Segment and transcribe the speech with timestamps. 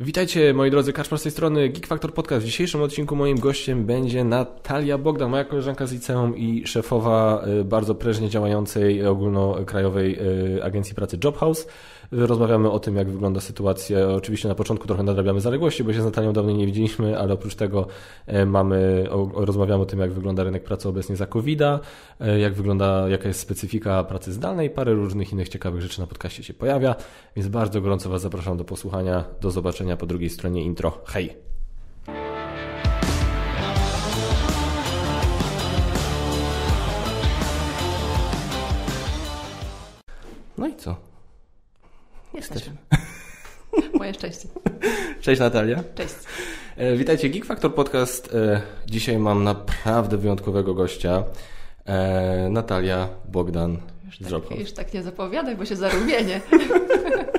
[0.00, 2.42] Witajcie moi drodzy, Kaszpar z tej strony Geek Factor Podcast.
[2.42, 7.64] W dzisiejszym odcinku moim gościem będzie Natalia Bogdan, moja koleżanka z liceum i szefowa y,
[7.64, 10.18] bardzo prężnie działającej ogólnokrajowej
[10.56, 11.66] y, agencji pracy Jobhouse.
[12.12, 14.08] Rozmawiamy o tym, jak wygląda sytuacja.
[14.08, 17.54] Oczywiście na początku trochę nadrabiamy zaległości, bo się z Natalią dawno nie widzieliśmy, ale oprócz
[17.54, 17.86] tego
[18.26, 21.60] e, mamy, rozmawiamy o tym, jak wygląda rynek pracy obecnie za covid
[22.38, 26.54] jak wygląda, jaka jest specyfika pracy zdalnej, parę różnych innych ciekawych rzeczy na podcaście się
[26.54, 26.94] pojawia,
[27.36, 31.02] więc bardzo gorąco Was zapraszam do posłuchania, do zobaczenia po drugiej stronie intro.
[31.06, 31.36] Hej!
[40.58, 40.96] No i co?
[42.34, 42.76] Jesteśmy.
[43.98, 44.48] Moje szczęście.
[45.20, 45.84] Cześć Natalia.
[45.94, 46.14] Cześć.
[46.76, 48.34] E, witajcie, Geek Factor Podcast.
[48.34, 51.24] E, dzisiaj mam naprawdę wyjątkowego gościa.
[51.84, 56.40] E, Natalia Bogdan już tak, już tak nie zapowiadaj, bo się zarumienie.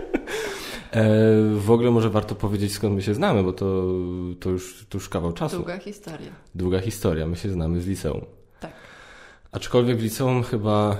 [1.55, 3.83] w ogóle może warto powiedzieć skąd my się znamy, bo to,
[4.39, 5.55] to, już, to już kawał czasu.
[5.55, 6.31] Długa historia.
[6.55, 7.27] Długa historia.
[7.27, 8.25] My się znamy z liceum.
[8.59, 8.71] Tak.
[9.51, 10.97] Aczkolwiek w liceum chyba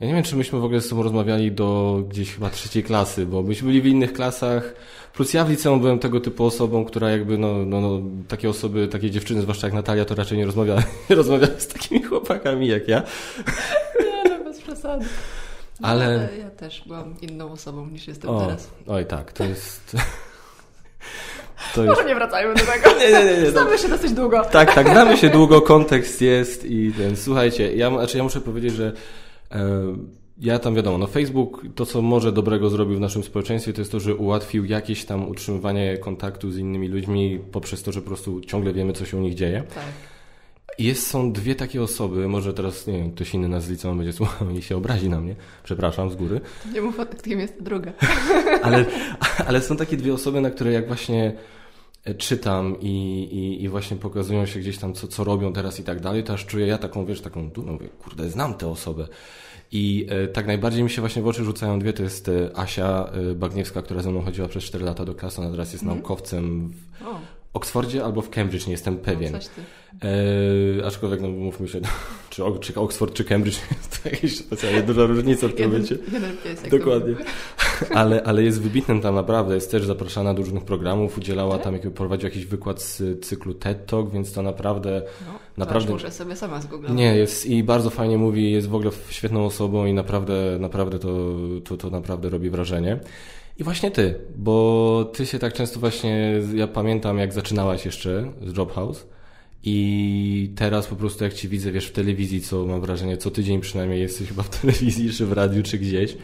[0.00, 3.26] ja nie wiem, czy myśmy w ogóle z sobą rozmawiali do gdzieś chyba trzeciej klasy,
[3.26, 4.74] bo myśmy byli w innych klasach.
[5.12, 8.88] Plus ja w liceum byłem tego typu osobą, która jakby, no, no, no takie osoby,
[8.88, 10.76] takie dziewczyny, zwłaszcza jak Natalia, to raczej nie rozmawia,
[11.10, 13.02] nie rozmawia z takimi chłopakami jak ja.
[14.00, 15.04] Nie, no bez przesady.
[15.80, 16.04] No, ale...
[16.04, 16.38] ale...
[16.38, 18.70] ja też byłam inną osobą niż jestem o, teraz.
[18.86, 19.96] Oj tak, to jest...
[21.74, 22.90] To Może nie wracajmy do tego.
[23.00, 23.50] nie, nie, nie, nie.
[23.50, 24.44] Znamy się dosyć długo.
[24.44, 28.72] Tak, tak, znamy się długo, kontekst jest i ten, słuchajcie, ja, znaczy ja muszę powiedzieć,
[28.74, 28.92] że
[30.40, 33.92] ja tam wiadomo, no Facebook to, co może dobrego zrobił w naszym społeczeństwie, to jest
[33.92, 38.40] to, że ułatwił jakieś tam utrzymywanie kontaktu z innymi ludźmi poprzez to, że po prostu
[38.40, 39.62] ciągle wiemy, co się u nich dzieje.
[39.74, 39.84] Tak.
[40.78, 44.12] Jest, są dwie takie osoby, może teraz, nie wiem, ktoś inny nas z liceum będzie
[44.12, 46.40] słuchał i się obrazi na mnie, przepraszam z góry.
[46.72, 47.92] Nie mów o kim jest druga.
[48.62, 48.84] ale,
[49.46, 51.32] ale są takie dwie osoby, na które jak właśnie
[52.18, 56.00] czytam i, i, i właśnie pokazują się gdzieś tam, co, co robią teraz i tak
[56.00, 59.08] dalej, to aż czuję ja taką, wiesz, taką dumę, mówię, kurde, znam tę osobę.
[59.72, 63.10] I e, tak najbardziej mi się właśnie w oczy rzucają dwie, to jest e, Asia
[63.12, 65.94] e, Bagniewska, która ze mną chodziła przez 4 lata do klasy, ona teraz jest mm.
[65.94, 69.32] naukowcem w Oksfordzie albo w Cambridge, nie jestem pewien.
[69.32, 69.38] No,
[70.04, 71.80] E, aczkolwiek, no mówmy się,
[72.30, 73.58] czy, czy Oxford, czy Cambridge
[74.02, 75.96] to jakaś specjalnie duża różnica w tym momencie.
[76.70, 77.14] Dokładnie.
[77.94, 81.64] Ale, ale jest wybitnym tam naprawdę, jest też zapraszana do różnych programów, udzielała tak?
[81.64, 85.02] tam, jakby prowadził jakiś wykład z cyklu TED Talk, więc to naprawdę...
[85.26, 86.96] No, naprawdę muszę sobie sama zgooglować.
[86.96, 91.08] Nie, jest i bardzo fajnie mówi, jest w ogóle świetną osobą i naprawdę, naprawdę to,
[91.64, 93.00] to, to naprawdę robi wrażenie.
[93.60, 98.56] I właśnie ty, bo ty się tak często właśnie, ja pamiętam jak zaczynałaś jeszcze z
[98.56, 99.06] Jobhouse,
[99.62, 103.60] i teraz po prostu jak ci widzę, wiesz, w telewizji, co mam wrażenie, co tydzień
[103.60, 106.16] przynajmniej jesteś chyba w telewizji, czy w radiu, czy gdzieś.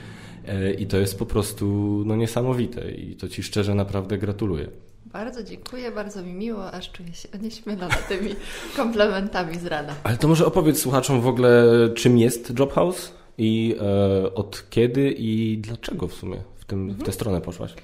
[0.47, 1.67] E, I to jest po prostu
[2.07, 4.69] no, niesamowite i to ci szczerze naprawdę gratuluję.
[5.07, 8.31] Bardzo dziękuję, bardzo mi miło, aż czuję się onieśmielona tymi
[8.77, 9.95] komplementami z rana.
[10.05, 11.65] Ale to może opowiedz słuchaczom w ogóle,
[11.95, 17.01] czym jest Jobhouse i e, od kiedy i dlaczego w sumie tym, mhm.
[17.01, 17.75] w tę stronę poszłaś?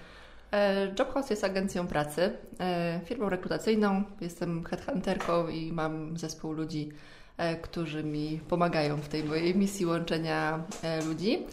[0.53, 4.03] E, Jobhouse jest agencją pracy, e, firmą rekrutacyjną.
[4.21, 6.89] Jestem headhunterką i mam zespół ludzi,
[7.37, 10.63] e, którzy mi pomagają w tej mojej misji łączenia
[11.07, 11.47] ludzi.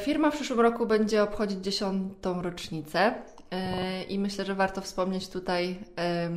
[0.00, 3.14] Firma w przyszłym roku będzie obchodzić dziesiątą rocznicę
[4.08, 5.78] i myślę, że warto wspomnieć tutaj,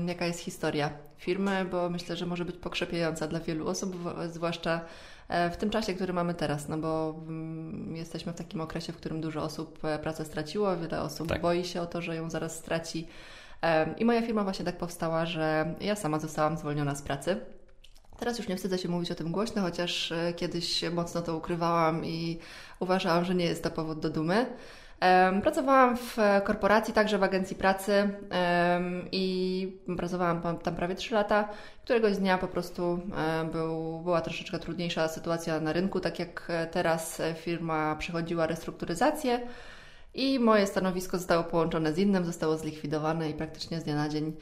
[0.08, 3.96] jaka jest historia firmy, bo myślę, że może być pokrzepiająca dla wielu osób,
[4.30, 4.82] zwłaszcza
[5.28, 8.98] E, w tym czasie, który mamy teraz, no bo mm, jesteśmy w takim okresie, w
[8.98, 11.42] którym dużo osób e, pracę straciło, wiele osób tak.
[11.42, 13.08] boi się o to, że ją zaraz straci.
[13.62, 17.40] E, I moja firma właśnie tak powstała, że ja sama zostałam zwolniona z pracy.
[18.18, 22.40] Teraz już nie wstydzę się mówić o tym głośno, chociaż kiedyś mocno to ukrywałam i
[22.80, 24.46] uważałam, że nie jest to powód do dumy.
[25.42, 28.10] Pracowałam w korporacji, także w agencji pracy
[29.12, 31.50] i pracowałam tam prawie 3 lata.
[31.84, 33.00] Któregoś dnia po prostu
[33.52, 39.40] był, była troszeczkę trudniejsza sytuacja na rynku, tak jak teraz firma przechodziła restrukturyzację
[40.14, 44.34] i moje stanowisko zostało połączone z innym, zostało zlikwidowane i praktycznie z dnia na dzień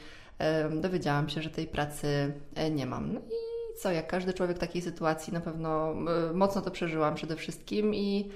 [0.81, 3.13] dowiedziałam się, że tej pracy e, nie mam.
[3.13, 7.15] No i co, jak każdy człowiek w takiej sytuacji, na pewno e, mocno to przeżyłam
[7.15, 8.30] przede wszystkim i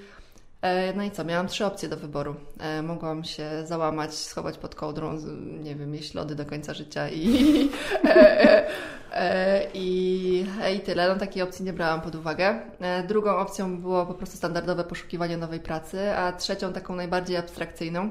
[0.95, 2.35] no i co, miałam trzy opcje do wyboru.
[2.59, 5.17] E, mogłam się załamać, schować pod kołdrą,
[5.63, 7.69] nie wiem, jeść lody do końca życia i,
[9.13, 11.09] e, i, i tyle.
[11.09, 12.59] No takiej opcji nie brałam pod uwagę.
[13.07, 18.09] Drugą opcją było po prostu standardowe poszukiwanie nowej pracy, a trzecią, taką najbardziej abstrakcyjną,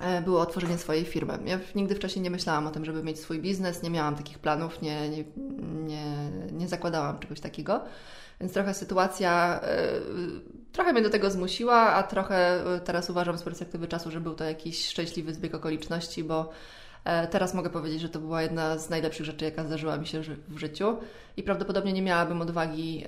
[0.00, 1.38] e, było otworzenie swojej firmy.
[1.44, 4.82] Ja nigdy wcześniej nie myślałam o tym, żeby mieć swój biznes, nie miałam takich planów,
[4.82, 5.24] nie, nie,
[5.86, 7.80] nie, nie zakładałam czegoś takiego.
[8.40, 9.60] Więc trochę sytuacja,
[10.72, 14.44] trochę mnie do tego zmusiła, a trochę teraz uważam z perspektywy czasu, że był to
[14.44, 16.50] jakiś szczęśliwy zbieg okoliczności, bo
[17.04, 20.20] E, teraz mogę powiedzieć, że to była jedna z najlepszych rzeczy, jaka zdarzyła mi się
[20.48, 20.98] w życiu
[21.36, 23.06] i prawdopodobnie nie miałabym odwagi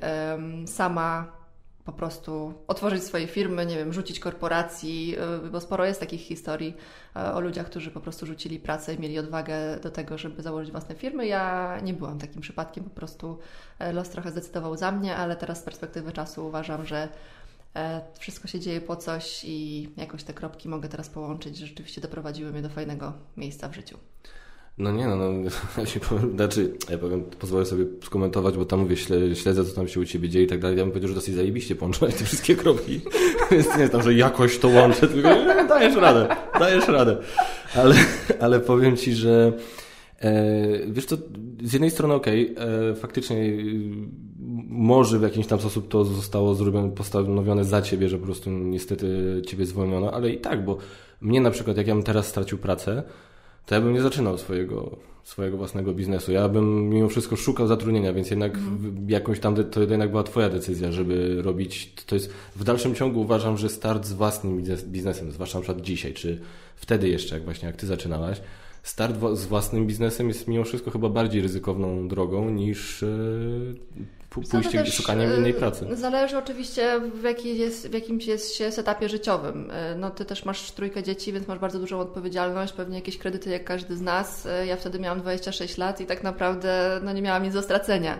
[0.67, 1.42] sama
[1.85, 6.77] po prostu otworzyć swoje firmy, nie wiem, rzucić korporacji, e, bo sporo jest takich historii
[7.17, 10.71] e, o ludziach, którzy po prostu rzucili pracę i mieli odwagę do tego, żeby założyć
[10.71, 11.27] własne firmy.
[11.27, 13.39] Ja nie byłam takim przypadkiem, po prostu
[13.93, 17.09] los trochę zdecydował za mnie, ale teraz z perspektywy czasu uważam, że
[17.77, 22.01] E, wszystko się dzieje po coś i jakoś te kropki mogę teraz połączyć, że rzeczywiście
[22.01, 23.99] doprowadziły mnie do fajnego miejsca w życiu.
[24.79, 28.81] No nie, no, no ja się powiem, znaczy, ja powiem, pozwolę sobie skomentować, bo tam
[28.81, 28.97] mówię,
[29.35, 30.79] śledzę, co tam się u Ciebie dzieje i tak dalej.
[30.79, 33.01] Ja bym powiedział, że dosyć zajebiście połączyłeś te wszystkie kropki.
[33.51, 35.29] Więc nie tam, że jakoś to łączę, tylko
[35.69, 36.29] dajesz radę,
[36.59, 37.17] dajesz radę.
[37.75, 37.95] Ale,
[38.41, 39.53] ale powiem Ci, że
[40.21, 41.17] e, wiesz co,
[41.63, 43.37] z jednej strony okej, okay, e, faktycznie
[44.69, 49.07] może w jakiś tam sposób to zostało zrobione, postanowione za ciebie, że po prostu niestety
[49.47, 50.77] ciebie zwolniono, ale i tak, bo
[51.21, 53.03] mnie na przykład, jak ja bym teraz stracił pracę,
[53.67, 56.33] to ja bym nie zaczynał swojego, swojego własnego biznesu.
[56.33, 59.07] Ja bym mimo wszystko szukał zatrudnienia, więc jednak mm.
[59.09, 63.59] jakąś tam, to jednak była twoja decyzja, żeby robić, to jest, w dalszym ciągu uważam,
[63.59, 66.41] że start z własnym biznesem, zwłaszcza na przykład dzisiaj, czy
[66.77, 68.41] wtedy jeszcze, jak właśnie jak ty zaczynałaś,
[68.83, 73.05] start z własnym biznesem jest mimo wszystko chyba bardziej ryzykowną drogą niż
[74.41, 75.87] e, pójście szukaniem innej pracy.
[75.93, 79.71] Zależy oczywiście w, jaki jest, w jakimś jest się etapie życiowym.
[79.71, 83.51] E, no ty też masz trójkę dzieci, więc masz bardzo dużą odpowiedzialność, pewnie jakieś kredyty
[83.51, 84.47] jak każdy z nas.
[84.47, 88.19] E, ja wtedy miałam 26 lat i tak naprawdę no, nie miałam nic do stracenia.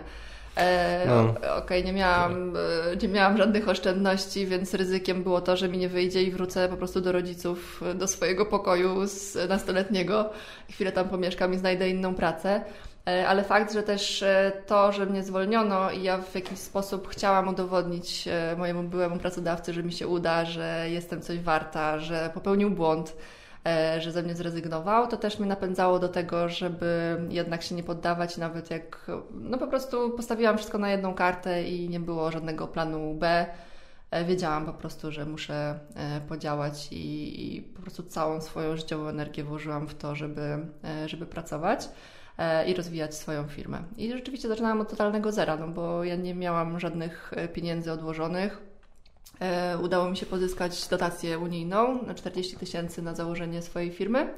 [0.57, 1.29] E, no.
[1.29, 2.53] Okej, okay, nie, miałam,
[3.01, 6.77] nie miałam żadnych oszczędności, więc ryzykiem było to, że mi nie wyjdzie i wrócę po
[6.77, 10.29] prostu do rodziców, do swojego pokoju z nastoletniego.
[10.69, 12.61] Chwilę tam pomieszkam i znajdę inną pracę.
[13.07, 17.07] E, ale fakt, że też e, to, że mnie zwolniono i ja w jakiś sposób
[17.07, 22.31] chciałam udowodnić e, mojemu byłemu pracodawcy, że mi się uda, że jestem coś warta, że
[22.33, 23.15] popełnił błąd,
[23.99, 28.37] że ze mnie zrezygnował, to też mnie napędzało do tego, żeby jednak się nie poddawać,
[28.37, 33.13] nawet jak no po prostu postawiłam wszystko na jedną kartę i nie było żadnego planu
[33.13, 33.45] B.
[34.25, 35.79] Wiedziałam po prostu, że muszę
[36.27, 40.57] podziałać i, i po prostu całą swoją życiową energię włożyłam w to, żeby,
[41.05, 41.89] żeby pracować.
[42.37, 43.83] E, i rozwijać swoją firmę.
[43.97, 48.61] I rzeczywiście zaczynałam od totalnego zera, no bo ja nie miałam żadnych e, pieniędzy odłożonych.
[49.39, 54.33] E, udało mi się pozyskać dotację unijną na 40 tysięcy na założenie swojej firmy.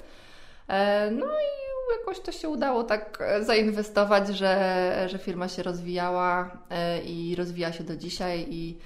[1.12, 6.58] No i jakoś to się udało tak zainwestować, że, że firma się rozwijała
[7.06, 8.78] i rozwija się do dzisiaj i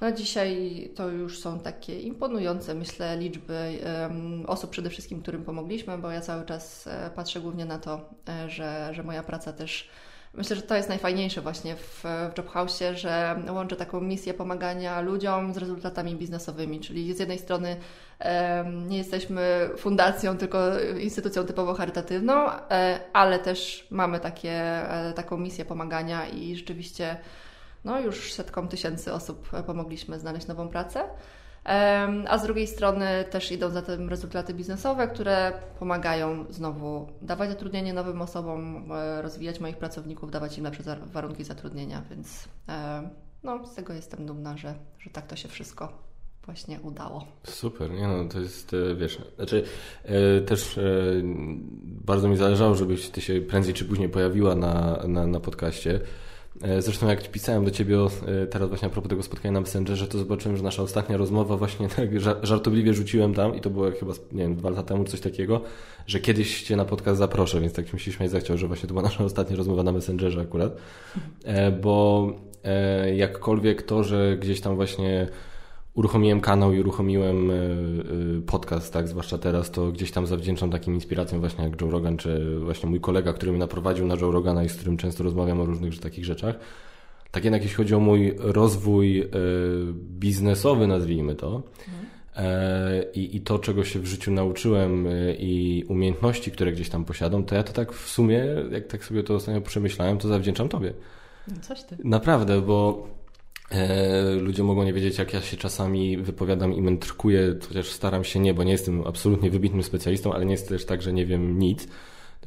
[0.00, 3.78] no dzisiaj to już są takie imponujące, myślę, liczby
[4.46, 8.50] osób przede wszystkim, którym pomogliśmy, bo ja cały czas e, patrzę głównie na to, e,
[8.50, 9.88] że, że moja praca też
[10.34, 15.54] Myślę, że to jest najfajniejsze właśnie w, w Jobhouse, że łączę taką misję pomagania ludziom
[15.54, 17.76] z rezultatami biznesowymi, czyli z jednej strony
[18.88, 20.58] nie jesteśmy fundacją, tylko
[21.00, 24.82] instytucją typowo charytatywną, e, ale też mamy takie,
[25.14, 27.16] taką misję pomagania i rzeczywiście
[27.88, 31.04] no już setkom tysięcy osób pomogliśmy znaleźć nową pracę.
[32.28, 37.92] A z drugiej strony też idą za tym rezultaty biznesowe, które pomagają znowu dawać zatrudnienie
[37.92, 43.10] nowym osobom, e, rozwijać moich pracowników, dawać im lepsze warunki zatrudnienia, więc e,
[43.42, 45.92] no, z tego jestem dumna, że, że tak to się wszystko
[46.44, 47.24] właśnie udało.
[47.44, 49.64] Super, nie no, to jest, e, wiesz, znaczy
[50.46, 50.80] też
[51.82, 56.00] bardzo mi zależało, żebyś ty się prędzej czy później pojawiła na, na, na podcaście.
[56.62, 60.08] E, zresztą jak pisałem do Ciebie e, teraz właśnie a propos tego spotkania na Messengerze,
[60.08, 62.08] to zobaczyłem, że nasza ostatnia rozmowa właśnie tak
[62.42, 65.60] żartobliwie rzuciłem tam i to było chyba, nie wiem, dwa lata temu coś takiego,
[66.06, 68.94] że kiedyś Cię na podcast zaproszę, więc tak mi się śmiać zachciał, że właśnie to
[68.94, 70.76] była nasza ostatnia rozmowa na Messengerze akurat,
[71.44, 72.32] e, bo
[73.14, 75.28] jakkolwiek to, że gdzieś tam właśnie
[75.98, 77.56] uruchomiłem kanał i uruchomiłem e, e,
[78.46, 82.60] podcast, tak, zwłaszcza teraz, to gdzieś tam zawdzięczam takim inspiracjom właśnie jak Joe Rogan, czy
[82.60, 85.64] właśnie mój kolega, który mnie naprowadził na Joe Rogana i z którym często rozmawiam o
[85.64, 86.58] różnych takich rzeczach.
[87.30, 89.28] Tak jednak jeśli chodzi o mój rozwój e,
[89.92, 91.62] biznesowy, nazwijmy to,
[93.14, 95.06] i, i to, czego się w życiu nauczyłem
[95.38, 99.22] i umiejętności, które gdzieś tam posiadam, to ja to tak w sumie, jak tak sobie
[99.22, 100.92] to ostatnio przemyślałem, to zawdzięczam Tobie.
[101.62, 101.96] Coś Ty.
[102.04, 103.08] Naprawdę, bo
[104.40, 108.54] ludzie mogą nie wiedzieć, jak ja się czasami wypowiadam i mędrkuję, chociaż staram się nie,
[108.54, 111.88] bo nie jestem absolutnie wybitnym specjalistą, ale nie jest też tak, że nie wiem nic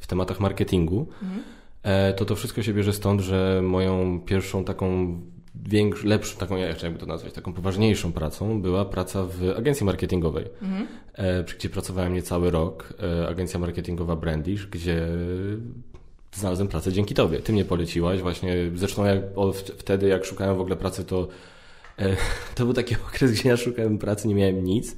[0.00, 1.06] w tematach marketingu.
[1.22, 1.42] Mhm.
[2.16, 5.18] To to wszystko się bierze stąd, że moją pierwszą taką
[5.54, 9.86] większą, lepszą, taką, ja jeszcze jakby to nazwać, taką poważniejszą pracą była praca w agencji
[9.86, 10.86] marketingowej, mhm.
[11.14, 12.94] e, gdzie pracowałem niecały rok.
[13.02, 15.08] E, agencja marketingowa Brandish, gdzie
[16.32, 17.40] znalazłem pracę dzięki Tobie.
[17.40, 21.28] Ty mnie poleciłaś właśnie, zresztą jak, o, wtedy jak szukałem w ogóle pracy, to
[21.98, 22.16] e,
[22.54, 24.96] to był taki okres, gdzie ja szukałem pracy, nie miałem nic.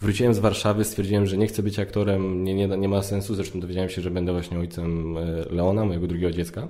[0.00, 3.60] Wróciłem z Warszawy, stwierdziłem, że nie chcę być aktorem, nie, nie, nie ma sensu, zresztą
[3.60, 6.68] dowiedziałem się, że będę właśnie ojcem e, Leona, mojego drugiego dziecka.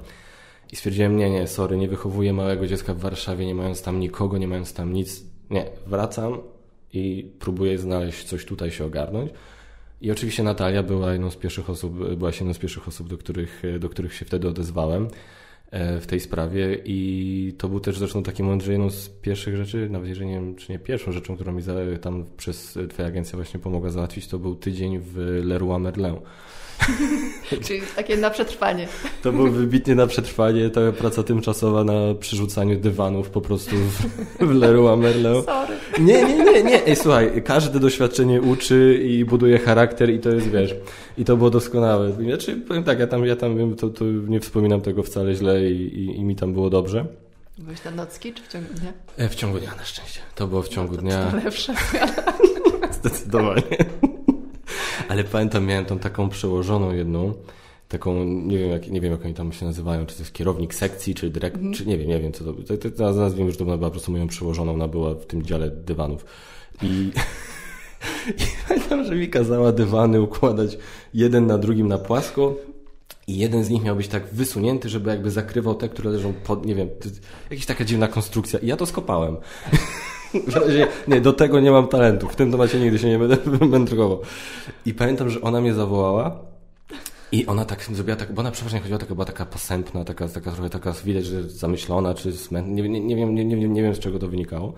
[0.73, 4.39] I stwierdziłem, nie, nie, sorry, nie wychowuję małego dziecka w Warszawie, nie mając tam nikogo,
[4.39, 5.25] nie mając tam nic.
[5.51, 6.39] Nie, wracam
[6.93, 9.31] i próbuję znaleźć coś tutaj, się ogarnąć.
[10.03, 13.63] I oczywiście Natalia była jedną z pierwszych osób, była jedną z pierwszych osób, do których,
[13.81, 15.09] do których się wtedy odezwałem
[15.71, 16.79] e, w tej sprawie.
[16.85, 20.35] I to był też zresztą taki moment, że jedną z pierwszych rzeczy, nawet jeżeli nie
[20.35, 21.63] wiem, czy nie pierwszą rzeczą, którą mi
[22.01, 26.17] tam przez Twoja agencja właśnie pomogła załatwić, to był tydzień w Leroy Merlin
[27.67, 28.89] Czyli takie na przetrwanie.
[29.23, 34.55] To był wybitnie na przetrwanie, ta praca tymczasowa na przerzucaniu dywanów po prostu w, w
[34.55, 35.43] Leroy Merlin.
[35.45, 35.75] Sorry.
[35.99, 36.87] Nie, nie, nie, nie.
[36.87, 40.75] Ej, słuchaj, każde doświadczenie uczy i buduje charakter i to jest, wiesz,
[41.19, 42.13] i to było doskonałe.
[42.13, 45.99] Znaczy, powiem tak, ja tam, ja tam to, to nie wspominam tego wcale źle i,
[45.99, 47.07] i, i mi tam było dobrze.
[47.59, 48.93] Byłeś na nocki czy w ciągu dnia?
[49.17, 50.21] E, w ciągu dnia na szczęście.
[50.35, 51.31] To było w ciągu no, to dnia.
[51.31, 51.75] To lepsze.
[53.01, 53.63] Zdecydowanie.
[55.13, 57.35] Ale pamiętam, miałem tą taką przełożoną jedną,
[57.89, 60.75] taką, nie wiem, jak, nie wiem jak oni tam się nazywają, czy to jest kierownik
[60.75, 61.75] sekcji, czy dyrektor, mm.
[61.75, 63.91] czy nie wiem, nie wiem co to, to, to, to nazwijmy, że to była po
[63.91, 66.25] prostu moją przełożoną, ona była w tym dziale dywanów.
[66.83, 66.87] I,
[68.39, 70.79] i pamiętam, że mi kazała dywany układać
[71.15, 72.55] jeden na drugim na płasko,
[73.27, 76.67] i jeden z nich miał być tak wysunięty, żeby jakby zakrywał te, które leżą pod,
[76.67, 76.89] nie wiem,
[77.51, 78.59] jakaś taka dziwna konstrukcja.
[78.59, 79.37] I ja to skopałem.
[80.35, 82.29] W razie, nie, do tego nie mam talentu.
[82.29, 83.37] W tym temacie nigdy się nie będę
[83.67, 84.21] mędrkował.
[84.87, 86.39] I pamiętam, że ona mnie zawołała
[87.33, 90.53] i ona tak zrobiła, tak, bo ona przeważnie chodziła, taka była taka posępna, taka, taka
[90.53, 93.95] trochę taka, widać, że zamyślona, czy smętna, nie, nie, nie, wiem, nie, nie, nie wiem
[93.95, 94.73] z czego to wynikało.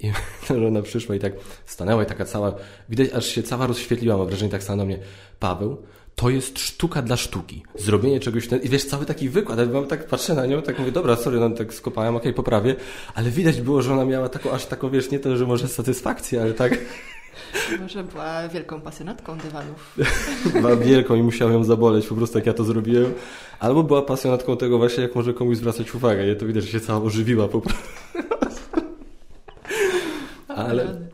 [0.00, 0.12] I
[0.68, 1.32] ona przyszła i tak
[1.66, 2.54] stanęła i taka cała,
[2.88, 4.98] widać, aż się cała rozświetliła, mam wrażenie, tak stanęła do mnie,
[5.40, 5.76] Paweł,
[6.14, 7.62] to jest sztuka dla sztuki.
[7.74, 10.92] Zrobienie czegoś, i wiesz, cały taki wykład, ale mam tak patrzę na nią, tak mówię,
[10.92, 12.76] dobra, sorry, no tak skopałem, okej, okay, poprawię,
[13.14, 16.42] ale widać było, że ona miała taką, aż taką, wiesz, nie to, że może satysfakcję,
[16.42, 16.78] ale tak...
[17.80, 19.96] Może była wielką pasjonatką dywanów.
[20.60, 23.14] była wielką i musiałem ją zaboleć po prostu, jak ja to zrobiłem.
[23.60, 26.26] Albo była pasjonatką tego właśnie, jak może komuś zwracać uwagę.
[26.26, 27.82] Ja to widać, że się cała ożywiła po prostu.
[30.48, 31.10] ale...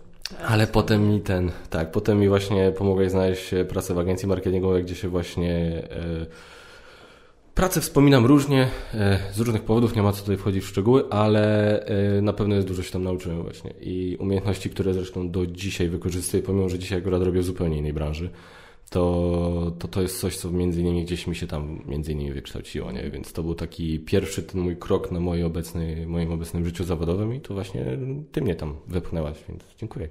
[0.48, 4.94] Ale potem mi ten, tak, potem mi właśnie pomogłeś znaleźć pracę w agencji marketingowej, gdzie
[4.94, 6.26] się właśnie e,
[7.54, 11.80] pracę wspominam różnie, e, z różnych powodów, nie ma co tutaj wchodzić w szczegóły, ale
[11.86, 13.70] e, na pewno jest dużo się tam nauczyłem właśnie.
[13.80, 17.92] I umiejętności, które zresztą do dzisiaj wykorzystuję, pomimo, że dzisiaj akurat robię w zupełnie innej
[17.92, 18.30] branży
[18.90, 22.92] to, to to jest coś, co między innymi gdzieś mi się tam między innymi wykształciło,
[22.92, 23.10] nie?
[23.10, 27.34] Więc to był taki pierwszy ten mój krok na mojej obecnej, moim obecnym życiu zawodowym
[27.34, 27.84] i to właśnie
[28.32, 30.08] ty mnie tam wepchnęłaś, więc dziękuję.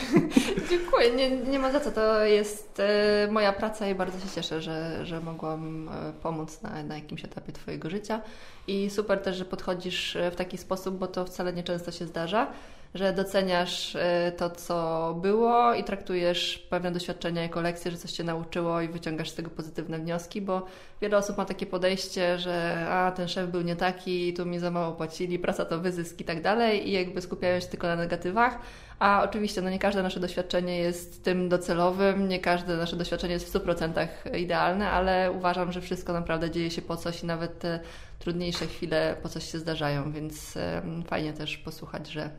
[0.70, 4.62] dziękuję, nie, nie ma za co, to jest e, moja praca i bardzo się cieszę,
[4.62, 8.20] że, że mogłam e, pomóc na, na jakimś etapie twojego życia
[8.66, 12.06] i super też, że podchodzisz e, w taki sposób, bo to wcale nie często się
[12.06, 12.52] zdarza,
[12.94, 13.98] że doceniasz y,
[14.36, 19.30] to, co było i traktujesz pewne doświadczenia jako lekcje, że coś Cię nauczyło i wyciągasz
[19.30, 20.66] z tego pozytywne wnioski, bo
[21.00, 24.70] wiele osób ma takie podejście, że a, ten szef był nie taki, tu mi za
[24.70, 28.58] mało płacili, praca to wyzysk i tak dalej i jakby skupiają się tylko na negatywach,
[28.98, 33.46] a oczywiście no nie każde nasze doświadczenie jest tym docelowym, nie każde nasze doświadczenie jest
[33.46, 34.06] w 100%
[34.38, 37.80] idealne, ale uważam, że wszystko naprawdę dzieje się po coś i nawet te
[38.18, 40.58] trudniejsze chwile po coś się zdarzają, więc
[41.06, 42.30] fajnie też posłuchać, że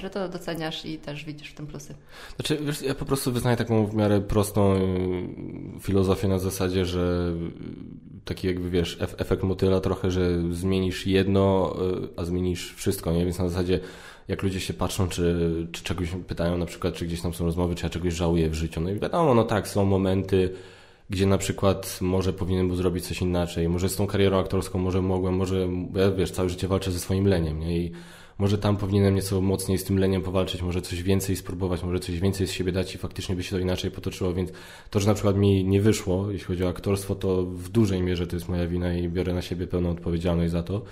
[0.00, 1.94] że to doceniasz i też widzisz w tym plusy.
[2.36, 7.32] Znaczy, wiesz, ja po prostu wyznaję taką w miarę prostą y, filozofię na zasadzie, że
[8.24, 13.24] taki jakby wiesz, efekt motyla trochę, że zmienisz jedno, y, a zmienisz wszystko, nie?
[13.24, 13.80] Więc na zasadzie
[14.28, 17.74] jak ludzie się patrzą, czy, czy czegoś pytają, na przykład, czy gdzieś tam są rozmowy,
[17.74, 18.80] czy ja czegoś żałuję w życiu.
[18.80, 20.54] No i wiadomo, no tak, są momenty,
[21.10, 25.02] gdzie na przykład może powinienem był zrobić coś inaczej, może z tą karierą aktorską może
[25.02, 27.78] mogłem, może, ja wiesz, całe życie walczę ze swoim leniem, nie?
[27.78, 27.92] I
[28.40, 32.20] może tam powinienem nieco mocniej z tym leniem powalczyć, może coś więcej spróbować, może coś
[32.20, 34.50] więcej z siebie dać i faktycznie by się to inaczej potoczyło, więc
[34.90, 38.26] to, że na przykład mi nie wyszło, jeśli chodzi o aktorstwo, to w dużej mierze
[38.26, 40.82] to jest moja wina i biorę na siebie pełną odpowiedzialność za to.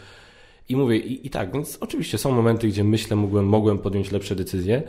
[0.69, 4.37] I mówię, i, i tak, więc oczywiście są momenty, gdzie myślę, mogłem, mogłem podjąć lepsze
[4.37, 4.83] decyzje,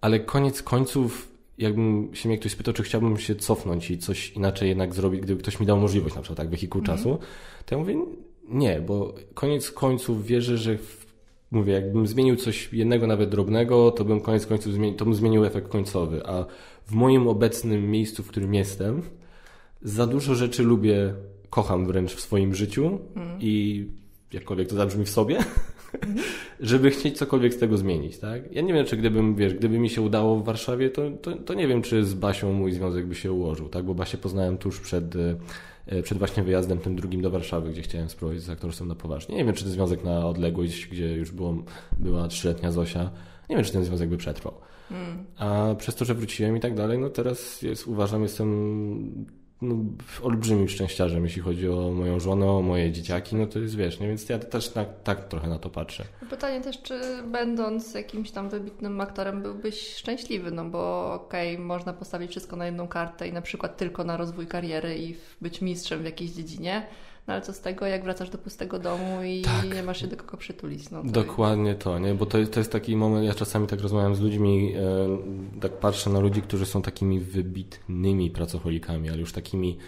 [0.00, 4.68] ale koniec końców, jakbym się mnie ktoś spytał, czy chciałbym się cofnąć i coś inaczej
[4.68, 6.86] jednak zrobić, gdyby ktoś mi dał możliwość, na przykład tak, wehikuł mm.
[6.86, 7.18] czasu,
[7.66, 7.96] to ja mówię,
[8.48, 10.78] nie, bo koniec końców wierzę, że
[11.50, 15.44] mówię, jakbym zmienił coś jednego, nawet drobnego, to bym koniec końców zmienił, to bym zmienił
[15.44, 16.26] efekt końcowy.
[16.26, 16.44] A
[16.86, 19.02] w moim obecnym miejscu, w którym jestem,
[19.82, 21.14] za dużo rzeczy lubię,
[21.50, 23.38] kocham wręcz w swoim życiu mm.
[23.40, 23.86] i
[24.32, 25.38] jakkolwiek to zabrzmi w sobie,
[26.60, 28.52] żeby chcieć cokolwiek z tego zmienić, tak?
[28.52, 31.54] Ja nie wiem, czy gdybym, wiesz, gdyby mi się udało w Warszawie, to, to, to
[31.54, 33.84] nie wiem, czy z Basią mój związek by się ułożył, tak?
[33.84, 35.36] Bo Basię poznałem tuż przed, e,
[36.02, 39.36] przed właśnie wyjazdem tym drugim do Warszawy, gdzie chciałem spróbować z aktorstwem na poważnie.
[39.36, 41.56] Nie wiem, czy ten związek na odległość, gdzie już było,
[41.98, 43.10] była trzyletnia Zosia,
[43.50, 44.54] nie wiem, czy ten związek by przetrwał.
[44.88, 45.24] Hmm.
[45.36, 49.26] A przez to, że wróciłem i tak dalej, no teraz jest, uważam, jestem
[49.62, 49.74] no,
[50.22, 54.08] olbrzymim szczęściarzem, jeśli chodzi o moją żonę, o moje dzieciaki, no to jest wiesz, nie?
[54.08, 56.04] więc ja też tak, tak trochę na to patrzę.
[56.30, 61.92] Pytanie też, czy będąc jakimś tam wybitnym aktorem byłbyś szczęśliwy, no bo okej, okay, można
[61.92, 66.02] postawić wszystko na jedną kartę i na przykład tylko na rozwój kariery i być mistrzem
[66.02, 66.86] w jakiejś dziedzinie,
[67.28, 69.74] no ale co z tego, jak wracasz do pustego domu i tak.
[69.74, 70.90] nie masz się do kogo przytulić.
[70.90, 72.14] No, to Dokładnie to, nie?
[72.14, 76.10] Bo to, to jest taki moment, ja czasami tak rozmawiam z ludźmi, e, tak patrzę
[76.10, 79.78] na ludzi, którzy są takimi wybitnymi pracocholikami, ale już takimi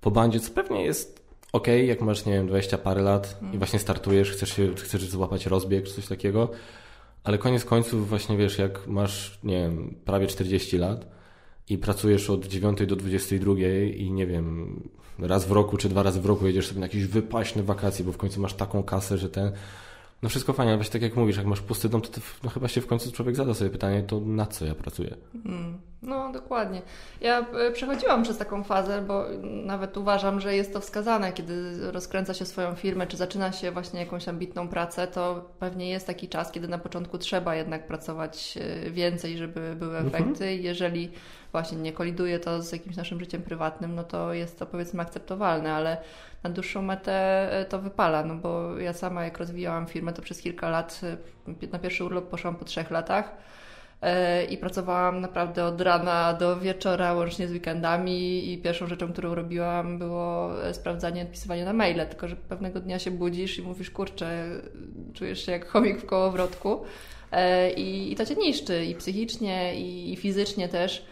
[0.00, 1.20] po bandzie, co pewnie jest
[1.52, 3.58] ok, jak masz, nie wiem, 20 parę lat i mm.
[3.58, 6.50] właśnie startujesz, chcesz, się, chcesz złapać rozbieg czy coś takiego,
[7.24, 11.06] ale koniec końców właśnie wiesz, jak masz, nie wiem, prawie 40 lat
[11.68, 13.54] i pracujesz od 9 do 22
[13.96, 14.80] i nie wiem,
[15.22, 18.12] raz w roku czy dwa razy w roku jedziesz sobie na jakieś wypaśne wakacje, bo
[18.12, 19.52] w końcu masz taką kasę, że ten...
[20.22, 22.50] No wszystko fajnie, ale właśnie tak jak mówisz, jak masz pusty dom, to, to no
[22.50, 25.16] chyba się w końcu człowiek zada sobie pytanie, to na co ja pracuję?
[25.46, 26.82] Mm, no dokładnie.
[27.20, 31.54] Ja e, przechodziłam przez taką fazę, bo nawet uważam, że jest to wskazane, kiedy
[31.92, 36.28] rozkręca się swoją firmę, czy zaczyna się właśnie jakąś ambitną pracę, to pewnie jest taki
[36.28, 40.06] czas, kiedy na początku trzeba jednak pracować e, więcej, żeby były mhm.
[40.06, 40.44] efekty.
[40.44, 40.62] Mhm.
[40.62, 41.10] Jeżeli
[41.52, 45.72] właśnie nie koliduje to z jakimś naszym życiem prywatnym, no to jest to powiedzmy akceptowalne,
[45.72, 45.96] ale
[46.42, 47.12] na dłuższą metę
[47.52, 51.00] e, to wypala, no bo ja sama jak rozwijałam firmę, to przez kilka lat,
[51.62, 53.36] e, na pierwszy urlop poszłam po trzech latach
[54.02, 59.34] e, i pracowałam naprawdę od rana do wieczora, łącznie z weekendami i pierwszą rzeczą, którą
[59.34, 64.46] robiłam było sprawdzanie, odpisywanie na maile, tylko że pewnego dnia się budzisz i mówisz, kurczę,
[65.14, 66.84] czujesz się jak chomik w kołowrotku
[67.76, 71.04] i, i to cię niszczy i psychicznie i, i fizycznie też.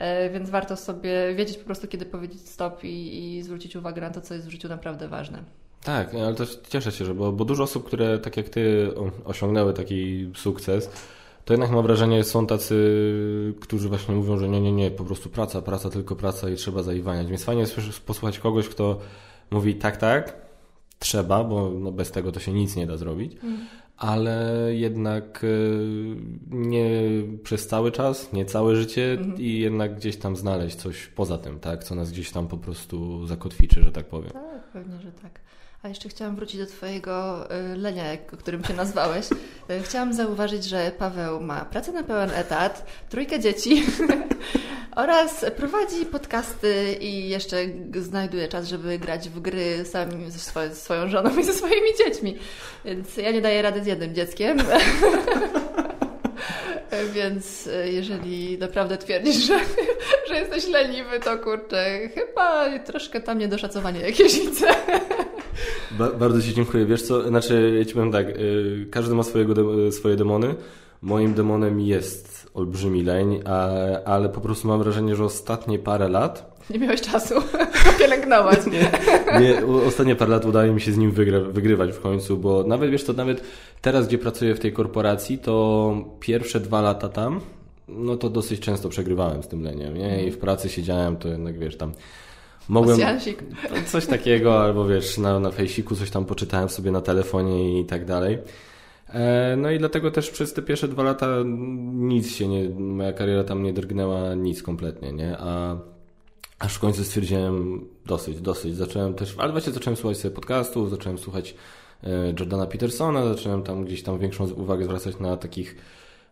[0.00, 4.10] E, więc warto sobie wiedzieć po prostu, kiedy powiedzieć stop i, i zwrócić uwagę na
[4.10, 5.42] to, co jest w życiu naprawdę ważne.
[5.84, 8.90] Tak, ale też cieszę się, że bo, bo dużo osób, które tak jak ty
[9.24, 10.90] osiągnęły taki sukces,
[11.44, 12.74] to jednak mam wrażenie, są tacy,
[13.60, 16.82] którzy właśnie mówią, że nie, nie, nie, po prostu praca, praca, tylko praca i trzeba
[16.82, 17.26] zaiwaniać.
[17.26, 18.98] Więc fajnie jest posłuchać kogoś, kto
[19.50, 20.36] mówi tak, tak,
[20.98, 23.66] trzeba, bo no bez tego to się nic nie da zrobić, mm
[24.00, 25.48] ale jednak e,
[26.50, 27.00] nie
[27.42, 29.40] przez cały czas, nie całe życie mhm.
[29.40, 33.26] i jednak gdzieś tam znaleźć coś poza tym, tak, co nas gdzieś tam po prostu
[33.26, 34.30] zakotwiczy, że tak powiem.
[34.30, 35.40] Tak, pewnie, że tak.
[35.82, 39.26] A jeszcze chciałam wrócić do Twojego e, lenia, którym się nazwałeś.
[39.70, 43.82] E, chciałam zauważyć, że Paweł ma pracę na pełen etat, trójkę dzieci
[44.96, 47.56] oraz prowadzi podcasty i jeszcze
[47.94, 52.38] znajduje czas, żeby grać w gry sami ze swoją żoną i ze swoimi dziećmi.
[52.84, 54.58] Więc ja nie daję rady z jednym dzieckiem.
[57.14, 59.60] Więc e, jeżeli naprawdę twierdzisz, że,
[60.28, 64.66] że jesteś leniwy, to kurczę, chyba troszkę tam niedoszacowanie jakieś widzę.
[65.98, 66.86] Ba bardzo Ci dziękuję.
[66.86, 70.54] Wiesz co, znaczy ja Ci powiem tak, yy, każdy ma swojego de swoje demony.
[71.02, 73.68] Moim demonem jest olbrzymi leń, a,
[74.04, 76.60] ale po prostu mam wrażenie, że ostatnie parę lat...
[76.70, 77.34] Nie miałeś czasu
[77.98, 78.58] pielęgnować.
[78.66, 78.90] nie,
[79.40, 81.12] nie, ostatnie parę lat udaje mi się z nim
[81.52, 83.42] wygrywać w końcu, bo nawet, wiesz to nawet
[83.80, 87.40] teraz, gdzie pracuję w tej korporacji, to pierwsze dwa lata tam,
[87.88, 90.24] no to dosyć często przegrywałem z tym leniem, nie?
[90.24, 91.92] I w pracy siedziałem, to jednak, wiesz, tam
[92.68, 92.98] mogłem
[93.86, 98.04] coś takiego, albo wiesz, na, na fejsiku coś tam poczytałem sobie na telefonie i tak
[98.04, 98.38] dalej.
[99.08, 101.26] E, no i dlatego też przez te pierwsze dwa lata
[101.94, 105.36] nic się nie, moja kariera tam nie drgnęła nic kompletnie, nie?
[105.38, 105.76] A
[106.58, 108.76] aż w końcu stwierdziłem dosyć, dosyć.
[108.76, 111.54] Zacząłem też, ale właśnie zacząłem słuchać sobie podcastów, zacząłem słuchać
[112.04, 115.76] e, Jordana Petersona, zacząłem tam gdzieś tam większą uwagę zwracać na takich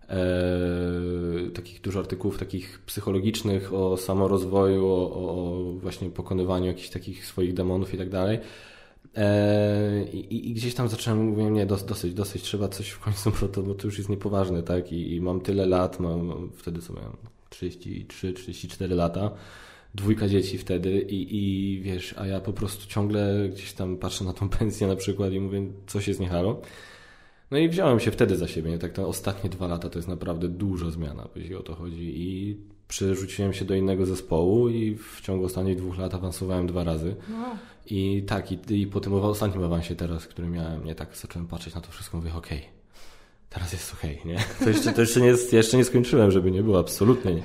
[0.08, 7.54] e, takich dużo artykułów takich psychologicznych o samorozwoju, o, o właśnie pokonywaniu jakichś takich swoich
[7.54, 8.38] demonów i tak dalej.
[9.16, 13.62] E, I, gdzieś tam zacząłem mówić, nie, dosyć, dosyć, trzeba coś w końcu, bo to,
[13.62, 14.92] bo to już jest niepoważne, tak?
[14.92, 17.16] I, I, mam tyle lat, mam wtedy co miałem
[17.50, 19.30] 33, 34 lata,
[19.94, 24.32] dwójka dzieci wtedy i, i wiesz, a ja po prostu ciągle gdzieś tam patrzę na
[24.32, 26.60] tą pensję na przykład i mówię, co się z niechalo.
[27.50, 28.78] No i wziąłem się wtedy za siebie, nie?
[28.78, 32.56] Tak te ostatnie dwa lata to jest naprawdę duża zmiana, jeśli o to chodzi i
[32.88, 37.16] przerzuciłem się do innego zespołu i w ciągu ostatnich dwóch lat awansowałem dwa razy.
[37.30, 37.56] No.
[37.86, 41.74] I tak, i, i po tym ostatnim awansie teraz, który miałem, nie tak zacząłem patrzeć
[41.74, 42.70] na to wszystko, mówię, okej, okay,
[43.50, 44.38] teraz jest okej, okay, nie?
[44.64, 47.42] To jeszcze, to jeszcze nie, jeszcze nie skończyłem, żeby nie było, absolutnie nie.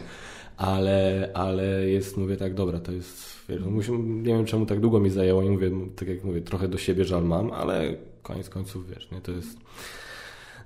[0.58, 5.00] Ale, ale jest, mówię tak, dobra, to jest, wiesz, no nie wiem czemu tak długo
[5.00, 8.90] mi zajęło i mówię, tak jak mówię, trochę do siebie żal mam, ale koniec końców,
[8.90, 9.22] wiesz, nie?
[9.22, 9.58] To jest...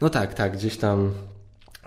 [0.02, 1.14] No tak, tak, gdzieś tam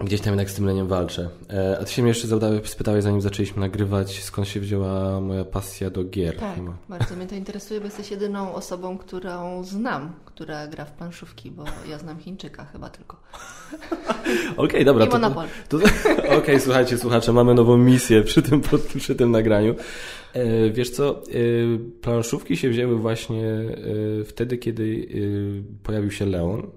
[0.05, 1.29] Gdzieś tam jednak z tym leniem walczę.
[1.51, 2.29] E, a ty się mnie jeszcze
[2.65, 6.37] spytałeś, zanim zaczęliśmy nagrywać, skąd się wzięła moja pasja do gier.
[6.37, 6.59] Tak,
[6.89, 11.65] bardzo mnie to interesuje, bo jesteś jedyną osobą, którą znam, która gra w planszówki, bo
[11.89, 13.17] ja znam Chińczyka chyba tylko.
[14.23, 15.05] Okej, okay, dobra.
[15.05, 15.47] I Monopol.
[16.19, 18.61] Okej, okay, słuchajcie, słuchacze, mamy nową misję przy tym,
[18.97, 19.75] przy tym nagraniu.
[20.33, 21.23] E, wiesz co, e,
[22.03, 23.45] planszówki się wzięły właśnie
[24.27, 25.09] wtedy, kiedy
[25.83, 26.71] pojawił się Leon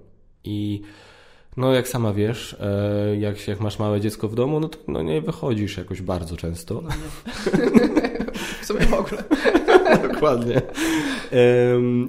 [0.44, 0.82] i
[1.56, 5.02] no jak sama wiesz, e, jak, jak masz małe dziecko w domu, no to no,
[5.02, 6.82] nie wychodzisz jakoś bardzo często.
[6.82, 6.90] No
[8.62, 9.24] w sumie w ogóle.
[10.12, 10.62] Dokładnie.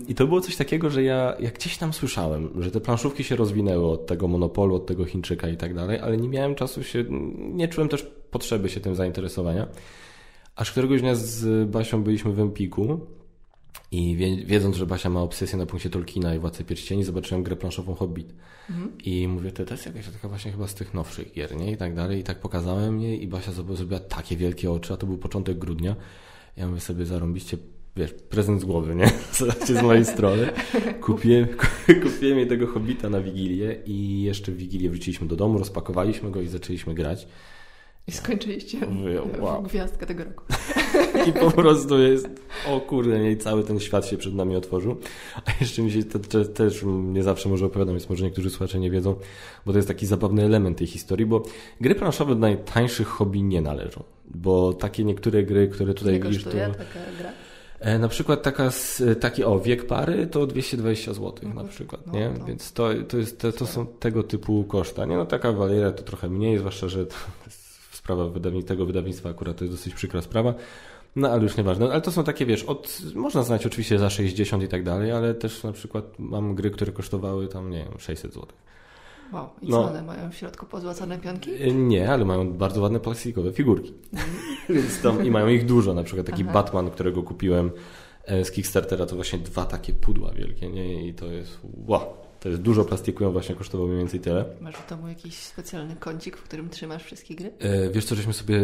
[0.07, 3.35] I to było coś takiego, że ja jak gdzieś tam słyszałem, że te planszówki się
[3.35, 7.05] rozwinęły od tego monopolu, od tego Chińczyka i tak dalej, ale nie miałem czasu się,
[7.37, 9.67] nie czułem też potrzeby się tym zainteresowania.
[10.55, 12.99] Aż któregoś dnia z Basią byliśmy w Empiku
[13.91, 17.95] i wiedząc, że Basia ma obsesję na punkcie Tolkiena i Władcy Pierścieni, zobaczyłem grę planszową
[17.95, 18.33] Hobbit.
[18.69, 18.91] Mhm.
[19.03, 21.71] I mówię, to, jest jakaś taka właśnie chyba z tych nowszych gier, nie?
[21.71, 22.19] I tak dalej.
[22.19, 25.95] I tak pokazałem jej i Basia zrobiła takie wielkie oczy, a to był początek grudnia.
[26.57, 27.57] Ja mówię sobie, zarąbiście,
[27.95, 29.11] wiesz, prezent z głowy, nie?
[29.79, 30.49] z mojej strony.
[31.01, 31.47] Kupiłem,
[32.03, 36.41] kupiłem jej tego Hobbita na Wigilię i jeszcze w Wigilię wróciliśmy do domu, rozpakowaliśmy go
[36.41, 37.27] i zaczęliśmy grać.
[38.07, 39.63] I skończyliście Mówię, wow.
[39.63, 40.43] gwiazdkę tego roku.
[41.27, 42.29] I po prostu jest,
[42.67, 44.97] o kurde, nie, cały ten świat się przed nami otworzył.
[45.45, 48.79] A jeszcze mi się to, to, też nie zawsze może opowiadam, więc może niektórzy słuchacze
[48.79, 49.15] nie wiedzą,
[49.65, 51.43] bo to jest taki zabawny element tej historii, bo
[51.81, 54.03] gry planszowe do najtańszych hobby nie należą.
[54.35, 56.49] Bo takie niektóre gry, które tutaj widzisz, to...
[56.51, 57.31] taka gra?
[57.79, 58.69] E, na przykład taka,
[59.19, 62.31] taki o, wiek pary to 220 zł no, na przykład, no, nie?
[62.39, 62.45] No.
[62.45, 65.05] Więc to, to, jest, to, to są tego typu koszta.
[65.05, 69.29] Nie, no taka Valeria to trochę mniej, zwłaszcza, że to jest sprawa wydawni tego wydawnictwa
[69.29, 70.53] akurat to jest dosyć przykra sprawa.
[71.15, 71.91] No ale już nieważne.
[71.91, 75.33] Ale to są takie, wiesz, od, można znać oczywiście za 60 i tak dalej, ale
[75.33, 78.47] też na przykład mam gry, które kosztowały tam, nie wiem, 600 zł.
[79.33, 79.83] Wow, i no.
[79.83, 81.51] co one mają w środku pozłacane pionki?
[81.63, 83.93] E, nie, ale mają bardzo ładne plastikowe figurki.
[84.13, 84.25] Mm.
[84.81, 85.93] Więc tam i mają ich dużo.
[85.93, 86.53] Na przykład taki Aha.
[86.53, 87.71] Batman, którego kupiłem
[88.25, 91.07] e, z Kickstartera, to właśnie dwa takie pudła wielkie, nie?
[91.07, 92.13] I to jest wow.
[92.45, 94.45] To jest dużo plastiku, właśnie kosztowało mniej więcej tyle.
[94.61, 97.51] Masz w domu jakiś specjalny kącik, w którym trzymasz wszystkie gry?
[97.59, 98.61] E, wiesz co, żeśmy sobie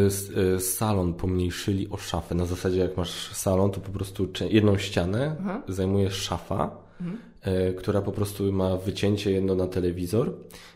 [0.55, 2.35] e, salon pomniejszyli o szafę.
[2.35, 5.61] Na zasadzie jak masz salon, to po prostu jedną ścianę Aha.
[5.67, 7.19] zajmuje szafa, mhm.
[7.41, 10.33] e, która po prostu ma wycięcie jedno na telewizor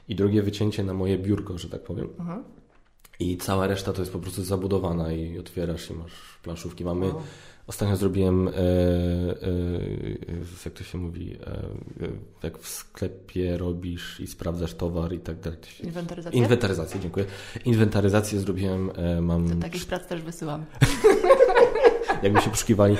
[0.07, 2.09] i drugie wycięcie na moje biurko, że tak powiem.
[2.19, 2.43] Aha.
[3.19, 6.85] I cała reszta to jest po prostu zabudowana i otwierasz i masz planszówki.
[6.85, 7.13] Mamy...
[7.67, 8.55] Ostatnio zrobiłem, e, e,
[10.65, 11.61] jak to się mówi, e,
[12.43, 15.59] jak w sklepie robisz i sprawdzasz towar i tak dalej.
[15.83, 16.39] Inwentaryzację?
[16.39, 17.25] Inwentaryzację, dziękuję.
[17.65, 19.49] Inwentaryzację zrobiłem, mam...
[19.49, 20.65] To takich prac też wysyłam.
[22.23, 22.97] Jakby się poszukiwali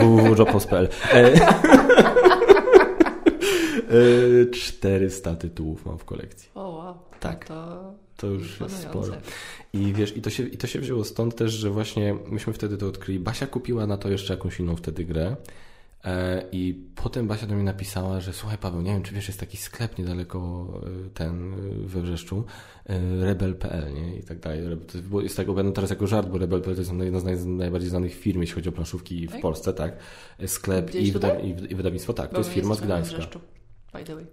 [0.00, 0.88] www.jobhouse.pl
[4.52, 6.50] Czterysta tytułów mam w kolekcji.
[6.54, 6.94] O wow.
[7.20, 7.48] Tak.
[7.48, 9.12] No to to już jest sporo.
[9.72, 12.76] I wiesz, i to, się, i to się wzięło stąd też, że właśnie myśmy wtedy
[12.76, 13.20] to odkryli.
[13.20, 15.36] Basia kupiła na to jeszcze jakąś inną wtedy grę.
[16.04, 19.40] E, I potem Basia do mnie napisała, że słuchaj Paweł, nie wiem czy wiesz, jest
[19.40, 20.68] taki sklep niedaleko
[21.06, 21.54] e, ten
[21.86, 22.44] we Wrzeszczu,
[22.86, 24.16] e, rebel.pl nie?
[24.16, 24.62] i tak dalej.
[25.10, 28.14] To jest tego będę teraz jako żart, bo rebel.pl to jest jedna z najbardziej znanych
[28.14, 29.40] firm, jeśli chodzi o planszówki w tak?
[29.40, 29.96] Polsce, tak.
[30.46, 32.30] Sklep i, wyda i, wydawnictwo, tak.
[32.30, 33.26] Bo to jest firma z Gdańska.
[33.92, 34.26] By the way.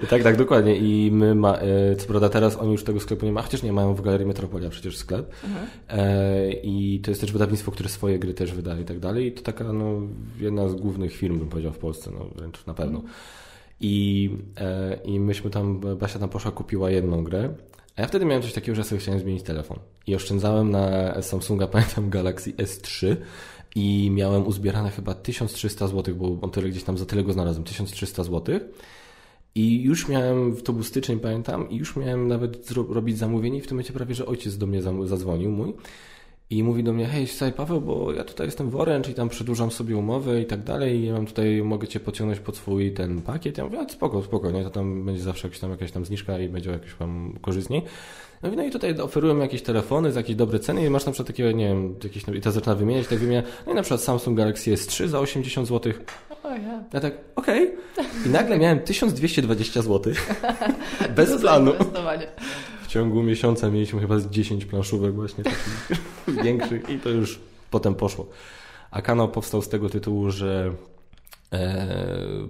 [0.10, 0.76] tak, tak, dokładnie.
[0.76, 3.72] I my, ma, e, co prawda teraz oni już tego sklepu nie ma, chociaż nie
[3.72, 5.32] mają w Galerii Metropolia przecież sklep.
[5.44, 5.66] Mhm.
[5.88, 9.26] E, I to jest też wydawnictwo, które swoje gry też wydaje i tak dalej.
[9.26, 10.00] I to taka no,
[10.40, 12.98] jedna z głównych firm, bym powiedział, w Polsce, no wręcz na pewno.
[12.98, 13.14] Mhm.
[13.80, 17.54] I, e, I myśmy tam, Basia tam poszła, kupiła jedną grę.
[17.96, 19.78] A ja wtedy miałem coś takiego, że sobie chciałem zmienić telefon.
[20.06, 23.16] I oszczędzałem na Samsunga, pamiętam, Galaxy S3
[23.74, 27.64] i miałem uzbierane chyba 1300 zł, bo on tyle gdzieś tam za tyle go znalazłem,
[27.64, 28.60] 1300 zł.
[29.54, 33.66] I już miałem, to był styczeń pamiętam, i już miałem nawet robić zamówienie i w
[33.66, 35.74] tym momencie prawie, że ojciec do mnie zadzwonił mój
[36.50, 39.28] i mówi do mnie, hej, słuchaj Paweł, bo ja tutaj jestem w Orange i tam
[39.28, 42.92] przedłużam sobie umowę i tak dalej i ja mam tutaj, mogę Cię pociągnąć pod swój
[42.92, 43.58] ten pakiet.
[43.58, 46.38] Ja mówię, a spoko, spoko, nie, to tam będzie zawsze jakaś tam, jakaś tam zniżka
[46.38, 47.82] i będzie jakieś tam korzystniej.
[48.42, 51.26] No, no i tutaj oferują jakieś telefony za jakieś dobre ceny i masz na przykład
[51.26, 54.36] takiego, nie wiem, jakieś, i to zaczyna wymieniać, tak wymienia, no i na przykład Samsung
[54.36, 55.92] Galaxy S3 za 80 zł.
[56.44, 56.82] Oh, yeah.
[56.92, 57.70] Ja tak, okej.
[57.92, 58.06] Okay.
[58.26, 60.12] I nagle miałem 1220 zł.
[61.16, 61.72] Bez planu.
[62.88, 65.88] W ciągu miesiąca mieliśmy chyba z 10 planszówek właśnie takich
[66.44, 68.26] większych i to już potem poszło.
[68.90, 70.72] A kanał powstał z tego tytułu, że
[71.52, 71.86] E,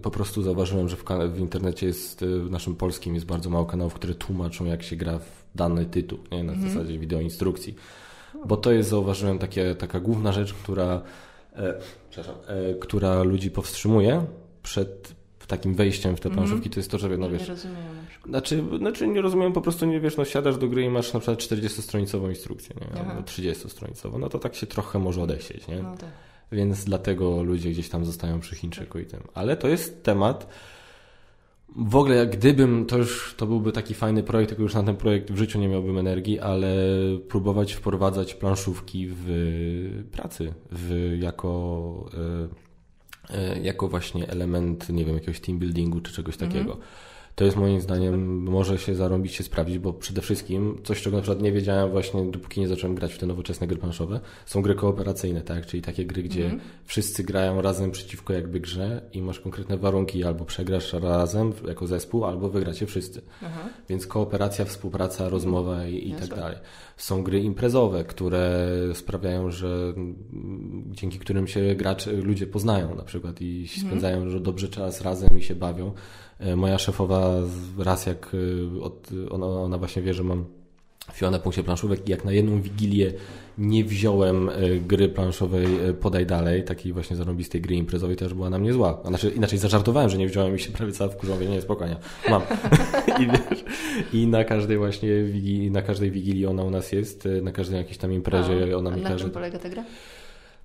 [0.02, 3.66] po prostu zauważyłem, że w, w, internecie jest, e, w naszym polskim jest bardzo mało
[3.66, 6.44] kanałów, które tłumaczą, jak się gra w dany tytuł, nie?
[6.44, 6.68] na mm.
[6.68, 7.74] zasadzie wideoinstrukcji.
[8.46, 11.02] Bo to jest, zauważyłem, takie, taka główna rzecz, która,
[11.56, 11.74] e,
[12.46, 14.24] e, która ludzi powstrzymuje
[14.62, 16.34] przed takim wejściem w te Mhm.
[16.46, 17.50] planszówki, to jest to, że no Nie wiesz.
[18.28, 21.20] Znaczy, znaczy nie rozumiem, po prostu nie wiesz, no siadasz do gry i masz na
[21.20, 23.00] przykład 40-stronicową instrukcję, nie?
[23.00, 25.82] Albo 30-stronicową, no to tak się trochę może odesieć, nie?
[25.82, 26.10] No tak.
[26.52, 29.20] Więc dlatego ludzie gdzieś tam zostają przy Chińczyku i tym.
[29.34, 30.48] Ale to jest temat.
[31.76, 34.96] W ogóle, jak gdybym, to już to byłby taki fajny projekt, tylko już na ten
[34.96, 36.76] projekt w życiu nie miałbym energii, ale
[37.28, 42.10] próbować wprowadzać planszówki w pracy, w, jako,
[43.30, 46.78] e, e, jako właśnie element, nie wiem, jakiegoś team buildingu czy czegoś takiego.
[47.38, 51.22] To jest moim zdaniem, może się zarąbić, się sprawdzić, bo przede wszystkim coś, czego na
[51.22, 54.74] przykład nie wiedziałem właśnie, dopóki nie zacząłem grać w te nowoczesne gry planszowe, są gry
[54.74, 55.66] kooperacyjne, tak?
[55.66, 56.60] Czyli takie gry, gdzie Mhm.
[56.84, 62.24] wszyscy grają razem przeciwko jakby grze i masz konkretne warunki, albo przegrasz razem jako zespół,
[62.24, 63.22] albo wygracie wszyscy.
[63.42, 63.60] Aha.
[63.88, 66.56] Więc kooperacja, współpraca, rozmowa i, i tak dalej.
[66.96, 70.14] Są gry imprezowe, które sprawiają, że mm,
[70.86, 73.86] dzięki którym się gracze, ludzie poznają na przykład i Mhm.
[73.86, 75.92] spędzają że dobrze czas razem i się bawią.
[76.40, 77.32] E, Moja szefowa
[77.78, 78.30] raz jak
[78.78, 80.44] e, od, ona, ona właśnie wie, że mam
[81.12, 83.12] Fiona na punkcie planszówek i jak na jedną wigilię
[83.58, 84.52] nie wziąłem e,
[84.86, 85.66] gry planszowej
[86.00, 89.00] Podaj Dalej, takiej właśnie zarąbistej gry imprezowej, już była na mnie zła.
[89.04, 91.96] A Znaczy, inaczej zażartowałem, że nie wziąłem i się prawie cała mówię, nie, spokojnie,
[92.30, 92.42] mam.
[93.22, 93.64] I, wiesz,
[94.12, 97.98] I na każdej właśnie wigilii, na każdej wigilii ona u nas jest, na każdej jakiejś
[97.98, 99.24] tam imprezie A, ona mi na każe.
[99.24, 99.84] czym polega ta gra?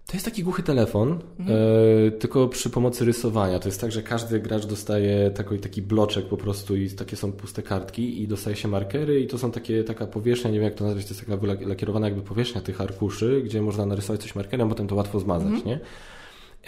[0.07, 1.59] To jest taki głuchy telefon, Mhm.
[2.07, 3.59] e, tylko przy pomocy rysowania.
[3.59, 7.31] To jest tak, że każdy gracz dostaje taki, taki bloczek po prostu i takie są
[7.31, 10.73] puste kartki i dostaje się markery i to są takie, taka powierzchnia, nie wiem jak
[10.75, 14.69] to nazwać, to jest taka lakierowana jakby powierzchnia tych arkuszy, gdzie można narysować coś markerem,
[14.69, 15.65] potem to łatwo zmazać, Mhm.
[15.65, 15.79] nie?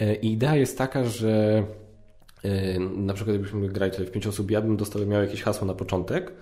[0.00, 1.64] E, I idea jest taka, że
[2.44, 5.66] e, na przykład jakbyśmy grali tutaj w pięć osób, ja bym dostał, miał jakieś hasło
[5.66, 6.32] na początek,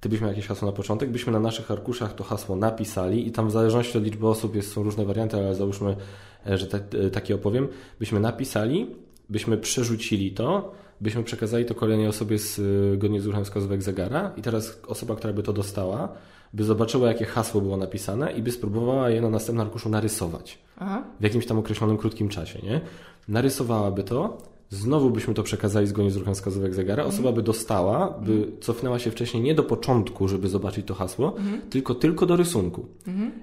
[0.00, 3.32] ty byś miał jakieś hasło na początek, byśmy na naszych arkuszach to hasło napisali i
[3.32, 5.96] tam w zależności od liczby osób jest, są różne warianty, ale załóżmy,
[6.46, 8.86] że tak, e, takie opowiem, byśmy napisali,
[9.28, 14.32] byśmy przerzucili to, byśmy przekazali to kolejnej osobie z, e, zgodnie z ruchem wskazówek zegara
[14.36, 16.08] i teraz osoba, która by to dostała,
[16.54, 21.04] by zobaczyła, jakie hasło było napisane i by spróbowała je na następnym arkuszu narysować Aha.
[21.20, 22.80] w jakimś tam określonym krótkim czasie, nie?
[23.28, 24.38] Narysowałaby to,
[24.70, 29.10] znowu byśmy to przekazali zgodnie z ruchem wskazówek zegara, osoba by dostała, by cofnęła się
[29.10, 31.34] wcześniej nie do początku, żeby zobaczyć to hasło,
[31.70, 32.86] tylko tylko do rysunku.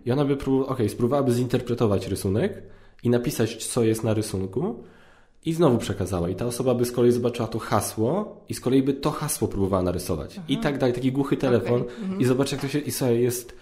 [0.06, 2.64] I ona by próbowała, okej, spróbowałaby zinterpretować rysunek
[3.04, 4.84] i napisać, co jest na rysunku.
[5.46, 6.30] I znowu przekazała.
[6.30, 9.48] I ta osoba by z kolei zobaczyła to hasło i z kolei by to hasło
[9.48, 10.40] próbowała narysować.
[10.48, 11.84] I tak dalej, taki głuchy telefon.
[12.20, 13.56] I zobacz, jak to się, i słuchaj, jest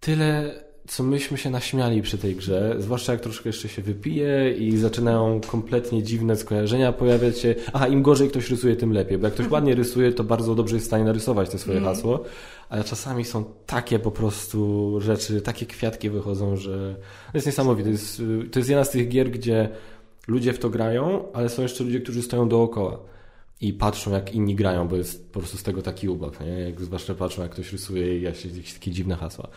[0.00, 0.54] tyle,
[0.88, 5.40] co myśmy się naśmiali przy tej grze, zwłaszcza jak troszkę jeszcze się wypije i zaczynają
[5.40, 7.54] kompletnie dziwne skojarzenia pojawiać się.
[7.72, 10.76] Aha, im gorzej ktoś rysuje, tym lepiej, bo jak ktoś ładnie rysuje, to bardzo dobrze
[10.76, 12.24] jest w stanie narysować te swoje hasło,
[12.68, 16.96] ale czasami są takie po prostu rzeczy, takie kwiatki wychodzą, że
[17.32, 17.84] to jest niesamowite.
[17.84, 19.68] To jest, y, to jest jedna z tych gier, gdzie
[20.28, 22.98] ludzie w to grają, ale są jeszcze ludzie, którzy stoją dookoła
[23.60, 26.46] i patrzą, jak inni grają, bo jest po prostu z tego taki ubaw, nie?
[26.46, 29.48] Jak zwłaszcza patrzą, jak ktoś rysuje i jakieś, takie dziwne hasła.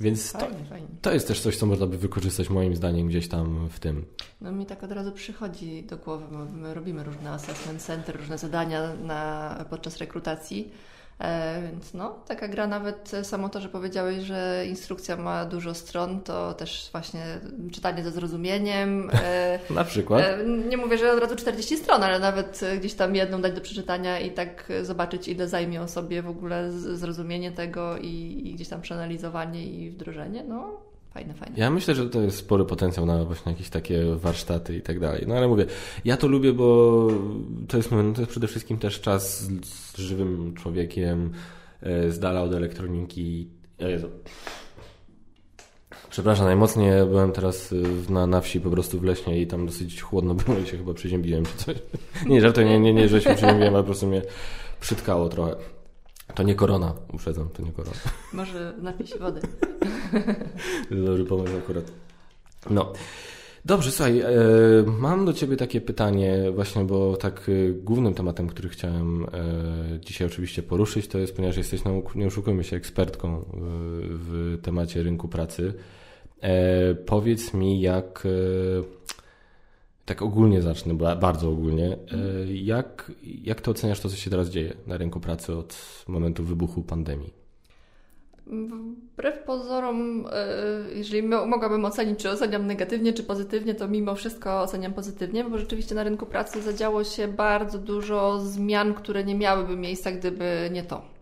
[0.00, 0.46] Więc to,
[1.02, 4.04] to jest też coś, co można by wykorzystać moim zdaniem gdzieś tam w tym.
[4.40, 8.38] No mi tak od razu przychodzi do głowy, bo my robimy różne assessment center, różne
[8.38, 10.70] zadania na, podczas rekrutacji.
[11.20, 15.74] E, więc no, taka gra nawet e, samo to, że powiedziałeś, że instrukcja ma dużo
[15.74, 17.22] stron, to też właśnie
[17.72, 19.10] czytanie ze zrozumieniem.
[19.24, 20.24] E, Na przykład.
[20.68, 24.20] nie mówię, że od razu 40 stron, ale nawet gdzieś tam jedną dać do przeczytania
[24.20, 29.64] i tak zobaczyć, ile zajmie osobie w ogóle zrozumienie tego i, i gdzieś tam przeanalizowanie
[29.66, 30.44] i wdrożenie.
[30.48, 30.80] No,
[31.14, 31.56] fajne, fajne.
[31.58, 35.24] Ja myślę, że to jest spory potencjał na właśnie jakieś takie warsztaty i tak dalej.
[35.28, 35.66] No ale mówię,
[36.04, 37.08] ja to lubię, bo
[37.68, 41.32] to jest, no, to jest przede wszystkim też czas z, z żywym człowiekiem,
[41.82, 43.48] e, z dala od elektroniki.
[43.80, 44.08] O Jezu.
[46.10, 50.02] Przepraszam, najmocniej byłem teraz w- na, na wsi po prostu w leśnie i tam dosyć
[50.02, 51.76] chłodno było i się chyba przeziębiłem czy coś.
[52.26, 54.22] Nie, żartuję, nie, nie, nie, że się przeziębiłem, ale po prostu mnie
[54.80, 55.56] przytkało trochę.
[56.34, 57.96] To nie korona, uprzedzam, to nie korona.
[58.32, 59.40] Może napij się wody.
[61.06, 61.92] Dobry pomysł akurat.
[62.70, 62.92] No.
[63.66, 64.26] Dobrze, słuchaj, e,
[64.98, 69.28] mam do Ciebie takie pytanie właśnie, bo tak e, głównym tematem, który chciałem e,
[70.00, 75.02] dzisiaj oczywiście poruszyć, to jest, ponieważ jesteś, no, nie oszukujmy się, ekspertką w, w temacie
[75.02, 75.74] rynku pracy.
[77.06, 78.26] Powiedz mi, jak,
[80.04, 81.96] tak ogólnie zacznę, ba- bardzo ogólnie, e,
[82.54, 85.76] jak, jak to oceniasz to, co się teraz dzieje na rynku pracy od
[86.08, 87.32] momentu wybuchu pandemii?
[88.46, 90.46] Wbrew pozorom, e,
[90.94, 95.58] jeżeli mo- mogłabym ocenić, czy oceniam negatywnie, czy pozytywnie, to mimo wszystko oceniam pozytywnie, bo
[95.58, 100.82] rzeczywiście na rynku pracy zadziało się bardzo dużo zmian, które nie miałyby miejsca, gdyby nie
[100.82, 101.13] to.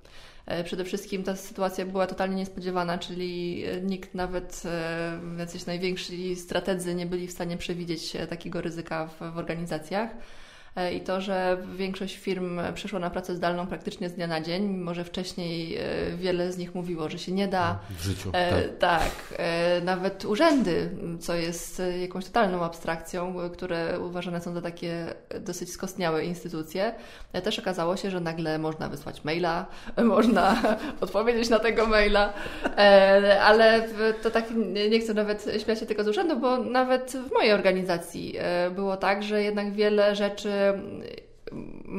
[0.47, 6.37] E, Przede wszystkim ta sytuacja była totalnie niespodziewana, czyli e, nikt, nawet e, jacyś najwięksi
[6.37, 10.11] strategzy nie byli w stanie przewidzieć takiego ryzyka w, w organizacjach.
[10.95, 14.95] I to, że większość firm przeszła na pracę zdalną praktycznie z dnia na dzień, mimo
[14.95, 15.79] że wcześniej
[16.17, 17.79] wiele z nich mówiło, że się nie da.
[17.91, 18.33] W życiu.
[18.33, 19.43] Tak, tak
[19.83, 26.95] nawet urzędy, co jest jakąś totalną abstrakcją, które uważane są za takie dosyć skostniałe instytucje,
[27.43, 29.67] też okazało się, że nagle można wysłać maila,
[30.05, 30.63] można
[31.01, 32.33] odpowiedzieć na tego maila,
[32.77, 33.89] e, ale
[34.23, 34.45] to tak
[34.91, 38.97] nie chcę nawet śmiać się tego z urzędu, bo nawet w mojej organizacji e, było
[38.97, 40.53] tak, że jednak wiele rzeczy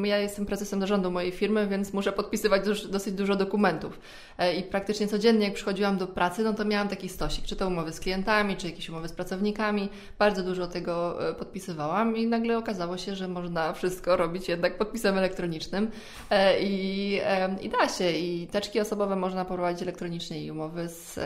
[0.03, 3.99] ja jestem prezesem zarządu mojej firmy, więc muszę podpisywać dosyć dużo dokumentów.
[4.37, 7.67] E, I praktycznie codziennie, jak przychodziłam do pracy, no to miałam taki stosik, czy to
[7.67, 9.89] umowy z klientami, czy jakieś umowy z pracownikami.
[10.19, 15.17] Bardzo dużo tego e, podpisywałam i nagle okazało się, że można wszystko robić jednak podpisem
[15.17, 15.91] elektronicznym.
[16.29, 17.13] E, I,
[17.61, 18.11] i da się.
[18.11, 21.19] I teczki osobowe można prowadzić elektronicznie i umowy z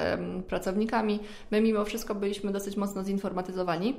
[0.47, 1.19] pracownikami.
[1.51, 3.95] My mimo wszystko byliśmy dosyć mocno zinformatyzowani.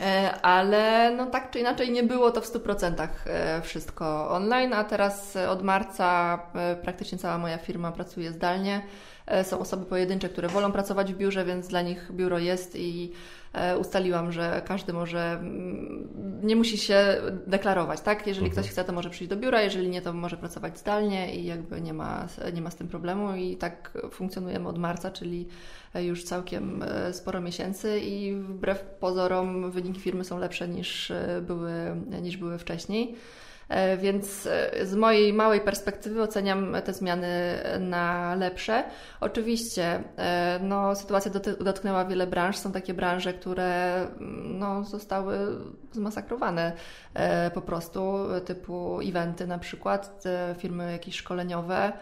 [0.00, 4.84] E, ale no tak czy inaczej nie było to w 100% e, wszystko online, a
[4.84, 8.82] teraz od marca e, praktycznie cała moja firma pracuje zdalnie.
[9.42, 13.12] Są osoby pojedyncze, które wolą pracować w biurze, więc dla nich biuro jest i
[13.78, 16.08] ustaliłam, że każdy może, mm,
[16.42, 18.26] nie musi się deklarować, tak?
[18.26, 18.62] Jeżeli mhm.
[18.62, 21.80] ktoś chce, to może przyjść do biura, jeżeli nie, to może pracować zdalnie i jakby
[21.80, 25.48] nie ma, nie ma z tym problemu i tak funkcjonujemy od marca, czyli
[26.02, 31.72] już całkiem e, sporo miesięcy i wbrew pozorom wyniki firmy są lepsze niż e, były,
[32.22, 33.14] niż były wcześniej.
[33.68, 34.48] E, więc
[34.82, 37.28] z mojej małej perspektywy oceniam te zmiany
[37.80, 38.84] na lepsze.
[39.20, 40.04] Oczywiście
[40.60, 42.56] no, sytuacja dotknęła wiele branż.
[42.56, 45.38] Są takie branże, które mm, no, zostały
[45.92, 46.72] zmasakrowane
[47.54, 50.24] po prostu, typu eventy na przykład,
[50.58, 51.92] firmy jakieś szkoleniowe.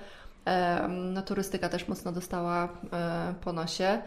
[0.88, 4.02] No, turystyka też mocno dostała e, po nosie.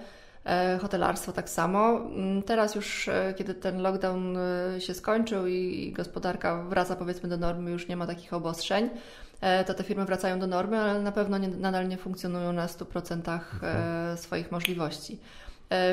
[0.45, 1.97] E, hotelarstwo tak samo.
[1.97, 4.38] Mm, teraz już, e, kiedy ten lockdown
[4.79, 8.89] się skończył i gospodarka wraca powiedzmy do normy, już nie ma takich obostrzeń,
[9.67, 13.15] to te firmy wracają do normy, ale na pewno nie, nadal nie funkcjonują na 100%
[13.15, 14.17] mhm.
[14.17, 15.19] swoich możliwości.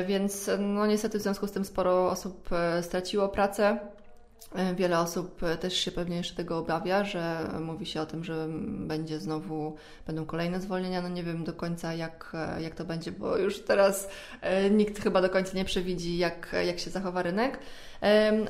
[0.07, 2.49] Więc no niestety w związku z tym sporo osób
[2.81, 3.79] straciło pracę.
[4.55, 8.23] E, wiele osób e, też się pewnie jeszcze tego obawia, że mówi się o tym,
[8.23, 9.75] że będzie znowu,
[10.07, 11.01] będą kolejne zwolnienia.
[11.01, 14.09] No nie wiem do końca, jak, e, jak to będzie, bo już teraz
[14.71, 17.59] nikt chyba do końca nie przewidzi, jak, jak się zachowa rynek.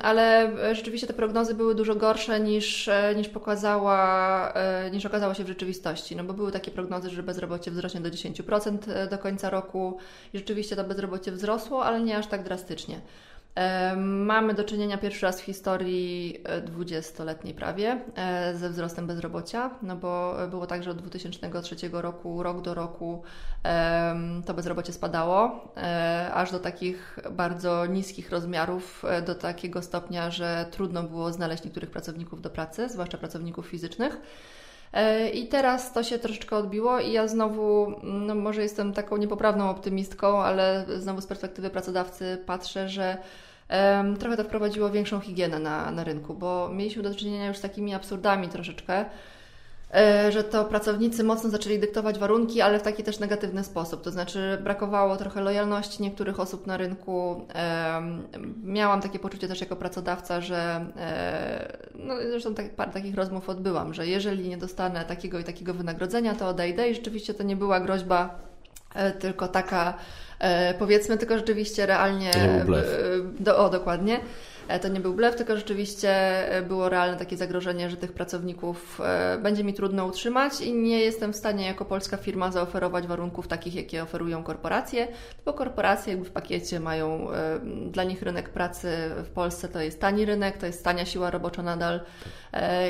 [0.02, 4.52] Ale rzeczywiście te prognozy były dużo gorsze niż, niż pokazała,
[4.92, 6.16] niż okazało się w rzeczywistości.
[6.16, 9.98] No bo były takie prognozy, że bezrobocie wzrośnie do 10% do końca roku
[10.32, 13.00] i rzeczywiście to bezrobocie wzrosło, ale nie aż tak drastycznie.
[13.96, 19.96] Mamy do czynienia pierwszy raz w historii 20-letniej e, prawie e, ze wzrostem bezrobocia, no
[19.96, 23.22] bo było tak, że od 2003 roku, rok do roku
[24.46, 31.02] to bezrobocie spadało, e, aż do takich bardzo niskich rozmiarów, do takiego stopnia, że trudno
[31.02, 34.20] było znaleźć niektórych pracowników do pracy, zwłaszcza pracowników fizycznych.
[35.32, 40.42] I teraz to się troszeczkę odbiło i ja znowu, no może jestem taką niepoprawną optymistką,
[40.42, 43.16] ale znowu z perspektywy pracodawcy patrzę, że
[44.18, 47.94] trochę to wprowadziło większą higienę na, na rynku, bo mieliśmy do czynienia już z takimi
[47.94, 49.06] absurdami troszeczkę, e,
[50.30, 54.02] że to pracownicy mocno zaczęli dyktować warunki, ale w taki też negatywny sposób.
[54.02, 57.46] To znaczy brakowało trochę lojalności niektórych osób na rynku.
[58.64, 63.94] Miałam takie poczucie też jako pracodawca, że e, no zresztą tak, parę takich rozmów odbyłam,
[63.94, 67.80] że jeżeli nie dostanę takiego i takiego wynagrodzenia, to odejdę i rzeczywiście to nie była
[67.80, 68.38] groźba
[68.94, 69.94] e, tylko taka
[70.38, 72.30] E, powiedzmy, tylko rzeczywiście realnie.
[72.30, 72.78] To.
[72.78, 72.82] E,
[73.40, 74.20] do, o, dokładnie.
[74.68, 76.14] E, to nie był blef, tylko rzeczywiście
[76.68, 79.00] było realne takie zagrożenie, że tych pracowników
[79.42, 83.74] będzie mi trudno utrzymać i nie jestem w stanie jako polska firma zaoferować warunków takich,
[83.74, 85.08] jakie oferują korporacje,
[85.44, 87.26] bo korporacje jakby w pakiecie mają
[87.90, 88.88] dla nich rynek pracy
[89.24, 92.00] w Polsce to jest tani rynek, to jest tania siła robocza nadal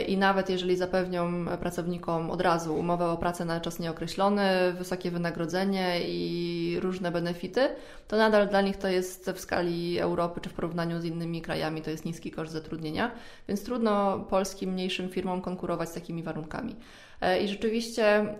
[0.06, 6.00] i nawet jeżeli zapewnią pracownikom od razu umowę o pracę na czas nieokreślony, wysokie wynagrodzenie
[6.00, 7.68] i różne benefity,
[8.08, 11.63] to nadal dla nich to jest w skali Europy czy w porównaniu z innymi krajami
[11.84, 13.10] to jest niski koszt zatrudnienia,
[13.48, 16.76] więc trudno polskim mniejszym firmom konkurować z takimi warunkami.
[17.20, 18.34] E, I rzeczywiście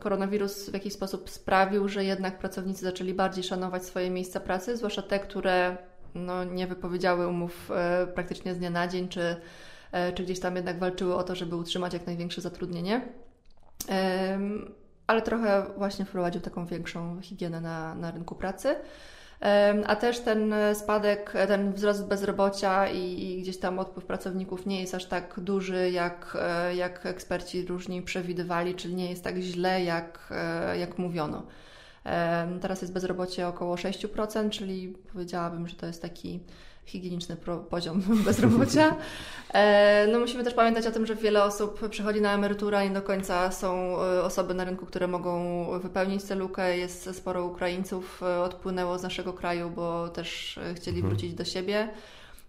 [0.00, 5.02] koronawirus w jakiś sposób sprawił, że jednak pracownicy zaczęli bardziej szanować swoje miejsca pracy, zwłaszcza
[5.02, 5.76] te, które
[6.14, 9.36] no, nie wypowiedziały umów e, praktycznie z dnia na dzień, czy,
[9.92, 13.00] e, czy gdzieś tam jednak walczyły o to, żeby utrzymać jak największe zatrudnienie
[15.06, 18.76] ale trochę właśnie wprowadził taką większą higienę na, na rynku pracy.
[19.86, 24.94] A też ten spadek, ten wzrost bezrobocia i, i, gdzieś tam odpływ pracowników nie jest
[24.94, 30.28] aż tak duży, jak, e, jak eksperci różni przewidywali, czyli nie jest tak źle, jak,
[30.30, 31.42] e, jak mówiono.
[32.60, 36.40] Teraz jest bezrobocie około 6%, czyli powiedziałabym, że to jest taki
[36.86, 37.36] higieniczny
[37.70, 38.96] poziom bezrobocia.
[39.54, 42.94] E, no musimy też pamiętać o tym, że wiele osób przechodzi na emeryturę i nie
[42.94, 46.78] do końca są e, osoby na rynku, które mogą wypełnić tę lukę.
[46.78, 51.14] Jest sporo Ukraińców e, odpłynęło z naszego kraju, bo też chcieli mhm.
[51.14, 51.88] wrócić do siebie.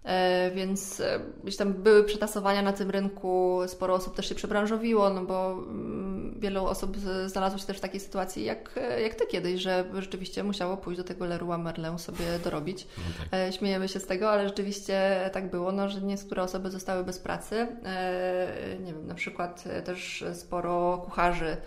[0.05, 5.09] E, więc e, gdzieś tam były przetasowania na tym rynku, sporo osób też się przebranżowiło,
[5.09, 9.27] no bo mm, wielu osób znalazło się też w takiej sytuacji jak, e, jak ty
[9.27, 12.87] kiedyś, że rzeczywiście musiało pójść do tego Leroy Merlin sobie dorobić.
[12.97, 13.53] No tak.
[13.53, 17.67] Śmiejemy się z tego, ale rzeczywiście tak było, no, że niektóre osoby zostały bez pracy.
[18.79, 21.57] Nie wiem, na przykład też sporo kucharzy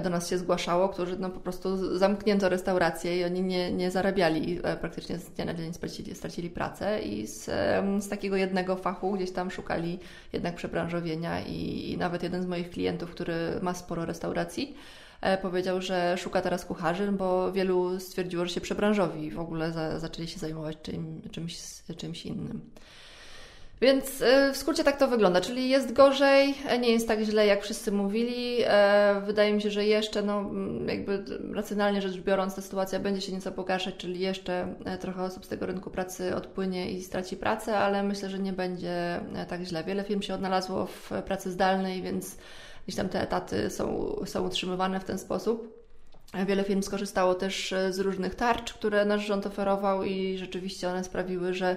[0.00, 4.60] do nas się zgłaszało, którzy no po prostu zamknięto restaurację i oni nie, nie zarabiali
[4.62, 7.44] e, praktycznie z dnia na dzień, stracili, stracili pracę i z,
[8.04, 9.98] z takiego jednego fachu gdzieś tam szukali
[10.32, 14.76] jednak przebranżowienia i, i nawet jeden z moich klientów, który ma sporo restauracji,
[15.20, 19.98] e, powiedział, że szuka teraz kucharzy, bo wielu stwierdziło, że się przebranżowi w ogóle za,
[19.98, 21.58] zaczęli się zajmować czym, czymś,
[21.96, 22.60] czymś innym.
[23.80, 27.46] Więc e, w skrócie tak to wygląda, czyli jest gorzej, e, nie jest tak źle,
[27.46, 28.58] jak wszyscy mówili.
[28.64, 30.50] E, wydaje mi się, że jeszcze, no,
[30.86, 35.48] jakby racjonalnie rzecz biorąc, ta sytuacja będzie się nieco pogarszać, czyli jeszcze trochę osób z
[35.48, 39.84] tego rynku pracy odpłynie i straci pracę, ale myślę, że nie będzie tak źle.
[39.84, 42.36] Wiele firm się odnalazło w pracy zdalnej, więc
[42.86, 45.84] gdzieś tam te etaty są, są utrzymywane w ten sposób.
[46.46, 51.54] Wiele firm skorzystało też z różnych tarcz, które nasz rząd oferował i rzeczywiście one sprawiły,
[51.54, 51.76] że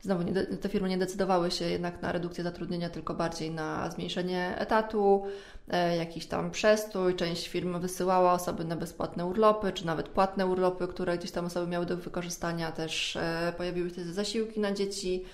[0.00, 4.54] Znowu nie, te firmy nie decydowały się jednak na redukcję zatrudnienia, tylko bardziej na zmniejszenie
[4.58, 5.26] etatu,
[5.68, 7.14] e, jakiś tam przestój.
[7.16, 11.66] Część firm wysyłała osoby na bezpłatne urlopy, czy nawet płatne urlopy, które gdzieś tam osoby
[11.66, 12.72] miały do wykorzystania.
[12.72, 15.24] Też e, pojawiły się zasiłki na dzieci.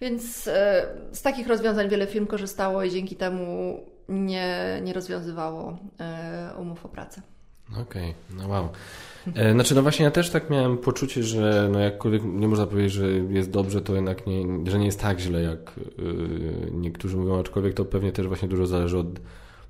[0.00, 5.78] Więc e, z takich rozwiązań wiele firm korzystało i dzięki temu nie, nie rozwiązywało
[6.58, 7.22] umów o pracę.
[7.72, 8.14] Okej, okay.
[8.30, 8.68] no wow.
[9.34, 12.92] E, znaczy, no właśnie ja też tak miałem poczucie, że no jakkolwiek nie można powiedzieć,
[12.92, 17.40] że jest dobrze, to jednak nie, że nie jest tak źle, jak yy, niektórzy mówią,
[17.40, 19.20] aczkolwiek to pewnie też właśnie dużo zależy od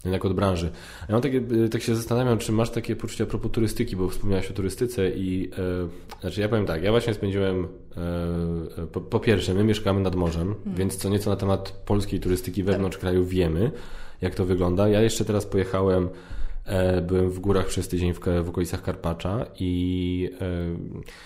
[0.04, 0.70] jednak od branży.
[1.08, 4.08] Ja mam takie, e, tak się zastanawiam, czy masz takie poczucie a propos turystyki, bo
[4.08, 9.20] wspomniałeś o turystyce i e, znaczy ja powiem tak, ja właśnie spędziłem e, po, po,
[9.20, 10.74] pierwsze, my mieszkamy nad morzem, hmm.
[10.76, 13.00] więc co nieco na temat polskiej turystyki wewnątrz tak.
[13.00, 13.70] kraju wiemy,
[14.20, 14.88] jak to wygląda.
[14.88, 16.10] Ja jeszcze teraz pojechałem E,
[17.02, 21.20] byłem w górach przez tydzień w, w okolicach Karpacza i e,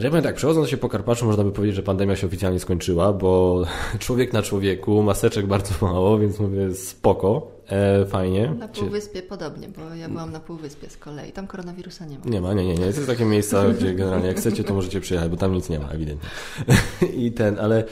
[0.00, 2.60] że ja powiem tak, przechodząc się po Karpaczu można by powiedzieć, że pandemia się oficjalnie
[2.60, 3.62] skończyła, bo
[3.98, 8.54] człowiek na człowieku, maseczek bardzo mało, więc mówię spoko, e, fajnie.
[8.58, 12.24] Na Półwyspie podobnie, bo ja byłam na Półwyspie z kolei, tam koronawirusa nie ma.
[12.24, 12.86] Nie ma, nie, nie, nie.
[12.86, 15.88] Jest takie miejsca, gdzie generalnie jak chcecie, to możecie przyjechać, bo tam nic nie ma,
[15.88, 16.28] ewidentnie.
[17.24, 17.84] I ten, ale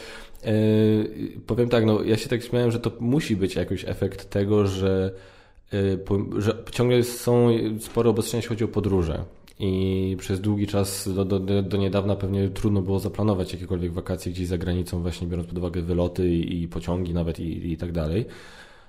[0.44, 0.52] e,
[1.46, 5.14] powiem tak, no ja się tak śmiałem, że to musi być jakiś efekt tego, że
[6.38, 7.48] że ciągle są
[7.80, 9.24] spore obostrzenia, jeśli chodzi o podróże.
[9.60, 14.46] I przez długi czas, do, do, do niedawna pewnie trudno było zaplanować jakiekolwiek wakacje gdzieś
[14.46, 18.26] za granicą, właśnie biorąc pod uwagę wyloty i, i pociągi nawet i, i tak dalej.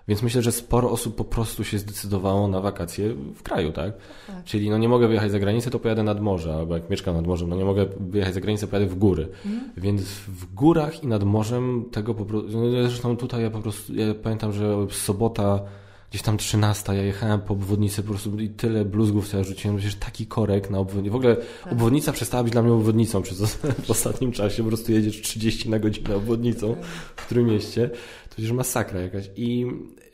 [0.08, 3.94] Więc myślę, że sporo osób po prostu się zdecydowało na wakacje w kraju, tak?
[4.28, 4.44] tak?
[4.44, 7.28] Czyli no nie mogę wyjechać za granicę, to pojadę nad morze, albo jak mieszkam nad
[7.28, 9.28] morzem, no nie mogę wyjechać za granicę, pojadę w góry.
[9.46, 9.72] Mhm.
[9.78, 13.96] Więc w górach i nad morzem tego po prostu, no zresztą tutaj ja po prostu,
[13.96, 15.62] ja pamiętam, że sobota
[16.10, 19.78] gdzieś tam 13, ja jechałem po obwodnicy po prostu i tyle bluzgów co ja rzuciłem,
[19.78, 21.12] przecież taki korek na obwodnicy.
[21.12, 21.74] W ogóle tak.
[21.74, 23.56] obwodnica przestała być dla mnie obwodnicą przez
[23.86, 26.76] w ostatnim czasie, po prostu jedziesz 30 na godzinę obwodnicą
[27.16, 27.90] w którym mieście,
[28.30, 29.30] to przecież masakra jakaś.
[29.36, 29.66] I,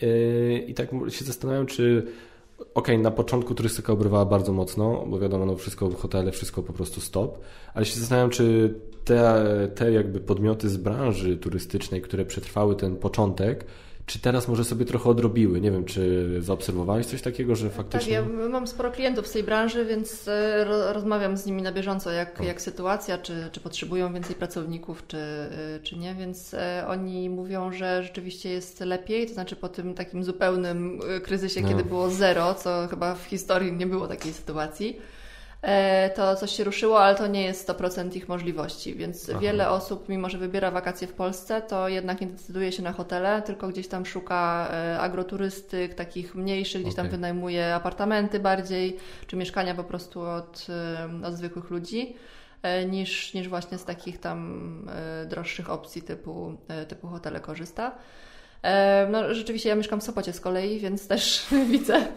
[0.02, 2.08] yy, i tak się zastanawiam, czy
[2.60, 6.74] Okej, okay, na początku turystyka obrywała bardzo mocno, bo wiadomo, no wszystko, hotele, wszystko po
[6.74, 7.40] prostu stop,
[7.74, 8.74] ale się zastanawiam, czy
[9.06, 13.66] te, te jakby podmioty z branży turystycznej, które przetrwały ten początek,
[14.06, 15.62] czy teraz może sobie trochę odrobiły?
[15.62, 18.22] Nie wiem, czy zaobserwowałeś coś takiego, że faktycznie...
[18.22, 22.12] Tak, ja mam sporo klientów z tej branży, więc e, rozmawiam z nimi na bieżąco,
[22.12, 27.30] jak, jak sytuacja, czy, czy potrzebują więcej pracowników, czy, e, czy nie, więc e, oni
[27.30, 31.68] mówią, że rzeczywiście jest lepiej, to znaczy po tym takim zupełnym kryzysie, no.
[31.68, 35.00] kiedy było zero, co chyba w historii nie było takiej sytuacji,
[36.16, 39.40] to coś się ruszyło, ale to nie jest 100% ich możliwości, więc Aha.
[39.40, 43.42] wiele osób, mimo że wybiera wakacje w Polsce, to jednak nie decyduje się na hotele,
[43.42, 47.06] tylko gdzieś tam szuka e, agroturystyk, takich mniejszych, gdzieś okay.
[47.06, 48.98] tam wynajmuje apartamenty bardziej,
[49.28, 52.16] czy mieszkania po prostu od, e, od zwykłych ludzi
[52.90, 54.90] niż, niż właśnie z takich tam
[55.30, 56.58] droższych opcji typu,
[56.88, 57.92] typu hotele korzysta.
[58.66, 62.08] E, no rzeczywiście ja mieszkam w Sopocie z kolei, więc też widzę.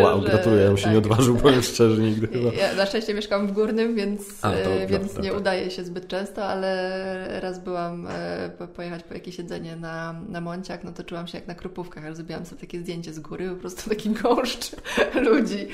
[0.00, 0.92] Wow, że, gratuluję, ja bym się tak.
[0.92, 2.28] nie odważył, powiem szczerze nigdy.
[2.56, 5.40] Ja na szczęście mieszkam w Górnym, więc, A, to, e, więc nie tak.
[5.40, 10.84] udaje się zbyt często, ale raz byłam e, pojechać po jakieś jedzenie na, na Monciach,
[10.84, 13.56] no to czułam się jak na Krupówkach, ale zrobiłam sobie takie zdjęcie z góry, po
[13.56, 14.70] prostu taki gąszcz
[15.14, 15.68] ludzi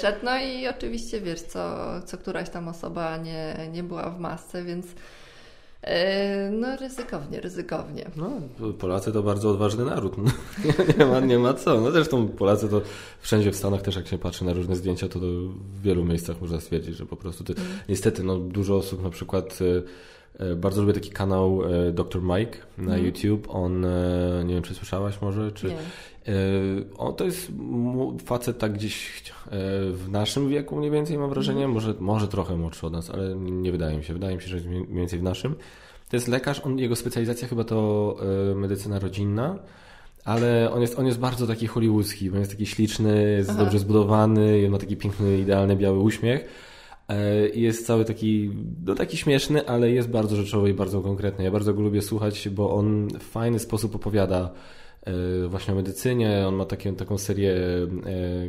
[0.00, 0.18] szedł.
[0.22, 4.86] No i oczywiście wiesz, co, co któraś tam osoba nie, nie była w masce, więc
[4.86, 4.92] E,
[6.52, 8.10] no ryzykownie, ryzykownie.
[8.16, 8.30] No,
[8.78, 10.16] Polacy to bardzo odważny naród.
[10.78, 11.80] No, nie, ma, nie ma co.
[11.80, 12.82] No zresztą Polacy to
[13.20, 16.60] wszędzie w Stanach też jak się patrzy na różne zdjęcia, to, w wielu miejscach można
[16.60, 17.66] stwierdzić, że po prostu ty, mm.
[17.88, 19.82] niestety no, dużo osób na przykład e, e,
[20.56, 21.62] bardzo lubię taki kanał
[21.92, 22.22] Dr.
[22.22, 23.06] Mike na mm.
[23.06, 23.48] YouTube.
[23.50, 23.86] On,
[24.44, 25.66] nie wiem czy słyszałaś może, czy...
[25.66, 25.76] Nie.
[26.98, 27.52] On to jest
[28.24, 29.22] facet tak gdzieś
[29.92, 31.74] w naszym wieku mniej więcej mam wrażenie, mm.
[31.74, 34.12] może, może trochę młodszy od nas, ale nie wydaje mi się.
[34.12, 35.54] Wydaje mi się, że jest mniej więcej w naszym.
[36.10, 38.16] To jest lekarz, on, jego specjalizacja chyba to
[38.50, 39.58] e, medycyna rodzinna,
[40.24, 43.58] ale on jest, on jest bardzo taki hollywoodzki, on jest taki śliczny, jest Aha.
[43.58, 46.44] dobrze zbudowany, ma taki piękny, idealny biały uśmiech.
[47.10, 48.50] E, jest cały taki,
[48.86, 51.44] no taki śmieszny, ale jest bardzo rzeczowy i bardzo konkretny.
[51.44, 54.50] Ja bardzo go lubię słuchać, bo on w fajny sposób opowiada
[55.02, 55.12] e,
[55.48, 56.44] właśnie o medycynie.
[56.48, 57.54] On ma takie, taką serię,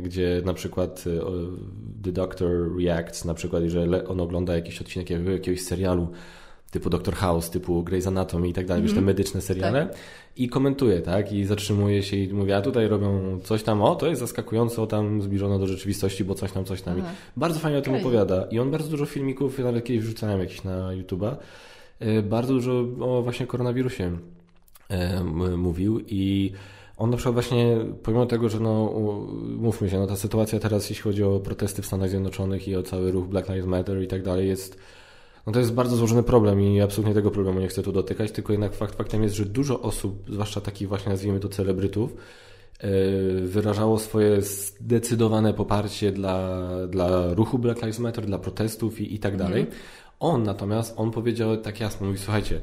[0.02, 1.04] gdzie na przykład
[2.02, 6.08] The Doctor Reacts, na przykład, jeżeli on ogląda jakiś odcinek jakiegoś serialu,
[6.72, 8.94] typu Doctor House, typu Grey's Anatomy i tak dalej, -hmm.
[8.94, 9.96] te medyczne seriale tak.
[10.36, 14.06] i komentuje, tak, i zatrzymuje się i mówi, a tutaj robią coś tam, o, to
[14.06, 17.02] jest zaskakująco tam zbliżone do rzeczywistości, bo coś tam, coś tam.
[17.36, 18.02] Bardzo fajnie o tym okay.
[18.02, 21.36] opowiada i on bardzo dużo filmików, nawet kiedyś wrzucałem jakieś na YouTube'a,
[22.00, 24.18] e, bardzo dużo o właśnie koronawirusie
[24.88, 25.24] e,
[25.56, 26.52] mówił i
[26.96, 28.92] on na przykład właśnie, pomimo tego, że no,
[29.56, 32.82] mówmy się, no ta sytuacja teraz, jeśli chodzi o protesty w Stanach Zjednoczonych i o
[32.82, 34.78] cały ruch Black Lives Matter i tak dalej, jest
[35.46, 38.52] no to jest bardzo złożony problem i absolutnie tego problemu nie chcę tu dotykać, tylko
[38.52, 42.14] jednak fakt faktem jest, że dużo osób, zwłaszcza takich właśnie nazwijmy to celebrytów,
[42.78, 42.88] e,
[43.40, 49.36] wyrażało swoje zdecydowane poparcie dla, dla ruchu Black Lives Matter, dla protestów i, i tak
[49.36, 49.60] dalej.
[49.60, 49.80] Mhm.
[50.20, 52.60] On natomiast, on powiedział tak jasno, mówi słuchajcie,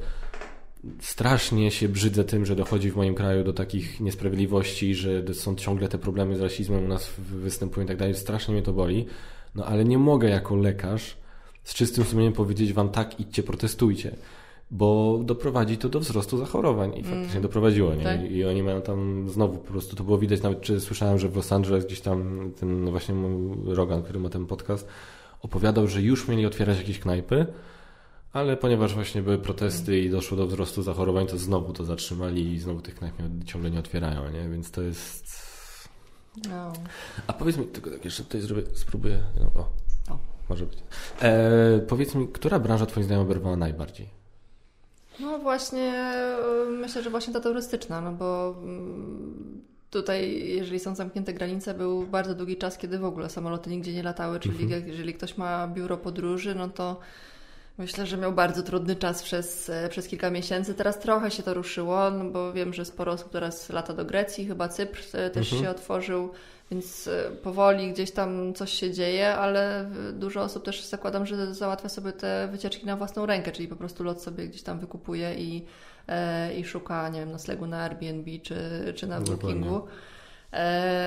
[1.01, 5.87] strasznie się brzydzę tym, że dochodzi w moim kraju do takich niesprawiedliwości, że są ciągle
[5.87, 9.05] te problemy z rasizmem u nas występują i tak dalej, strasznie mnie to boli,
[9.55, 11.17] no ale nie mogę jako lekarz
[11.69, 14.15] z czystym sumieniem powiedzieć wam tak, idźcie, protestujcie.
[14.71, 17.41] Bo doprowadzi to do wzrostu zachorowań i faktycznie mm.
[17.41, 18.03] doprowadziło, nie?
[18.03, 18.31] Tak.
[18.31, 21.35] I oni mają tam znowu po prostu, to było widać nawet, czy słyszałem, że w
[21.35, 23.15] Los Angeles gdzieś tam ten no właśnie
[23.65, 24.87] Rogan, który ma ten podcast,
[25.41, 27.45] opowiadał, że już mieli otwierać jakieś knajpy,
[28.33, 30.05] ale ponieważ właśnie były protesty mm.
[30.05, 33.15] i doszło do wzrostu zachorowań, to znowu to zatrzymali i znowu tych knajp
[33.45, 34.49] ciągle nie otwierają, nie?
[34.49, 35.29] Więc to jest...
[36.49, 36.73] No.
[37.27, 39.88] A powiedz mi, tylko tak jeszcze tutaj zrobię, spróbuję, no, o.
[40.49, 40.79] Może być.
[41.21, 44.09] E, powiedz mi, która branża Twoim zdaniem oberwała najbardziej?
[45.19, 51.33] No właśnie, e, myślę, że właśnie ta turystyczna, no bo mm, tutaj, jeżeli są zamknięte
[51.33, 54.87] granice, był bardzo długi czas, kiedy w ogóle samoloty nigdzie nie latały, czyli mhm.
[54.87, 56.99] jeżeli ktoś ma biuro podróży, no to
[57.77, 60.73] myślę, że miał bardzo trudny czas przez, e, przez kilka miesięcy.
[60.73, 64.47] Teraz trochę się to ruszyło, no bo wiem, że sporo osób teraz lata do Grecji,
[64.47, 65.63] chyba Cypr e, też mhm.
[65.63, 66.29] się otworzył.
[66.71, 71.89] Więc e, powoli gdzieś tam coś się dzieje, ale dużo osób też zakładam, że załatwia
[71.89, 75.65] sobie te wycieczki na własną rękę, czyli po prostu lot sobie gdzieś tam wykupuje i,
[76.07, 78.55] e, i szuka, nie wiem, noclegu na Airbnb czy,
[78.95, 79.75] czy na Bookingu.
[79.77, 79.81] E,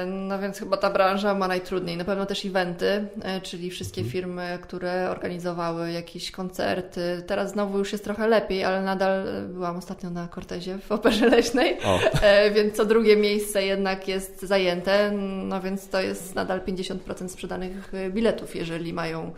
[0.07, 1.97] no więc chyba ta branża ma najtrudniej.
[1.97, 4.13] Na pewno też eventy, e, czyli wszystkie mhm.
[4.13, 7.23] firmy, które organizowały jakieś koncerty.
[7.27, 11.77] Teraz znowu już jest trochę lepiej, ale nadal byłam ostatnio na Cortezie w Operze Leśnej,
[12.23, 15.11] e, więc co drugie miejsce jednak jest zajęte,
[15.45, 19.33] no więc to jest nadal 50% sprzedanych biletów, jeżeli mają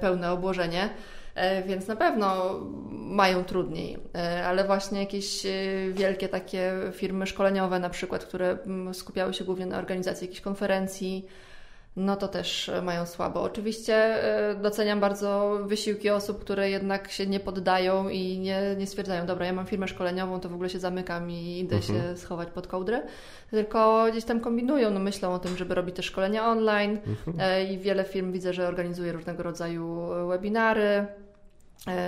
[0.00, 0.88] pełne obłożenie.
[1.34, 2.60] E, więc na pewno
[2.90, 3.98] mają trudniej.
[4.14, 5.50] E, ale właśnie jakieś e,
[5.92, 11.26] wielkie takie firmy szkoleniowe, na przykład, które mm, skupiały się głównie na organizacji jakichś konferencji,
[11.96, 13.42] no to też mają słabo.
[13.42, 14.18] Oczywiście
[14.62, 19.52] doceniam bardzo wysiłki osób, które jednak się nie poddają i nie, nie stwierdzają, dobra, ja
[19.52, 21.82] mam firmę szkoleniową, to w ogóle się zamykam i idę mhm.
[21.82, 23.02] się schować pod kołdrę,
[23.50, 27.68] tylko gdzieś tam kombinują, no myślą o tym, żeby robić te szkolenia online mhm.
[27.68, 31.31] i wiele firm widzę, że organizuje różnego rodzaju webinary, E,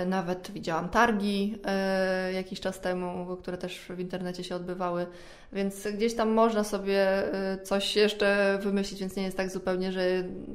[0.05, 5.07] nawet widziałam targi e, jakiś czas temu, które też w internecie się odbywały,
[5.53, 10.01] więc gdzieś tam można sobie e, coś jeszcze wymyślić, więc nie jest tak zupełnie, że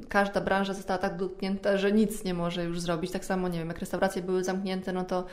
[0.09, 3.11] każda branża została tak dotknięta, że nic nie może już zrobić.
[3.11, 5.25] Tak samo, nie wiem, jak restauracje były zamknięte, no to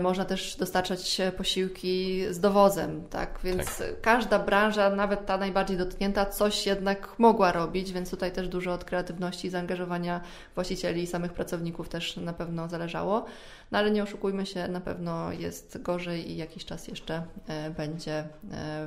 [0.00, 3.38] można też dostarczać posiłki z dowozem, tak?
[3.44, 4.00] Więc tak.
[4.00, 8.84] każda branża, nawet ta najbardziej dotknięta, coś jednak mogła robić, więc tutaj też dużo od
[8.84, 10.20] kreatywności i zaangażowania
[10.54, 13.24] właścicieli i samych pracowników też na pewno zależało.
[13.70, 18.18] No ale nie oszukujmy się, na pewno jest gorzej i jakiś czas jeszcze e, będzie
[18.18, 18.26] e,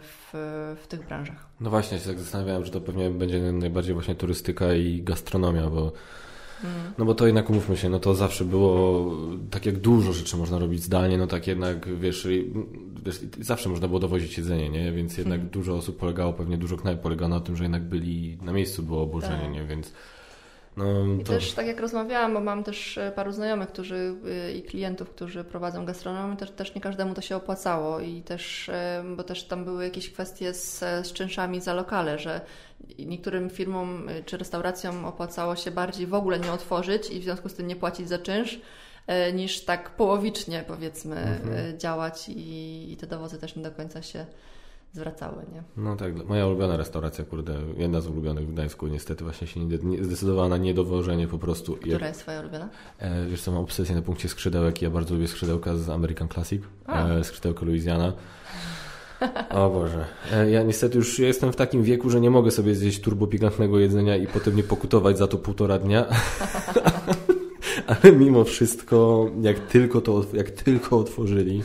[0.01, 0.29] w,
[0.83, 1.45] w tych branżach.
[1.59, 5.91] No właśnie, się tak zastanawiałem, że to pewnie będzie najbardziej właśnie turystyka i gastronomia, bo
[6.63, 6.75] Mm.
[6.97, 9.11] No bo to jednak umówmy się, no to zawsze było
[9.51, 12.27] tak jak dużo rzeczy można robić zdalnie, no tak jednak wiesz,
[13.05, 14.91] wiesz zawsze można było dowozić jedzenie, nie?
[14.91, 15.51] Więc jednak mm.
[15.51, 19.01] dużo osób polegało, pewnie dużo knajp polegało na tym, że jednak byli na miejscu było
[19.01, 19.53] obłożenie, tak.
[19.53, 19.63] nie?
[19.63, 19.93] Więc
[20.77, 24.15] no, I też tak jak rozmawiałam, bo mam też e, paru znajomych, którzy
[24.47, 28.69] e, i klientów, którzy prowadzą gastronomię, też, też nie każdemu to się opłacało i też,
[28.69, 32.41] e, bo też tam były jakieś kwestie z, z czynszami za lokale, że
[32.99, 37.53] niektórym firmom czy restauracjom opłacało się bardziej w ogóle nie otworzyć i w związku z
[37.53, 38.59] tym nie płacić za czynsz,
[39.33, 41.79] niż tak połowicznie powiedzmy mhm.
[41.79, 44.25] działać i, i te dowozy też nie do końca się
[44.93, 45.63] zwracały, nie?
[45.77, 50.03] No tak, moja ulubiona restauracja, kurde, jedna z ulubionych w Gdańsku, niestety właśnie się nie,
[50.03, 51.75] zdecydowała na niedowożenie po prostu.
[51.75, 52.69] Która jak, jest twoja ulubiona?
[52.99, 56.61] E, wiesz co, mam obsesję na punkcie skrzydełek ja bardzo lubię skrzydełka z American Classic,
[56.87, 58.13] e, skrzydełka Louisiana.
[59.49, 60.05] O Boże.
[60.33, 64.15] E, ja niestety już jestem w takim wieku, że nie mogę sobie zjeść turbopigantnego jedzenia
[64.15, 66.05] i potem nie pokutować za to półtora dnia.
[67.87, 71.63] Ale mimo wszystko, jak tylko to, jak tylko otworzyli,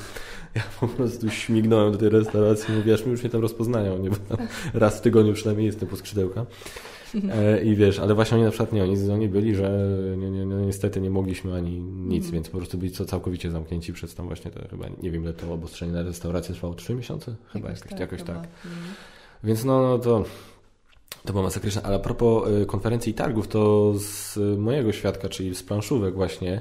[0.55, 3.99] ja po prostu śmignąłem do tej restauracji i mówię, aż mi już mnie tam rozpoznają,
[3.99, 4.11] nie?
[4.11, 6.46] bo tam raz w tygodniu przynajmniej jestem po skrzydełka.
[7.30, 10.44] E, I wiesz, ale właśnie oni na przykład nie, oni, oni byli, że nie, nie,
[10.44, 12.32] niestety nie mogliśmy ani nic, mm.
[12.32, 15.32] więc po prostu byli co całkowicie zamknięci przez tam właśnie te chyba, nie wiem ile
[15.32, 17.34] to obostrzenie na restaurację trwało, trzy miesiące?
[17.53, 18.01] Chyba jakoś, tak.
[18.01, 18.36] Jakoś tak.
[18.36, 18.49] Mm.
[19.44, 20.24] Więc no, no to
[21.24, 25.55] to było masakryczne, ale a propos y, konferencji i targów, to z mojego świadka, czyli
[25.55, 26.61] z planszówek właśnie,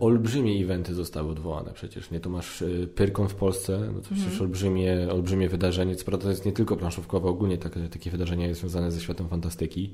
[0.00, 2.20] olbrzymie eventy zostały odwołane przecież, nie?
[2.20, 4.40] Tu masz e, Pyrkon w Polsce, no to przecież mm.
[4.40, 8.60] olbrzymie, olbrzymie wydarzenie, co prawda to jest nie tylko planszówkowe, ogólnie takie, takie wydarzenia jest
[8.60, 9.92] związane ze światem fantastyki,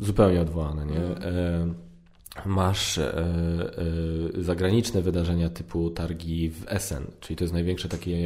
[0.00, 0.96] zupełnie odwołane, nie?
[0.96, 1.22] Mm.
[1.22, 1.74] E,
[2.46, 3.14] masz e,
[4.38, 8.16] e, zagraniczne wydarzenia typu targi w Essen, czyli to jest największe takie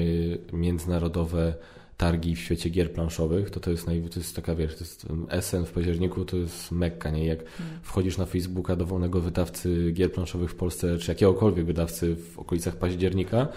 [0.52, 1.54] międzynarodowe
[2.02, 5.06] targi w świecie gier planszowych, to to jest, naj, to jest taka, wiesz, to jest
[5.28, 7.26] Essen w październiku, to jest mekka, nie?
[7.26, 7.78] Jak hmm.
[7.82, 13.48] wchodzisz na Facebooka dowolnego wydawcy gier planszowych w Polsce, czy jakiegokolwiek wydawcy w okolicach października,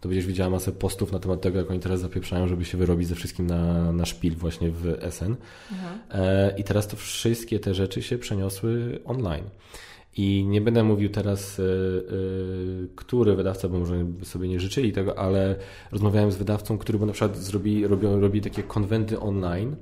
[0.00, 3.08] to będziesz widziała masę postów na temat tego, jak oni teraz zapieprzają, żeby się wyrobić
[3.08, 5.36] ze wszystkim na, na szpil właśnie w Essen.
[5.72, 5.98] Mhm.
[6.10, 9.44] E, I teraz to wszystkie te rzeczy się przeniosły online.
[10.16, 15.18] I nie będę mówił teraz, y, y, który wydawca, bo może sobie nie życzyli tego,
[15.18, 15.56] ale
[15.92, 19.76] rozmawiałem z wydawcą, który na przykład zrobi, robi, robi takie konwenty online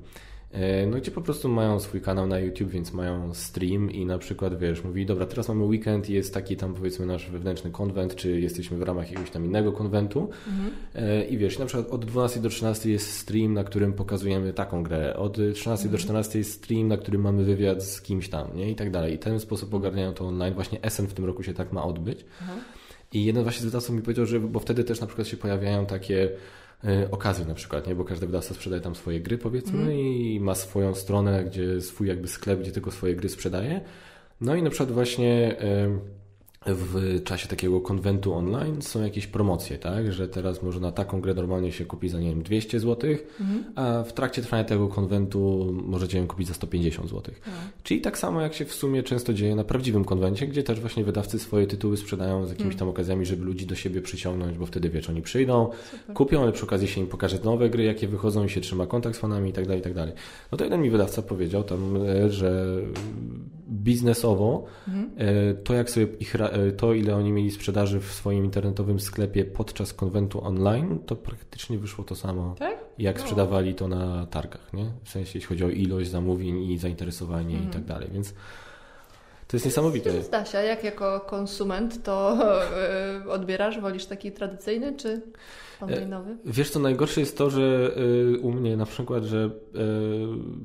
[0.86, 4.59] no gdzie po prostu mają swój kanał na YouTube, więc mają stream i na przykład,
[4.59, 8.40] wiesz, mówi, dobra, teraz mamy weekend i jest taki tam powiedzmy nasz wewnętrzny konwent, czy
[8.40, 10.70] jesteśmy w ramach jakiegoś tam innego konwentu mhm.
[10.94, 14.82] E, i wiesz, na przykład od 12 do 13 jest stream, na którym pokazujemy taką
[14.82, 15.90] grę, od 13 mhm.
[15.90, 19.14] do 14 jest stream, na którym mamy wywiad z kimś tam, nie, i tak dalej.
[19.14, 20.55] I w ten sposób ogarniają to online.
[20.55, 22.24] Właśnie Essen w tym roku się tak ma odbyć.
[22.40, 22.61] Mhm.
[23.12, 25.86] I jeden właśnie z wydawców mi powiedział, że, bo wtedy też na przykład się pojawiają
[25.86, 26.30] takie E,
[27.10, 27.94] okazji na przykład, nie?
[27.94, 29.92] bo każdy wydawca sprzedaje tam swoje gry powiedzmy mm.
[29.92, 33.80] i ma swoją stronę, gdzie swój jakby sklep, gdzie tylko swoje gry sprzedaje.
[34.40, 35.56] No i na przykład właśnie
[36.66, 40.12] w czasie takiego konwentu online są jakieś promocje, tak?
[40.12, 43.64] Że teraz można taką grę normalnie się kupi za, nie wiem, 200 zł, mhm.
[43.74, 47.34] a w trakcie trwania tego konwentu możecie ją kupić za 150 zł.
[47.46, 47.52] No.
[47.82, 51.04] Czyli tak samo jak się w sumie często dzieje na prawdziwym konwencie, gdzie też właśnie
[51.04, 52.78] wydawcy swoje tytuły sprzedają z jakimiś mhm.
[52.78, 56.14] tam okazjami, żeby ludzi do siebie przyciągnąć, bo wtedy wiesz, oni przyjdą, Super.
[56.14, 59.16] kupią, ale przy okazji się im pokaże nowe gry, jakie wychodzą i się trzyma kontakt
[59.16, 60.14] z fanami i tak dalej, i tak dalej.
[60.52, 62.76] No to jeden mi wydawca powiedział tam, e, że
[63.70, 65.10] biznesowo mhm.
[65.16, 69.44] E, to jak sobie ich E, to, ile oni mieli sprzedaży w swoim internetowym sklepie
[69.44, 72.78] podczas konwentu online, to praktycznie wyszło to samo, tak?
[72.98, 73.22] jak no.
[73.22, 74.84] sprzedawali to na targach, nie?
[75.04, 78.34] W sensie, jeśli chodzi o ilość zamówień i zainteresowanie i tak dalej, więc
[79.48, 80.22] to jest niesamowite.
[80.22, 82.38] Stasia, jak jako konsument to
[83.24, 83.80] yy, odbierasz?
[83.80, 85.22] Wolisz taki tradycyjny, czy
[85.80, 86.36] online'owy?
[86.44, 89.80] Wiesz co, najgorsze jest to, że yy, u mnie na przykład, że yy,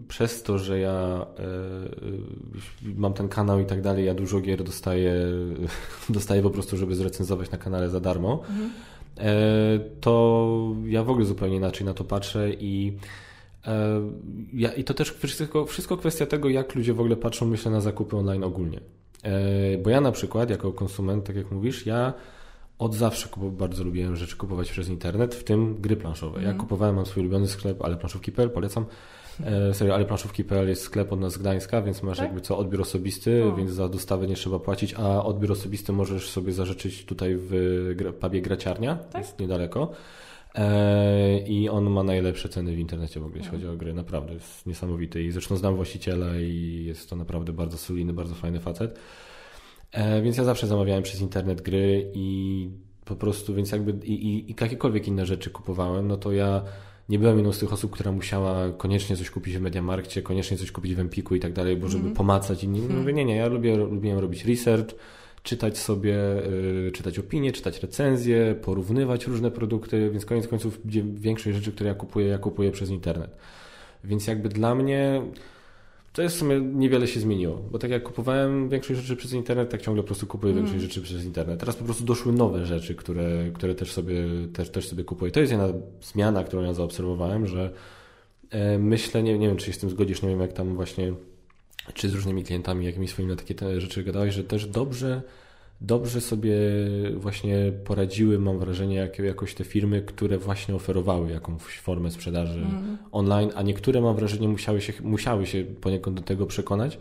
[0.07, 1.25] przez to, że ja
[2.95, 5.13] mam ten kanał i tak dalej, ja dużo gier dostaję,
[6.09, 8.69] dostaję po prostu, żeby zrecenzować na kanale za darmo, mhm.
[10.01, 12.97] to ja w ogóle zupełnie inaczej na to patrzę i
[13.67, 14.01] E,
[14.53, 17.81] ja, I to też wszystko, wszystko kwestia tego, jak ludzie w ogóle patrzą, myślę, na
[17.81, 18.79] zakupy online ogólnie.
[19.23, 22.13] E, bo ja na przykład, jako konsument, tak jak mówisz, ja
[22.79, 26.41] od zawsze bardzo lubiłem rzeczy kupować przez internet, w tym gry planszowe.
[26.41, 26.57] Ja mm.
[26.57, 28.85] kupowałem, mam swój ulubiony sklep, ale planszówki.pl, polecam.
[29.43, 32.25] E, serio, ale planszówki.pl jest sklep od nas z Gdańska, więc masz tak?
[32.25, 33.55] jakby co odbiór osobisty, o.
[33.55, 38.41] więc za dostawę nie trzeba płacić, a odbiór osobisty możesz sobie zażyczyć tutaj w pubie
[38.41, 39.21] Graciarnia, tak?
[39.21, 39.91] jest niedaleko.
[40.55, 43.93] E, I on ma najlepsze ceny w internecie w ogóle, jeśli chodzi o gry.
[43.93, 45.23] Naprawdę jest niesamowity.
[45.23, 48.99] I zresztą znam właściciela i jest to naprawdę bardzo solidny, bardzo fajny facet.
[49.91, 52.69] E, więc ja zawsze zamawiałem przez internet gry i
[53.05, 56.61] po prostu, więc jakby i, i, i jakiekolwiek inne rzeczy kupowałem, no to ja
[57.09, 60.71] nie byłem jedną z tych osób, która musiała koniecznie coś kupić w Mediamarkcie, koniecznie coś
[60.71, 62.15] kupić w Empiku i tak dalej, bo żeby mm.
[62.15, 62.79] pomacać inni.
[62.79, 62.97] Mm.
[62.97, 64.95] Mówię, nie, nie, ja lubię, lubiłem robić research,
[65.43, 66.17] czytać sobie,
[66.87, 70.79] y, czytać opinie, czytać recenzje, porównywać różne produkty, więc koniec końców
[71.13, 73.37] większość rzeczy, które ja kupuję, ja kupuję przez internet.
[74.03, 75.21] Więc jakby dla mnie
[76.15, 79.69] to jest w sumie niewiele się zmieniło, bo tak jak kupowałem większość rzeczy przez internet,
[79.69, 80.65] tak ciągle po prostu kupuję mm.
[80.65, 81.59] większość rzeczy przez internet.
[81.59, 84.15] Teraz po prostu doszły nowe rzeczy, które, które też, sobie,
[84.53, 85.31] też, też sobie kupuję.
[85.31, 85.67] To jest jedna
[86.01, 87.73] zmiana, którą ja zaobserwowałem, że
[88.49, 91.13] e, myślę, nie, nie wiem czy się z tym zgodzisz, nie wiem jak tam właśnie,
[91.93, 95.21] czy z różnymi klientami, jakimiś swoimi na takie rzeczy gadałeś, że też dobrze
[95.81, 96.57] dobrze sobie
[97.15, 102.97] właśnie poradziły, mam wrażenie, jak, jakoś te firmy, które właśnie oferowały jakąś formę sprzedaży mm.
[103.11, 106.97] online, a niektóre, mam wrażenie, musiały się, musiały się poniekąd do tego przekonać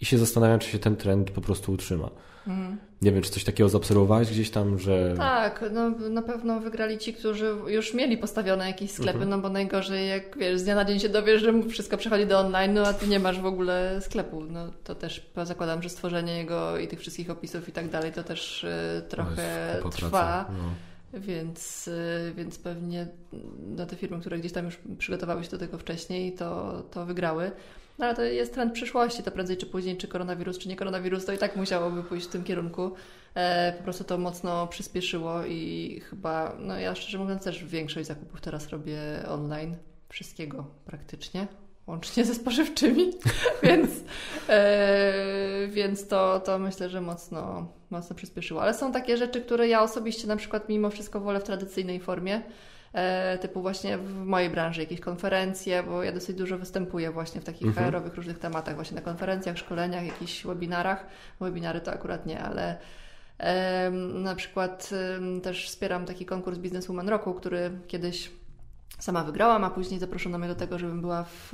[0.00, 2.10] i się zastanawiam, czy się ten trend po prostu utrzyma.
[2.46, 2.78] Mm.
[3.02, 5.14] Nie wiem, czy coś takiego zaobserwowałeś gdzieś tam, że...
[5.16, 9.28] Tak, no na pewno wygrali ci, którzy już mieli postawione jakieś sklepy, -hmm.
[9.28, 12.38] no bo najgorzej jak wiesz, z dnia na dzień się dowiesz, że wszystko przechodzi do
[12.38, 14.44] online, no a ty nie masz w ogóle sklepu.
[14.44, 18.24] No to też zakładam, że stworzenie jego i tych wszystkich opisów i tak dalej, to
[18.24, 20.50] też y, trochę trwa.
[20.50, 20.70] No.
[21.20, 23.06] Więc, y, więc pewnie
[23.76, 27.50] no, te firmy, które gdzieś tam już przygotowały się do tego wcześniej, to, to wygrały.
[27.98, 31.24] No ale to jest trend przyszłości, to prędzej czy później, czy koronawirus, czy nie koronawirus,
[31.24, 32.92] to i tak musiałoby pójść w tym kierunku.
[33.34, 38.40] E, po prostu to mocno przyspieszyło i chyba, no ja szczerze mówiąc też większość zakupów
[38.40, 39.76] teraz robię online,
[40.08, 41.46] wszystkiego praktycznie,
[41.86, 43.10] łącznie ze spożywczymi,
[43.62, 43.90] więc,
[44.48, 48.62] e, więc to, to myślę, że mocno, mocno przyspieszyło.
[48.62, 52.42] Ale są takie rzeczy, które ja osobiście na przykład mimo wszystko wolę w tradycyjnej formie.
[52.92, 57.44] E, typu właśnie w mojej branży jakieś konferencje, bo ja dosyć dużo występuję właśnie w
[57.44, 57.86] takich mhm.
[57.86, 61.06] HR-owych różnych tematach, właśnie na konferencjach, szkoleniach, jakichś webinarach.
[61.40, 62.78] Webinary to akurat nie, ale
[64.14, 64.90] na przykład
[65.42, 68.30] też wspieram taki konkurs Businesswoman Roku, który kiedyś
[68.98, 71.52] sama wygrałam, a później zaproszono mnie do tego, żebym była w,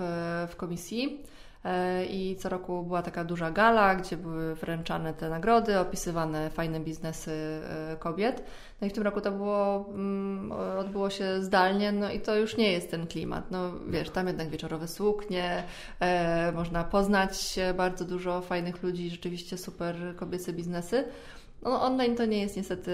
[0.49, 1.23] w komisji.
[1.65, 6.81] E, I co roku była taka duża gala, gdzie były wręczane te nagrody, opisywane fajne
[6.81, 7.31] biznesy
[7.93, 8.45] e, kobiet.
[8.81, 12.57] No i w tym roku to było, mm, odbyło się zdalnie, no i to już
[12.57, 13.51] nie jest ten klimat.
[13.51, 15.65] No wiesz, tam jednak wieczorowe suknie,
[16.01, 21.05] e, można poznać bardzo dużo fajnych ludzi, rzeczywiście super kobiece biznesy.
[21.63, 22.93] No online to nie jest niestety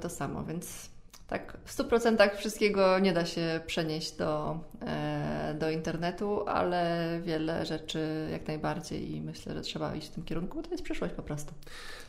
[0.00, 0.91] to samo, więc
[1.32, 8.28] tak w 100% wszystkiego nie da się przenieść do, e, do internetu, ale wiele rzeczy
[8.32, 11.22] jak najbardziej i myślę, że trzeba iść w tym kierunku, bo to jest przyszłość po
[11.22, 11.52] prostu.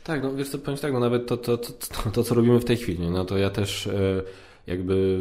[0.04, 2.60] Tak, no wiesz co, powiem tak, no nawet to, to, to, to, to co robimy
[2.60, 4.22] w tej chwili, no to ja też e,
[4.66, 5.18] jakby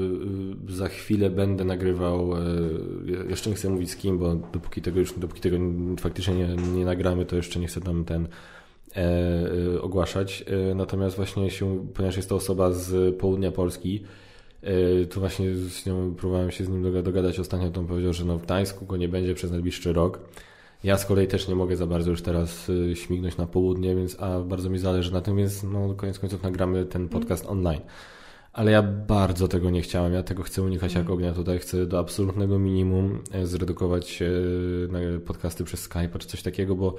[0.70, 2.30] e, za chwilę będę nagrywał,
[3.30, 5.58] jeszcze nie chcę mówić z kim, bo dopóki tego już, dopóki tego
[5.99, 8.28] faktycznie nie, nie nagramy, to jeszcze nie chcę tam ten
[9.82, 10.46] ogłaszać.
[10.72, 14.04] E, natomiast właśnie się, ponieważ jest to osoba z południa Polski,
[15.10, 18.38] to właśnie z nią próbowałem się z nim dogadać ostatnio, to on powiedział, że no
[18.38, 20.20] w Gdańsku go nie będzie przez najbliższy rok.
[20.84, 24.39] Ja z kolei też nie mogę za bardzo już teraz śmignąć na południe, więc a
[24.39, 27.58] bardzo mi zależy na tym, więc no koniec końców nagramy ten podcast mm.
[27.58, 27.82] online.
[28.54, 30.96] Ale ja bardzo tego nie chciałem, ja tego chcę unikać mm.
[30.96, 31.14] jak mhm.
[31.14, 34.24] ognia tutaj, chcę do absolutnego minimum zredukować
[35.26, 36.96] podcasty przez Skype czy coś takiego, bo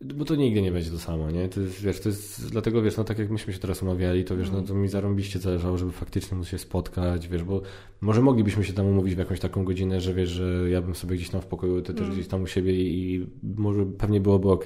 [0.00, 1.48] bo to nigdy nie będzie to samo, nie?
[1.48, 4.36] To jest, wiesz, to jest, dlatego wiesz, no tak jak myśmy się teraz umawiali, to
[4.36, 7.62] wiesz, no to mi zarąbiście zależało, żeby faktycznie móc się spotkać, wiesz, bo
[8.00, 11.16] może moglibyśmy się tam umówić w jakąś taką godzinę, że wiesz, że ja bym sobie
[11.16, 12.14] gdzieś tam w pokoju, ty też mm.
[12.14, 14.64] gdzieś tam u siebie i, i może pewnie byłoby ok.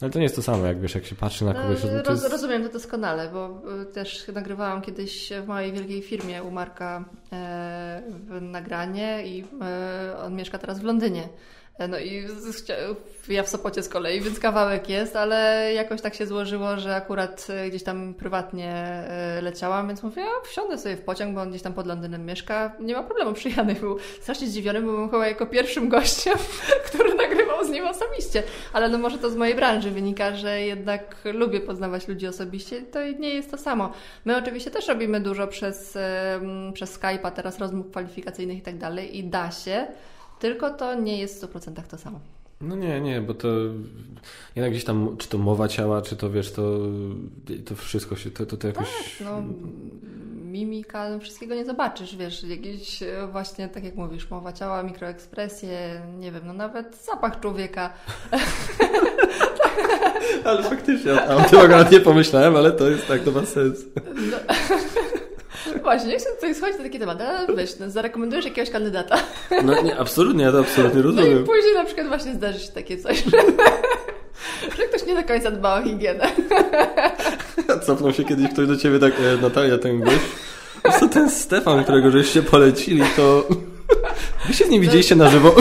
[0.00, 1.84] Ale to nie jest to samo, jak wiesz, jak się patrzy na kogoś.
[1.84, 2.28] No, to jest...
[2.30, 8.02] Rozumiem to doskonale, bo y, też nagrywałam kiedyś w mojej wielkiej firmie u Marka e,
[8.40, 11.28] nagranie i e, on mieszka teraz w Londynie.
[11.88, 12.26] No i
[13.28, 17.46] ja w Sopocie z kolei, więc kawałek jest, ale jakoś tak się złożyło, że akurat
[17.50, 21.50] e, gdzieś tam prywatnie e, leciałam, więc mówię, ja wsiądę sobie w pociąg, bo on
[21.50, 22.72] gdzieś tam pod Londynem mieszka.
[22.80, 23.74] Nie ma problemu, przyjadę.
[23.74, 26.38] Był strasznie zdziwiony, bo byłem chyba jako pierwszym gościem,
[26.86, 28.42] który nagrywał z nim osobiście.
[28.72, 32.82] Ale no może to z mojej branży wynika, że jednak lubię poznawać ludzi osobiście.
[32.82, 33.92] To nie jest to samo.
[34.24, 35.98] My oczywiście też robimy dużo przez,
[36.72, 39.86] przez Skype'a, teraz rozmów kwalifikacyjnych i tak dalej i da się,
[40.38, 42.20] tylko to nie jest w 100% to samo.
[42.60, 43.48] No nie, nie, bo to
[44.56, 46.78] jednak gdzieś tam, czy to mowa ciała, czy to wiesz, to,
[47.64, 48.86] to wszystko się, to, to, to jakoś...
[48.86, 49.42] Tak, no,
[50.44, 56.32] mimika, wszystkiego nie zobaczysz, wiesz, jakieś e, właśnie, tak jak mówisz, mowa ciała, mikroekspresje, nie
[56.32, 57.92] wiem, no nawet zapach człowieka.
[60.44, 63.84] ale faktycznie, a o tym akurat nie pomyślałem, ale to jest tak, to ma sens.
[64.30, 64.38] No.
[65.82, 69.18] Właśnie, nie chcę tutaj schodzić na taki temat, ale weź, no, zarekomendujesz jakiegoś kandydata.
[69.64, 71.34] No nie, absolutnie, ja to absolutnie rozumiem.
[71.34, 73.30] No i później na przykład właśnie zdarzy się takie coś, że,
[74.76, 76.30] że ktoś nie do końca dba o higienę.
[77.86, 80.18] Cofnął się kiedyś ktoś do ciebie tak, e, Natalia, ten gość.
[81.00, 83.48] Co ten Stefan, którego żeście polecili, to...
[84.46, 85.54] Wy się z nim widzieliście na żywo?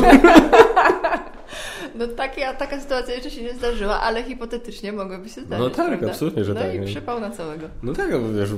[1.97, 5.65] No taka, taka sytuacja jeszcze się nie zdarzyła, ale hipotetycznie mogłaby się zdarzyć.
[5.65, 6.07] No tak, prawda?
[6.07, 6.75] absolutnie, że no tak.
[6.75, 7.67] i przypał na całego.
[7.83, 8.49] No tak, no wiesz,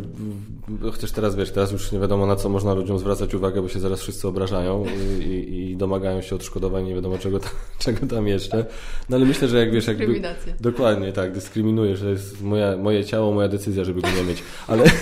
[0.91, 3.79] chociaż teraz wiesz, teraz już nie wiadomo na co można ludziom zwracać uwagę, bo się
[3.79, 4.85] zaraz wszyscy obrażają
[5.19, 8.65] i, i, domagają się odszkodowań, nie wiadomo czego tam, czego tam jeszcze.
[9.09, 10.05] No ale myślę, że jak wiesz, jakby...
[10.05, 10.53] Dyskryminacja.
[10.59, 14.43] Dokładnie, tak, dyskryminuję, że jest moja, moje ciało, moja decyzja, żeby go nie mieć.
[14.67, 14.83] Ale...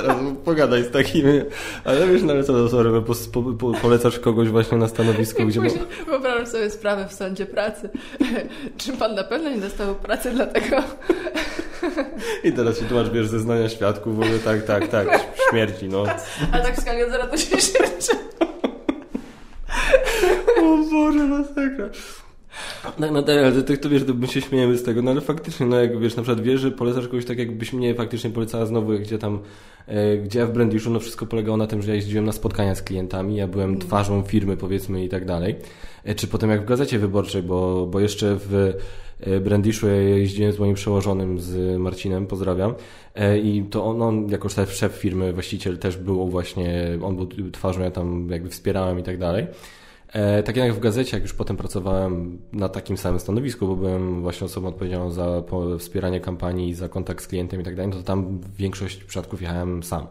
[0.00, 0.16] teraz
[0.46, 1.40] pogadaj z takimi.
[1.84, 5.42] Ale wiesz, no ale co to sorry, po, po, po, polecasz kogoś właśnie na stanowisku,
[5.42, 5.60] I gdzie...
[5.60, 7.88] później wyobrażam sobie sprawę w sądzie pracy.
[8.78, 10.76] Czy pan na pewno nie dostał pracy dlatego?
[12.44, 15.20] I teraz się tłumacz, wiesz, zeznania świadków, w ogóle tak, tak, tak,
[15.50, 16.04] śmierci, no.
[16.52, 18.12] A tak w skali od zera to się śmierci.
[20.58, 21.88] O Boże, masakra.
[22.98, 25.20] No, no tak, ale to, to wiesz, to my się śmiejemy z tego, no ale
[25.20, 28.66] faktycznie, no jak wiesz, na przykład wiesz, że polecasz kogoś tak, jakbyś mnie faktycznie polecała
[28.66, 29.38] znowu, gdzie tam,
[29.86, 32.74] e, gdzie ja w Brandishu, no wszystko polegało na tym, że ja jeździłem na spotkania
[32.74, 35.56] z klientami, ja byłem twarzą firmy, powiedzmy i tak dalej.
[36.04, 38.72] E, czy potem jak w Gazecie Wyborczej, bo, bo jeszcze w
[39.20, 42.74] e, Brandishu ja jeździłem z moim przełożonym, z Marcinem, pozdrawiam,
[43.14, 47.50] e, i to on, on jako szef, szef firmy, właściciel też był właśnie, on był
[47.50, 49.46] twarzą, ja tam jakby wspierałem i tak dalej.
[50.12, 54.22] E, tak jak w gazecie, jak już potem pracowałem na takim samym stanowisku, bo byłem
[54.22, 55.42] właśnie osobą odpowiedzialną za
[55.78, 59.82] wspieranie kampanii, za kontakt z klientem i tak dalej, no to tam większość przypadków jechałem
[59.82, 60.06] sam.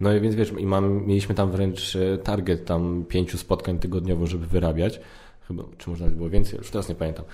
[0.00, 4.26] No i więc wiesz, i mam, mieliśmy tam wręcz e, target tam pięciu spotkań tygodniowo,
[4.26, 5.00] żeby wyrabiać.
[5.48, 7.24] Chyba, czy może nawet było więcej, już teraz nie pamiętam.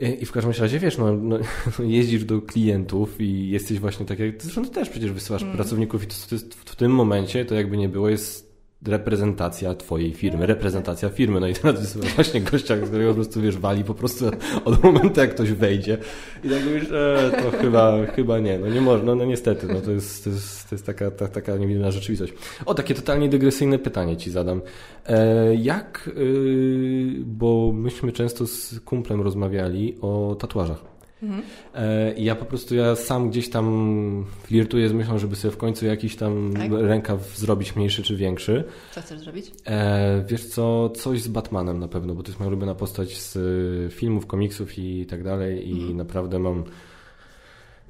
[0.00, 1.38] I i w każdym razie, wiesz, no, no,
[1.78, 6.06] jeździsz do klientów i jesteś właśnie tak jak, zresztą ty też przecież wysyłasz pracowników i
[6.06, 8.45] to, to jest, w tym momencie, to jakby nie było, jest
[8.86, 11.40] reprezentacja twojej firmy, reprezentacja firmy.
[11.40, 14.24] No i teraz wysyłasz właśnie gościa, którego po prostu, wiesz, wali po prostu
[14.64, 15.98] od momentu, jak ktoś wejdzie.
[16.44, 19.90] I tak mówisz, e, to chyba, chyba nie, no nie można, no niestety, no to
[19.90, 22.32] jest, to jest, to jest taka, ta, taka niewinna rzeczywistość.
[22.66, 24.62] O, takie totalnie dygresyjne pytanie ci zadam.
[25.06, 30.95] E, jak, y, bo myśmy często z kumplem rozmawiali o tatuażach.
[31.74, 35.56] E, I ja po prostu, ja sam gdzieś tam flirtuję z myślą, żeby sobie w
[35.56, 36.70] końcu jakiś tam Tak?
[36.72, 38.64] rękaw zrobić mniejszy czy większy.
[38.92, 39.52] Co chcesz zrobić?
[39.66, 43.36] E, wiesz co, coś z Batmanem na pewno, bo to jest moja ulubiona postać z
[43.36, 46.64] y, filmów, komiksów i tak dalej i naprawdę mam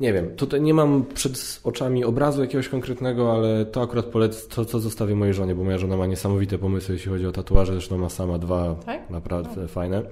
[0.01, 4.65] nie wiem, tutaj nie mam przed oczami obrazu jakiegoś konkretnego, ale to akurat polec to,
[4.65, 7.99] co zostawię mojej żonie, bo moja żona ma niesamowite pomysły, jeśli chodzi o tatuaże, zresztą
[7.99, 9.11] ma sama dwa Tak?
[9.11, 10.03] naprawdę fajne.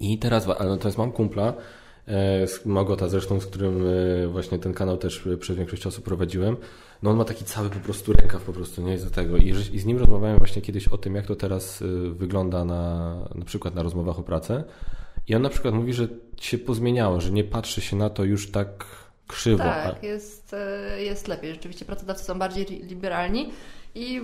[0.00, 1.54] I teraz, ale natomiast mam kumpla,
[2.64, 3.84] Magota zresztą, z którym
[4.24, 6.56] e, właśnie ten kanał też e, przez większość czasu prowadziłem.
[7.02, 9.36] No on ma taki cały po prostu rękaw po prostu, nie jest do tego.
[9.36, 13.14] I, I z nim rozmawiałem właśnie kiedyś o tym, jak to teraz e, wygląda na,
[13.34, 14.64] na przykład na rozmowach o pracę.
[15.28, 16.08] I on na przykład mówi, że
[16.40, 18.86] się pozmieniało, że nie patrzy się na to już tak
[19.26, 19.64] krzywo.
[19.64, 21.52] Tak, jest, e, jest lepiej.
[21.52, 23.50] Rzeczywiście pracodawcy są bardziej li- liberalni
[23.94, 24.20] i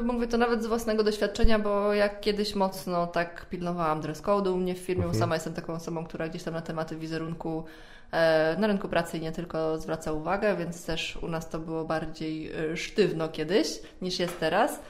[0.00, 4.52] y, mówię to nawet z własnego doświadczenia, bo jak kiedyś mocno tak pilnowałam dress code'u
[4.52, 5.20] u mnie w firmie, Mhm.
[5.20, 7.64] sama jestem taką osobą, która gdzieś tam na tematy wizerunku
[8.12, 12.52] e, na rynku pracy nie tylko zwraca uwagę, więc też u nas to było bardziej
[12.72, 13.68] e, sztywno kiedyś
[14.02, 14.80] niż jest teraz.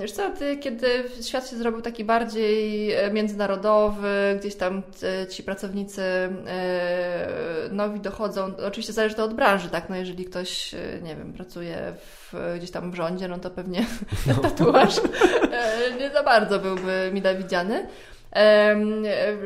[0.00, 0.86] Wiesz co, ty, kiedy
[1.22, 8.56] świat się zrobił taki bardziej e, międzynarodowy, gdzieś tam e, ci pracownicy e, nowi dochodzą,
[8.66, 12.90] oczywiście zależy to od branży, tak, no jeżeli ktoś, nie wiem, pracuje w, gdzieś tam
[12.90, 13.86] w rządzie, no to pewnie
[14.42, 14.98] tatuaż
[15.52, 17.86] e, nie za bardzo byłby mile widziany.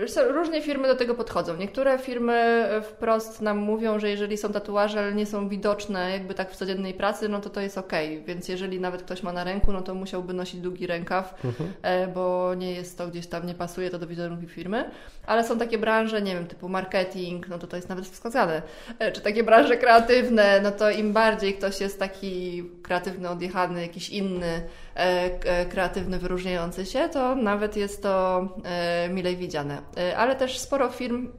[0.08, 1.56] Co, Różnie firmy do tego podchodzą.
[1.56, 6.50] Niektóre firmy wprost nam mówią, że jeżeli są tatuaże, ale nie są widoczne jakby tak
[6.50, 8.22] w codziennej pracy, no to to jest okej.
[8.26, 11.42] Więc jeżeli nawet ktoś ma na ręku, no to musiałby nosić długi rękaw,
[11.82, 14.90] e, bo nie jest to gdzieś tam, nie pasuje to do wizerunku firmy.
[15.26, 18.62] Ale są takie branże, nie wiem, typu marketing, no to to jest nawet wskazane.
[18.98, 24.10] E, Czy takie branże kreatywne, no to im bardziej ktoś jest taki kreatywny, odjechany, jakiś
[24.10, 24.62] inny,
[24.96, 28.75] e, e, kreatywny, wyróżniający się, to nawet jest to e,
[29.10, 29.82] milej widziane.
[29.96, 31.32] E, Ale też sporo firm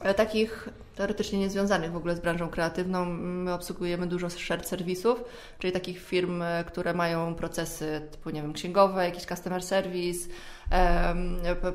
[0.00, 3.04] e, takich teoretycznie niezwiązanych w ogóle z branżą kreatywną.
[3.04, 5.24] My obsługujemy dużo shared serwisów,
[5.58, 10.28] czyli takich firm, e, które mają procesy typu, nie wiem, księgowe, jakiś customer service,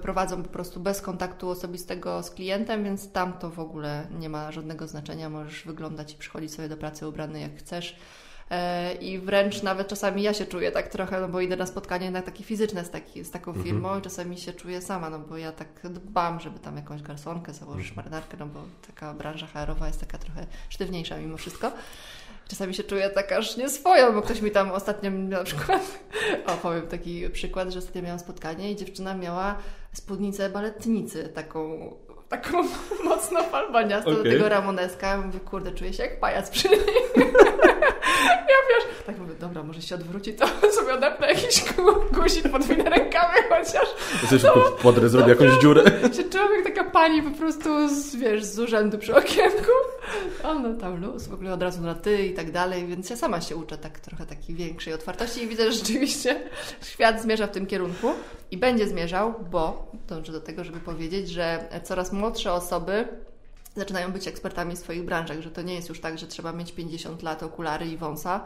[0.01, 4.51] prowadzą po prostu bez kontaktu osobistego z klientem, więc tam to w ogóle nie ma
[4.51, 5.29] żadnego znaczenia.
[5.29, 7.95] Możesz wyglądać i przychodzić sobie do pracy ubrany jak chcesz.
[8.49, 12.11] E, I wręcz nawet czasami ja się czuję tak trochę, no bo idę na spotkanie
[12.11, 15.37] na takie fizyczne z, taki, z taką firmą i czasami się czuję sama, no bo
[15.37, 19.99] ja tak dbam, żeby tam jakąś garsonkę założyć, marynarkę, no bo taka branża HR-owa jest
[19.99, 21.71] taka trochę sztywniejsza mimo wszystko.
[22.47, 25.99] czasami się czuję tak aż nieswojo, bo ktoś mi tam ostatnio na przykład,
[26.57, 29.57] opowiem taki przykład, że ostatnio miałam spotkanie i dziewczyna miała
[29.93, 31.93] spódnicę baletnicy, taką
[32.29, 32.63] taką
[33.09, 34.23] mocno falbaniastą okay.
[34.23, 35.07] do tego Ramoneska.
[35.07, 36.79] Ja mówię, kurde, czuję się jak pajac przy niej.
[38.53, 41.63] ja wiesz, tak mówię, dobra, może się odwróci, to sobie odepnę jakiś
[42.11, 43.89] guzik podwinę rękawy chociaż.
[44.29, 45.83] Coś no, podrę, zrobię jakąś dziurę.
[46.17, 49.71] Się człowiek taka pani po prostu, z, wiesz, z urzędu przy okienku.
[50.43, 53.41] Ona tam luz, w ogóle od razu na ty i tak dalej, więc ja sama
[53.41, 56.41] się uczę tak trochę takiej większej otwartości i widzę, że rzeczywiście
[56.81, 58.07] świat zmierza w tym kierunku
[58.51, 63.07] i będzie zmierzał, bo dążę do tego, żeby powiedzieć, że coraz młodsze osoby
[63.79, 66.71] zaczynają być ekspertami w swoich branżach, że to nie jest już tak, że trzeba mieć
[66.71, 68.45] 50 lat, okulary i wąsa,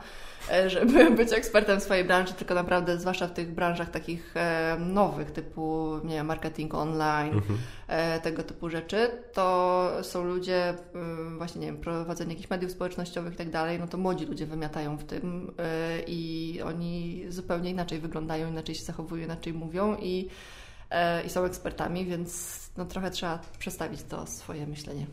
[0.52, 4.78] e, żeby być ekspertem w swojej branży, tylko naprawdę, zwłaszcza w tych branżach takich e,
[4.80, 7.60] nowych, typu nie wiem, marketing online, mhm.
[7.88, 10.74] E, tego typu rzeczy, to są ludzie,
[11.38, 14.98] właśnie nie wiem, prowadzenie jakichś mediów społecznościowych i tak dalej, no to młodzi ludzie wymiatają
[14.98, 15.54] w tym
[16.08, 20.30] i oni zupełnie inaczej wyglądają, inaczej się zachowują, inaczej mówią i
[21.26, 25.06] i są ekspertami, więc no, trochę trzeba przestawić to swoje myślenie.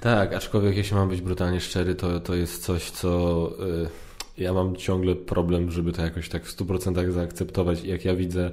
[0.00, 4.76] Tak, aczkolwiek jeśli mam być brutalnie szczery, to, to jest coś, co y, ja mam
[4.76, 7.84] ciągle problem, żeby to jakoś tak w 100% zaakceptować.
[7.84, 8.50] Jak ja widzę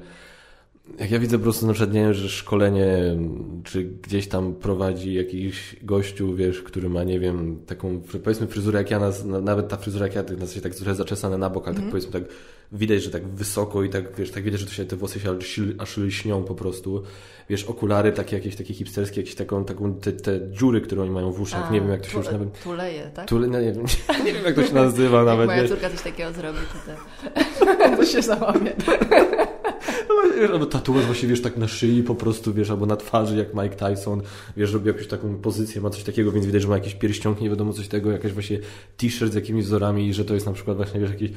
[1.00, 3.18] jak ja widzę po prostu na przykład, nie wiem, że szkolenie,
[3.64, 8.92] czy gdzieś tam prowadzi jakiś gościu, wiesz, który ma, nie wiem, taką, powiedzmy fryzurę jak
[8.92, 11.78] ja, nas, nawet ta fryzura jak ja, na się tak trochę zaczesane na bok, ale
[11.78, 11.92] mm -hmm.
[11.92, 12.22] tak mhm.
[12.22, 14.96] powiedzmy tak widać, że tak wysoko i tak, wiesz, tak widać, że to się te
[14.96, 15.38] włosy się
[15.80, 17.04] aż lśnią po prostu.
[17.50, 21.32] Wiesz, okulary takie jakieś takie hipsterskie, jakieś taką, taką te, te dziury, które oni mają
[21.32, 22.64] w uszach, A, nie wiem jak to się już nawet...
[22.64, 23.28] Tuleje, tak?
[23.28, 23.86] Tule, no, nie, wiem,
[24.26, 25.40] nie wiem jak to się nazywa nawet.
[25.40, 25.72] Jak moja wiesz.
[25.72, 26.60] córka coś takiego zrobi,
[27.60, 28.72] to, to się załamie.
[30.10, 33.54] No, albo tatuaż właśnie, wiesz, tak na szyi po prostu, wiesz, albo na twarzy, jak
[33.54, 34.22] Mike Tyson,
[34.58, 37.50] wiesz, robi jakąś taką pozycję, ma coś takiego, więc widać, że ma jakiś pierścionki, nie
[37.50, 38.60] wiadomo coś tego, jakaś właśnie
[38.98, 41.32] t-shirt z jakimiś wzorami i że to jest na przykład właśnie, wiesz, jakiś...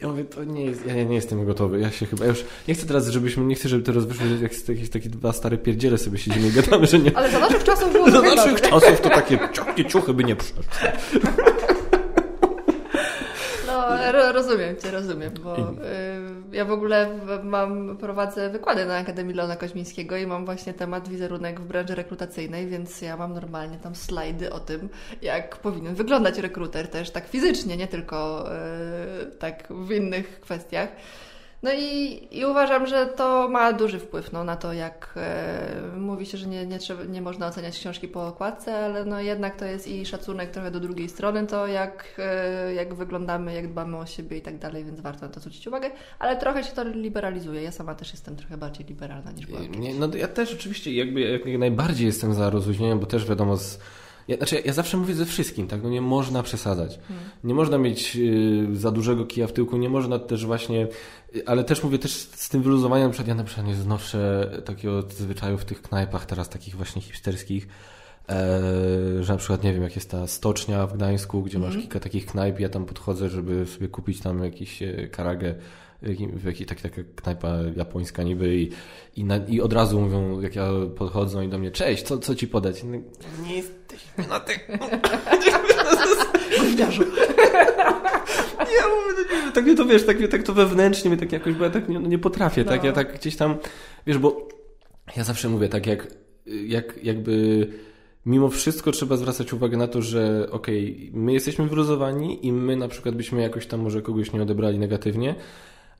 [0.00, 2.74] Ja mówię, to nie jest, ja nie jestem gotowy, ja się chyba, ja już nie
[2.74, 6.18] chcę teraz, żebyśmy, nie chcę, żeby teraz wyszło, jak jakieś takie dwa stare pierdziele sobie
[6.18, 7.16] siedzimy i gadamy, że nie...
[7.16, 9.38] Ale za naszych czasów było Za naszych czasów to takie
[9.88, 10.62] ciuchy, by nie przeszły.
[14.12, 15.66] ro, rozumiem Cię, rozumiem, bo y,
[16.52, 21.60] ja w ogóle mam, prowadzę wykłady na Akademii Leona Koźmińskiego i mam właśnie temat wizerunek
[21.60, 24.88] w branży rekrutacyjnej, więc ja mam normalnie tam slajdy o tym,
[25.22, 28.46] jak powinien wyglądać rekruter też tak fizycznie, nie tylko
[29.22, 30.88] y, tak w innych kwestiach.
[31.62, 36.26] No i, i uważam, że to ma duży wpływ no, na to, jak e, mówi
[36.26, 39.64] się, że nie, nie, trzeba, nie można oceniać książki po okładce, ale no jednak to
[39.64, 44.06] jest i szacunek trochę do drugiej strony, to jak, e, jak wyglądamy, jak dbamy o
[44.06, 47.62] siebie i tak dalej, więc warto na to zwrócić uwagę, ale trochę się to liberalizuje.
[47.62, 49.70] Ja sama też jestem trochę bardziej liberalna niż byłam.
[49.70, 53.78] Nie, no ja też oczywiście jakby jak najbardziej jestem za rozluźnieniem, bo też wiadomo z
[54.28, 55.82] ja, znaczy, ja zawsze mówię ze wszystkim, tak?
[55.82, 56.98] No nie można przesadzać.
[57.08, 57.26] Hmm.
[57.44, 60.88] Nie można mieć y, za dużego kija w tyłku, nie można też właśnie,
[61.36, 64.50] y, ale też mówię też z tym wyluzowaniem, na przykład ja na przykład nie znoszę
[64.64, 67.68] takiego zwyczaju w tych knajpach teraz takich właśnie hipsterskich,
[68.28, 68.60] e,
[69.20, 71.82] że na przykład nie wiem, jak jest ta stocznia w Gdańsku, gdzie masz hmm.
[71.82, 75.54] kilka takich knajp, ja tam podchodzę, żeby sobie kupić tam jakiś e, karagę
[76.14, 78.70] w jakiej tak, taka knajpa japońska niby i,
[79.16, 82.34] i, na, i, od razu mówią, jak ja podchodzą i do mnie, cześć, co, co
[82.34, 82.84] ci podać?
[82.84, 82.98] No,
[83.46, 84.68] nie jesteśmy na tych...
[86.58, 87.02] Gówniarzu.
[88.58, 91.70] ja mówię, tak mnie to wiesz, tak, tak to wewnętrznie mnie tak jakoś, bo ja
[91.70, 92.70] tak nie, no nie potrafię, no.
[92.70, 92.94] tak, ja no.
[92.94, 93.56] tak gdzieś tam,
[94.06, 94.48] wiesz, bo
[95.16, 96.06] ja zawsze mówię tak, jak,
[96.46, 97.66] jak jakby
[98.26, 102.76] mimo wszystko trzeba zwracać uwagę na to, że okej, okay, my jesteśmy wyluzowani i my
[102.76, 105.34] na przykład byśmy jakoś tam może kogoś nie odebrali negatywnie,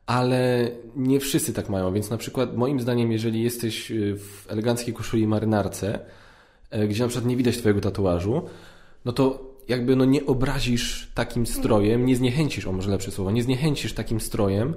[0.06, 4.94] ale nie wszyscy tak mają, więc na przykład moim zdaniem, jeżeli jesteś y, w eleganckiej
[4.94, 6.00] koszuli marynarce,
[6.70, 8.42] e, gdzie na przykład nie widać twojego tatuażu,
[9.04, 13.42] no to jakby no nie obrazisz takim strojem, nie zniechęcisz, o może lepsze słowo, nie
[13.42, 14.74] zniechęcisz takim strojem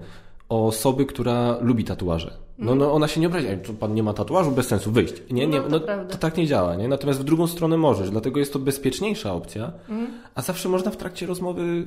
[0.49, 2.37] osoby, która lubi tatuaże.
[2.57, 3.47] No, no ona się nie obrazi,
[3.79, 5.13] pan nie ma tatuażu, bez sensu, wyjść.
[5.31, 6.87] Nie, nie, no, to, no, to tak nie działa, nie?
[6.87, 10.07] Natomiast w drugą stronę możesz, dlatego jest to bezpieczniejsza opcja, mm.
[10.35, 11.83] a zawsze można w trakcie rozmowy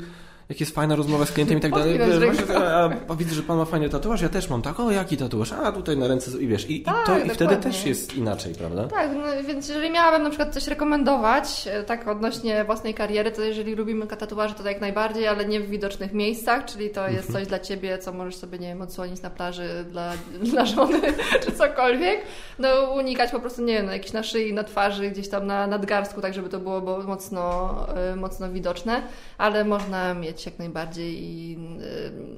[0.48, 3.58] jak jest fajna rozmowa z klientem i tak dalej, wiesz, a, a, widzę, że pan
[3.58, 6.46] ma fajny tatuaż, ja też mam tak, o jaki tatuaż, a tutaj na ręce i
[6.46, 8.88] wiesz, i, tak, i, to, i wtedy też jest inaczej, prawda?
[8.88, 13.42] Tak, no, więc jeżeli miałabym na przykład coś rekomendować, e, tak odnośnie własnej kariery, to
[13.42, 17.32] jeżeli lubimy tatuaże, to jak najbardziej, ale nie w widocznych miejscach, czyli to jest mhm.
[17.32, 20.12] coś dla ciebie, co możesz sobie, nie wiem, odsłonić na plaży dla,
[20.52, 21.00] dla żony,
[21.44, 22.20] czy cokolwiek,
[22.58, 25.66] no unikać po prostu, nie wiem, no, jakiś na szyi, na twarzy, gdzieś tam na
[25.66, 27.74] nadgarstku, tak żeby to było mocno,
[28.12, 29.02] e, mocno widoczne,
[29.38, 31.58] ale można mieć mieć jak najbardziej i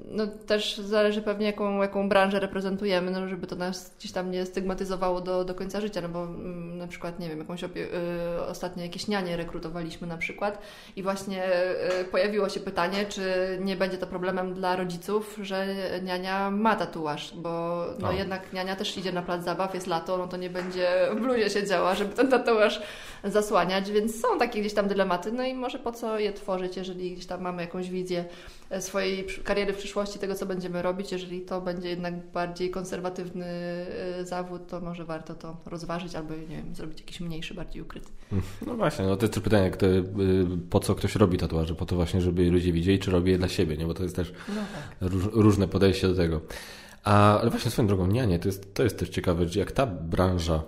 [0.05, 4.47] no, też zależy pewnie jaką, jaką branżę reprezentujemy, no, żeby to nas gdzieś tam nie
[4.47, 7.89] stygmatyzowało do, do końca życia, no bo mm, na przykład, nie wiem, jakąś opie-
[8.49, 10.59] ostatnio jakieś nianie rekrutowaliśmy na przykład
[10.97, 11.43] i właśnie
[12.11, 13.23] pojawiło się pytanie, czy
[13.61, 15.67] nie będzie to problemem dla rodziców, że
[16.03, 20.29] niania ma tatuaż, bo no, jednak niania też idzie na plac zabaw, jest lato, no
[20.29, 22.83] to nie będzie w bluzie siedziała, żeby ten tatuaż
[23.25, 27.13] zasłaniać, więc są takie gdzieś tam dylematy, no i może po co je tworzyć, jeżeli
[27.13, 28.25] gdzieś tam mamy jakąś wizję
[28.71, 33.47] e, swojej kariery w przyszłości, tego co będziemy robić, jeżeli to będzie jednak bardziej konserwatywny
[33.47, 38.09] e, zawód, to może warto to rozważyć albo, nie wiem, zrobić jakiś mniejszy, bardziej ukryty.
[38.67, 40.03] No właśnie, no to jest też pytanie, kto, y,
[40.71, 41.75] po co ktoś robi tatuaże?
[41.75, 43.87] Po to właśnie, żeby ludzie widzieli, czy robi je dla siebie, nie?
[43.87, 44.55] Bo to jest też no
[45.01, 45.11] tak.
[45.11, 46.41] róż, różne podejście do tego.
[47.05, 49.87] A, ale właśnie swoją drogą, nie, nie, to jest, to jest też ciekawe, jak ta
[49.87, 50.63] branża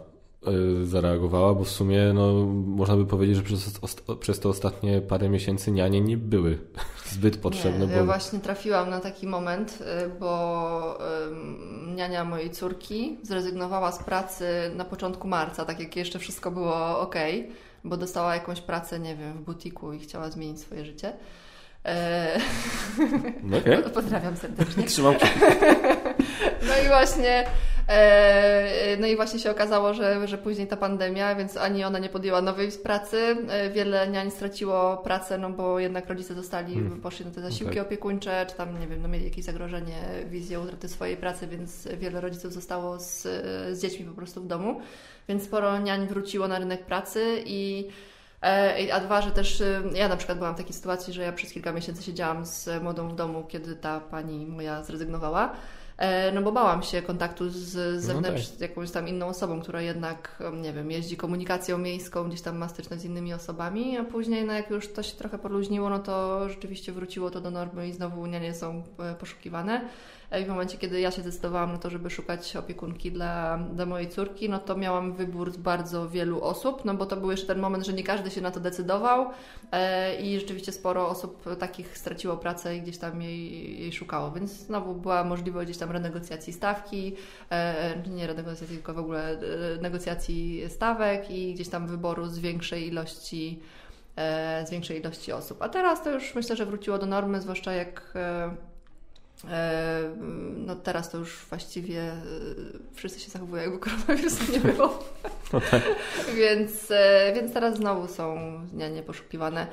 [0.85, 2.33] zareagowała, bo w sumie no,
[2.67, 3.81] można by powiedzieć, że przez,
[4.21, 6.59] przez te ostatnie parę miesięcy nianie nie były
[7.13, 7.87] zbyt potrzebne.
[7.87, 10.99] Nie, ja właśnie trafiłam na taki moment, y, bo
[11.97, 17.15] niania mojej córki zrezygnowała z pracy na początku marca, tak jak jeszcze wszystko było ok,
[17.85, 21.13] bo dostała jakąś pracę, nie wiem, w butiku i chciała zmienić swoje życie.
[21.87, 22.41] E,
[23.61, 23.83] okay.
[23.95, 24.85] Pozdrawiam serdecznie.
[24.85, 25.15] Trzymam
[26.69, 27.45] No i właśnie
[27.89, 32.09] e, no i właśnie się okazało, że, że później ta pandemia, więc ani ona nie
[32.09, 33.37] podjęła nowej pracy.
[33.49, 37.01] E, wiele niań straciło pracę, no bo jednak rodzice zostali, hmm.
[37.01, 37.87] poszli na te zasiłki okay.
[37.87, 42.21] opiekuńcze, czy tam, nie wiem, no mieli jakieś zagrożenie, wizję utraty swojej pracy, więc wiele
[42.21, 43.23] rodziców zostało z,
[43.73, 44.81] z dziećmi po prostu w domu.
[45.29, 47.89] Więc sporo niań wróciło na rynek pracy i
[48.93, 51.53] a dwa, że też y, ja na przykład byłam w takiej sytuacji, że ja przez
[51.53, 55.53] kilka miesięcy siedziałam z młodą w domu, kiedy ta pani moja zrezygnowała.
[55.99, 58.61] E, no bo bałam się kontaktu z zewnątrz, no tak.
[58.61, 63.03] jakąś tam inną osobą, która jednak, nie wiem, jeździ komunikacją miejską, gdzieś tam ma styczność
[63.03, 66.93] z innymi osobami, a później, no jak już to się trochę poluźniło, no to rzeczywiście
[66.93, 69.89] wróciło to do normy i znowu nie są e, poszukiwane.
[70.41, 74.09] I w momencie, kiedy ja się zdecydowałam na to, żeby szukać opiekunki dla, dla mojej
[74.09, 77.59] córki, no to miałam wybór z bardzo wielu osób, no bo to był jeszcze ten
[77.59, 79.31] moment, że nie każdy się na to decydował
[79.73, 84.51] e, i rzeczywiście sporo osób takich straciło pracę i gdzieś tam jej, jej szukało, więc
[84.51, 87.17] znowu była możliwość gdzieś tam renegocjacji stawki,
[87.51, 89.39] e, nie renegocjacji, tylko w ogóle e,
[89.83, 93.61] negocjacji stawek i gdzieś tam wyboru z większej ilości
[94.65, 95.63] z większej ilości osób.
[95.63, 98.76] A teraz to już myślę, że wróciło do normy, zwłaszcza jak E,
[100.57, 102.23] no teraz to już właściwie e,
[102.95, 104.99] wszyscy się zachowują, jakby koronawirusa nie było.
[105.53, 105.83] No tak.
[106.37, 108.37] więc, e, więc teraz znowu są
[108.73, 109.67] nianie poszukiwane.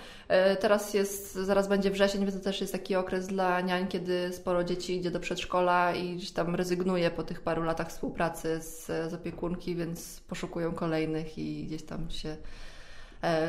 [0.59, 4.64] Teraz jest, zaraz będzie wrzesień, więc to też jest taki okres dla niań, kiedy sporo
[4.64, 9.14] dzieci idzie do przedszkola i gdzieś tam rezygnuje po tych paru latach współpracy z, z
[9.14, 12.38] opiekunki, więc poszukują kolejnych i gdzieś tam się E,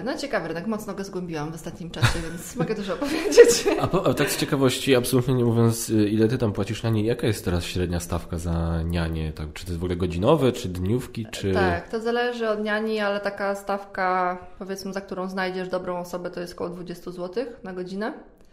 [0.04, 3.64] no ciekawy rynek, mocno go zgłębiłam w ostatnim czasie, więc mogę dużo opowiedzieć.
[3.80, 6.90] A, po, a tak z ciekawości, absolutnie nie mówiąc, y, ile ty tam płacisz na
[6.90, 9.32] nie, jaka jest teraz średnia stawka za nianie?
[9.32, 11.52] Tak, czy to jest w ogóle godzinowe, czy dniówki, czy...
[11.52, 16.40] Tak, to zależy od niani, ale taka stawka, powiedzmy, za którą znajdziesz dobrą osobę, to
[16.40, 18.12] jest około 20 zł na godzinę,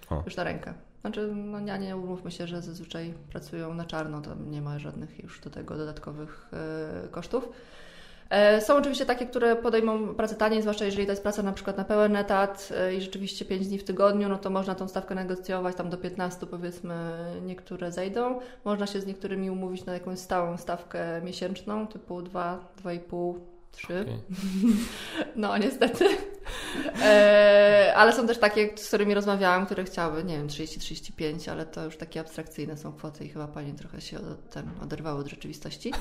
[0.10, 0.24] o.
[0.26, 0.74] już na rękę.
[1.02, 5.42] Znaczy, no nianie, umówmy się, że zazwyczaj pracują na czarno, tam nie ma żadnych już
[5.42, 6.48] do tego dodatkowych
[7.04, 7.50] yy, kosztów.
[8.32, 11.78] E, są oczywiście takie, które podejmą pracę taniej, zwłaszcza jeżeli to jest praca na przykład
[11.78, 15.16] na pełen etat e, i rzeczywiście 5 dni w tygodniu, no to można tą stawkę
[15.16, 16.96] negocjować, tam do 15 powiedzmy
[17.46, 18.40] niektóre zejdą.
[18.66, 23.34] Można się z niektórymi umówić na jakąś stałą stawkę miesięczną, typu 2, 2,5,
[23.72, 24.02] Trzy.
[24.02, 24.22] Okay.
[25.36, 26.06] No, niestety.
[27.04, 31.86] E, ale są też takie, z którymi rozmawiałam, które chciały, nie wiem, 30-35, ale to
[31.86, 35.94] już takie abstrakcyjne są kwoty i chyba pani trochę się od, ten, oderwały od rzeczywistości.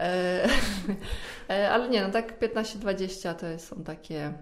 [0.00, 0.48] E,
[1.50, 4.32] e, ale nie, no tak 15-20 to są takie,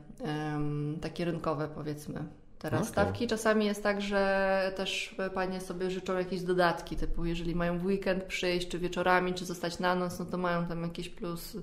[1.01, 2.25] takie rynkowe, powiedzmy.
[2.61, 2.93] Teraz okay.
[2.93, 3.27] stawki.
[3.27, 8.25] Czasami jest tak, że też panie sobie życzą jakieś dodatki, typu jeżeli mają w weekend
[8.25, 11.57] przyjść, czy wieczorami, czy zostać na noc, no to mają tam jakiś plus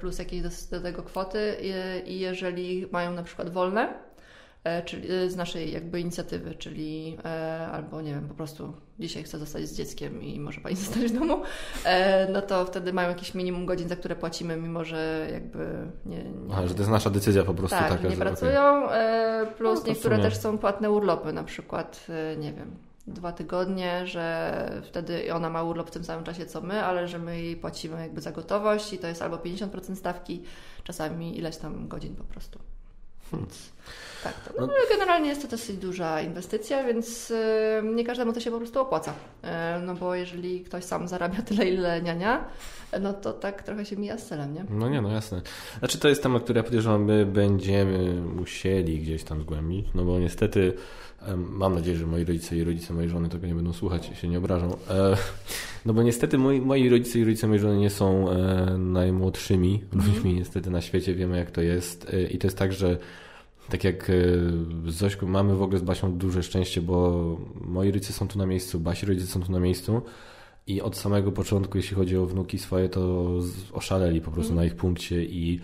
[0.00, 1.56] plus jakieś do, do tego kwoty
[2.06, 3.94] i jeżeli mają na przykład wolne,
[4.64, 7.18] e, czyli e, z naszej jakby inicjatywy, czyli
[7.72, 11.18] albo nie wiem, po prostu dzisiaj chcę zostać z dzieckiem i może pani zostać w
[11.18, 11.42] domu,
[12.32, 16.16] no to wtedy mają jakieś minimum godzin, za które płacimy, mimo że jakby nie...
[16.16, 18.08] nie Aha, że to jest nasza decyzja po prostu tak, taka.
[18.08, 19.46] nie pracują, okay.
[19.56, 22.06] plus no, niektóre też są płatne urlopy, na przykład,
[22.38, 26.84] nie wiem, dwa tygodnie, że wtedy ona ma urlop w tym samym czasie co my,
[26.84, 30.42] ale że my jej płacimy jakby za gotowość i to jest albo 50% stawki,
[30.84, 32.58] czasami ileś tam godzin po prostu.
[33.32, 33.72] Więc
[34.24, 38.40] tak, to, no, ale generalnie jest to dosyć duża inwestycja, więc y, nie każdemu to
[38.40, 39.12] się po prostu opłaca.
[39.12, 39.46] Y,
[39.82, 42.44] no bo jeżeli ktoś sam zarabia tyle, ile niania,
[43.00, 44.64] no to tak trochę się mija z celem, nie?
[44.70, 45.42] No nie, no jasne.
[45.78, 50.18] Znaczy to jest temat, który ja podejrzewam, my będziemy musieli gdzieś tam zgłębić, no bo
[50.18, 50.76] niestety
[51.36, 54.28] mam nadzieję, że moi rodzice i rodzice mojej żony tego nie będą słuchać i się
[54.28, 54.76] nie obrażą.
[54.90, 55.16] E,
[55.86, 60.30] no bo niestety moi, moi rodzice i rodzice mojej żony nie są e, najmłodszymi ludźmi
[60.30, 60.36] mm.
[60.36, 62.98] niestety na świecie, wiemy jak to jest e, i to jest tak, że
[63.70, 64.10] tak jak
[64.86, 68.46] z Zośką mamy w ogóle z Basią duże szczęście, bo moi rodzice są tu na
[68.46, 70.02] miejscu, Basi rodzice są tu na miejscu
[70.66, 73.28] i od samego początku, jeśli chodzi o wnuki swoje, to
[73.72, 74.64] oszaleli po prostu mm.
[74.64, 75.60] na ich punkcie i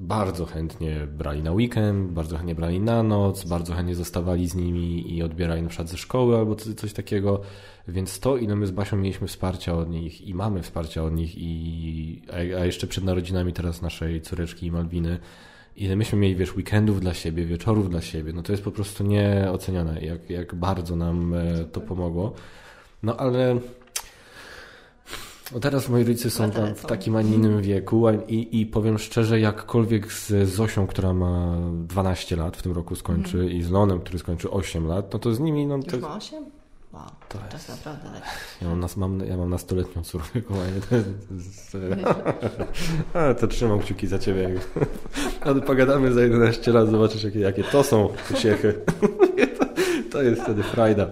[0.00, 5.16] bardzo chętnie brali na weekend, bardzo chętnie brali na noc, bardzo chętnie zostawali z nimi
[5.16, 7.40] i odbierali na przykład ze szkoły albo coś takiego.
[7.88, 11.38] Więc to, ile my z Basią mieliśmy wsparcia od nich i mamy wsparcia od nich,
[11.38, 15.18] i, a jeszcze przed narodzinami teraz naszej córeczki i Malwiny,
[15.76, 19.04] ile myśmy mieli, wiesz, weekendów dla siebie, wieczorów dla siebie, no to jest po prostu
[19.04, 22.32] nieocenione, jak, jak bardzo nam e, to pomogło.
[23.02, 23.60] No ale
[25.52, 29.40] no teraz moi rodzice są tam w takim, a innym wieku i, i powiem szczerze,
[29.40, 33.50] jakkolwiek z Zosią, która ma 12 lat, w tym roku skończy mm.
[33.50, 35.66] i z Lonem, który skończy 8 lat, no to z nimi...
[35.66, 35.98] No, Już to...
[35.98, 36.44] ma 8?
[36.92, 38.20] Wow, to, jest naprawdę.
[38.62, 40.80] Ja mam, nas, mam, ja mam nastoletnią córkę, kochanie.
[40.90, 40.96] To,
[41.34, 41.76] jest,
[43.14, 44.50] a, to trzymam kciuki za ciebie.
[45.40, 48.80] Ale pogadamy za 11 lat, zobaczysz jakie, jakie to są uciechy.
[49.58, 49.66] to,
[50.10, 51.10] to jest wtedy frajda.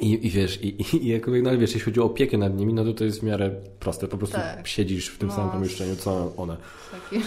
[0.00, 2.84] I, I wiesz, i, i, jakby, no wiesz, jeśli chodzi o opiekę nad nimi, no
[2.84, 3.50] to to jest w miarę
[3.80, 4.08] proste.
[4.08, 4.68] Po prostu tak.
[4.68, 6.56] siedzisz w tym no, samym pomieszczeniu, co one.
[6.90, 7.24] Taki.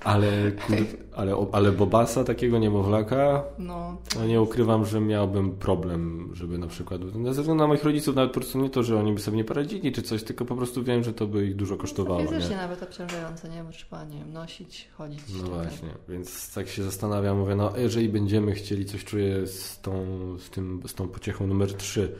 [0.00, 0.30] Ale,
[0.66, 0.76] kur...
[1.14, 7.00] ale, ale Bobasa, takiego niemowlaka, no, no nie ukrywam, że miałbym problem, żeby na przykład,
[7.24, 9.44] ze względu na moich rodziców, nawet po prostu nie to, że oni by sobie nie
[9.44, 12.22] poradzili czy coś, tylko po prostu wiem, że to by ich dużo kosztowało.
[12.22, 12.56] No, fizycznie nie?
[12.56, 13.64] nawet obciążające, nie?
[13.64, 15.20] Bo trzeba, nie wiem, nosić, chodzić.
[15.42, 20.04] No właśnie, więc tak się zastanawiam, mówię, no jeżeli będziemy chcieli coś czuję z tą,
[20.38, 22.12] z tym, z tą pociechą numer 3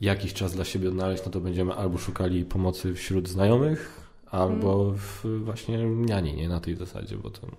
[0.00, 4.00] jakiś czas dla siebie odnaleźć, no to będziemy albo szukali pomocy wśród znajomych,
[4.30, 4.96] albo mhm.
[4.96, 7.56] w właśnie niani, nie na tej zasadzie, bo to no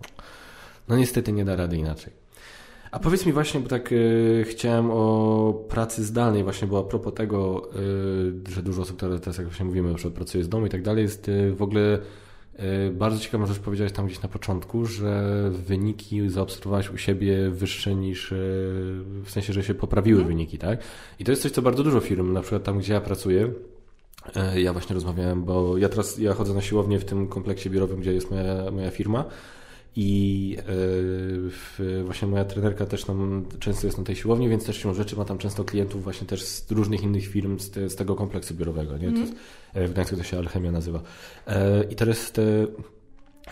[0.90, 2.26] niestety nie da rady inaczej.
[2.96, 7.14] A powiedz mi właśnie, bo tak y, chciałem o pracy zdalnej właśnie, bo a propos
[7.14, 7.70] tego,
[8.50, 11.04] y, że dużo osób teraz, jak właśnie mówimy, że pracuje z domu i tak dalej,
[11.04, 12.00] jest y, w ogóle
[12.92, 18.34] bardzo ciekawe, że powiedziałeś tam gdzieś na początku, że wyniki zaobserwowałeś u siebie wyższe niż,
[19.24, 20.36] w sensie, że się poprawiły mhm.
[20.36, 20.80] wyniki, tak?
[21.20, 23.54] I to jest coś, co bardzo dużo firm, na przykład tam, gdzie ja pracuję,
[24.56, 28.14] ja właśnie rozmawiałem, bo ja teraz ja chodzę na siłownię w tym kompleksie biurowym, gdzie
[28.14, 29.26] jest moja, moja firma
[29.96, 30.58] i
[31.80, 35.16] yy, właśnie moja trenerka też tam często jest na tej siłowni, więc też się rzeczy
[35.16, 38.54] ma tam często klientów właśnie też z różnych innych firm z, te, z tego kompleksu
[38.54, 39.08] biurowego, nie?
[39.08, 39.14] Mm.
[39.16, 39.34] To jest,
[39.74, 41.02] e, w Gdańsku to się Alchemia nazywa.
[41.48, 41.54] Yy,
[41.90, 42.68] I teraz te,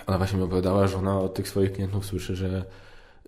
[0.07, 2.65] ona właśnie mi opowiadała, że ona od tych swoich klientów słyszy, że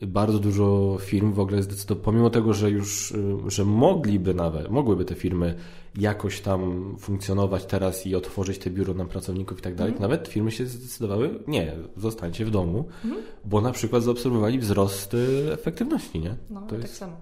[0.01, 3.13] bardzo dużo firm w ogóle zdecydowało, pomimo tego, że już,
[3.47, 5.55] że mogliby nawet, mogłyby te firmy
[5.97, 10.01] jakoś tam funkcjonować teraz i otworzyć te biuro na pracowników i tak dalej, mm.
[10.01, 13.17] nawet firmy się zdecydowały, nie, zostańcie w domu, mm.
[13.45, 16.35] bo na przykład zaobserwowali wzrost y, efektywności, nie?
[16.49, 16.97] No, to tak jest...
[16.97, 17.17] samo.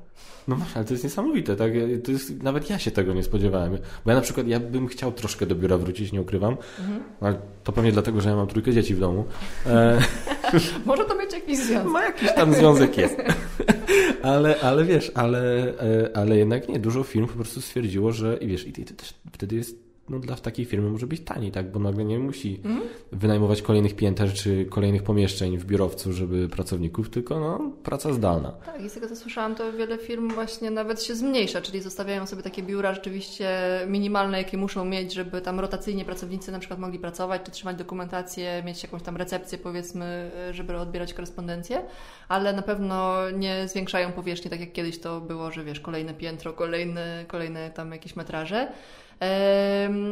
[0.47, 1.71] No właśnie, ale to jest niesamowite, tak?
[2.03, 3.77] To jest, nawet ja się tego nie spodziewałem.
[4.05, 7.03] Bo ja na przykład, ja bym chciał troszkę do biura wrócić, nie ukrywam, mhm.
[7.21, 9.25] ale to pewnie dlatego, że ja mam trójkę dzieci w domu.
[9.65, 9.99] E...
[10.85, 11.91] Może to mieć jakiś związek.
[11.93, 13.17] Ma jakiś tam związek jest.
[14.23, 18.47] ale, ale wiesz, ale, e, ale jednak nie, dużo firm po prostu stwierdziło, że i
[18.47, 21.71] wiesz, i to też wtedy jest no, dla takiej firmy może być taniej, tak?
[21.71, 22.81] Bo nagle nie musi mm.
[23.11, 28.51] wynajmować kolejnych pięter czy kolejnych pomieszczeń w biurowcu, żeby pracowników, tylko no, praca zdalna.
[28.51, 32.25] Tak, i z tego co słyszałam, to wiele firm właśnie nawet się zmniejsza, czyli zostawiają
[32.25, 33.49] sobie takie biura rzeczywiście
[33.87, 38.63] minimalne, jakie muszą mieć, żeby tam rotacyjnie pracownicy na przykład mogli pracować, czy trzymać dokumentację,
[38.65, 41.81] mieć jakąś tam recepcję powiedzmy, żeby odbierać korespondencję,
[42.27, 46.53] ale na pewno nie zwiększają powierzchni, tak jak kiedyś to było, że wiesz, kolejne piętro,
[46.53, 48.71] kolejne, kolejne tam jakieś metraże.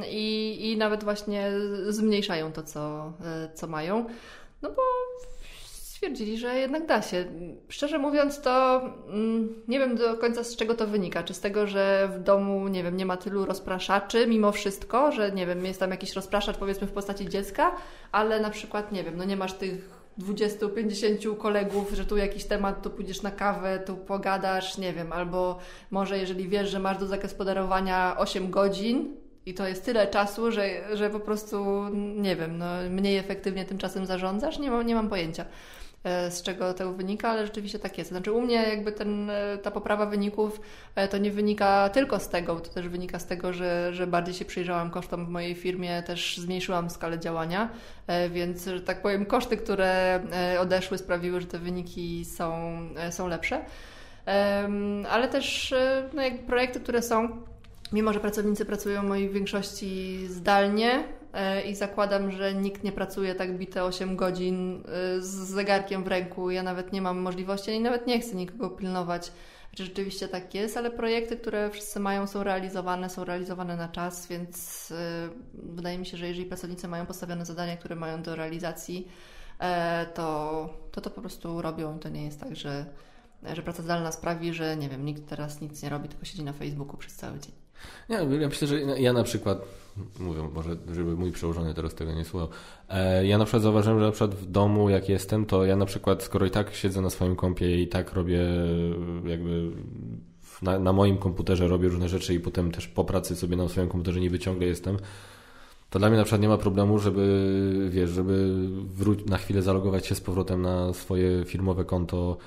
[0.09, 1.51] I, i nawet właśnie
[1.87, 4.05] zmniejszają to, co, e, co mają.
[4.61, 4.81] No bo
[6.01, 7.25] stwierdzili, że jednak da się.
[7.69, 11.23] Szczerze mówiąc, to mm, nie wiem do końca z czego to wynika.
[11.23, 15.31] Czy z tego, że w domu, nie wiem, nie ma tylu rozpraszaczy mimo wszystko, że
[15.31, 17.75] nie wiem, jest tam jakiś rozpraszacz powiedzmy w postaci dziecka,
[18.11, 22.81] ale na przykład, nie wiem, no nie masz tych 20-50 kolegów, że tu jakiś temat,
[22.81, 25.57] to pójdziesz na kawę, tu pogadasz, nie wiem, albo
[25.91, 29.15] może jeżeli wiesz, że masz do zagospodarowania 8 godzin
[29.45, 31.85] i to jest tyle czasu, że, że po prostu,
[32.15, 35.45] nie wiem, no, mniej efektywnie tym czasem zarządzasz, nie mam, nie mam pojęcia.
[36.03, 38.09] E, z czego to wynika, ale rzeczywiście tak jest.
[38.09, 40.61] Znaczy u mnie jakby ten, e, ta poprawa wyników
[41.11, 44.45] to nie wynika tylko z tego, to też wynika z tego, że, że bardziej się
[44.45, 47.69] przyjrzałam kosztom w mojej firmie, też zmniejszyłam skalę działania,
[48.29, 50.21] więc, że tak powiem, koszty, które
[50.59, 52.79] odeszły sprawiły, że te wyniki są,
[53.11, 53.65] są lepsze.
[55.09, 55.73] Ale też
[56.13, 57.41] no, jakby projekty, które są
[57.91, 61.03] mimo że pracownicy pracują w mojej większości zdalnie e,
[61.65, 66.51] i zakładam, że nikt nie pracuje tak bite 8 godzin e, z zegarkiem w ręku,
[66.51, 69.31] ja nawet nie mam możliwości, i nawet nie chcę nikogo pilnować,
[69.75, 74.27] czy rzeczywiście tak jest, ale projekty, które wszyscy mają, są realizowane, są realizowane na czas,
[74.27, 79.07] więc e, wydaje mi się, że jeżeli pracownicy mają postawione zadania, które mają do realizacji,
[80.13, 81.99] to to, to po prostu robią.
[81.99, 82.85] To nie jest tak, że,
[83.53, 86.53] że praca zdalna sprawi, że nie wiem, nikt teraz nic nie robi, tylko siedzi na
[86.53, 87.53] Facebooku przez cały dzień.
[88.09, 89.61] Nie, ja myślę, że ja na przykład,
[90.19, 92.47] mówię, może żeby mój przełożony teraz tego nie słuchał,
[92.89, 95.85] e, ja na przykład zauważyłem, że na przykład w domu jak jestem, to ja na
[95.85, 98.39] przykład, skoro i tak siedzę na swoim kompie i tak robię
[99.25, 99.71] jakby
[100.61, 103.89] na, na moim komputerze robię różne rzeczy i potem też po pracy sobie na swoim
[103.89, 104.97] komputerze nie wyciągle jestem,
[105.89, 108.55] to dla mnie na przykład nie ma problemu, żeby, wiesz, żeby
[109.25, 112.37] na chwilę zalogować się z powrotem na swoje firmowe konto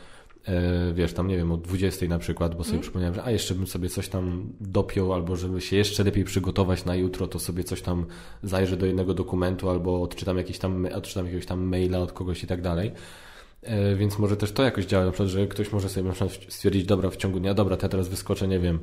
[0.95, 2.83] wiesz, tam nie wiem, o 20 na przykład, bo sobie mm.
[2.83, 6.85] przypomniałem, że a jeszcze bym sobie coś tam dopiął, albo żeby się jeszcze lepiej przygotować
[6.85, 8.07] na jutro, to sobie coś tam
[8.43, 12.47] zajrzę do jednego dokumentu, albo odczytam, jakiś tam, odczytam jakiegoś tam maila od kogoś i
[12.47, 12.93] tak dalej.
[13.63, 16.39] E, więc może też to jakoś działa, na przykład, że ktoś może sobie na przykład
[16.49, 18.79] stwierdzić, dobra, w ciągu dnia, dobra, to ja teraz wyskoczę, nie wiem,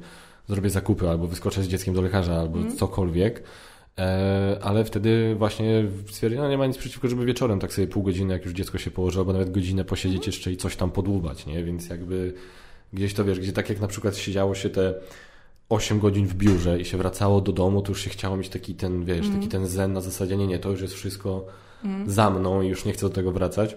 [0.47, 2.77] zrobię zakupy, albo wyskoczę z dzieckiem do lekarza, albo mm.
[2.77, 3.43] cokolwiek E,
[4.61, 8.33] ale wtedy właśnie stwierdziłem, no nie ma nic przeciwko, żeby wieczorem tak sobie pół godziny,
[8.33, 11.63] jak już dziecko się położy, albo nawet godzinę posiedzieć jeszcze i coś tam podłubać, nie?
[11.63, 12.33] Więc jakby
[12.93, 14.93] gdzieś to wiesz, gdzie tak jak na przykład siedziało się te
[15.69, 18.75] 8 godzin w biurze i się wracało do domu, to już się chciało mieć taki
[18.75, 19.37] ten, wiesz, mm.
[19.37, 21.45] taki ten zen na zasadzie, nie, nie, to już jest wszystko
[21.83, 22.09] mm.
[22.09, 23.75] za mną i już nie chcę do tego wracać.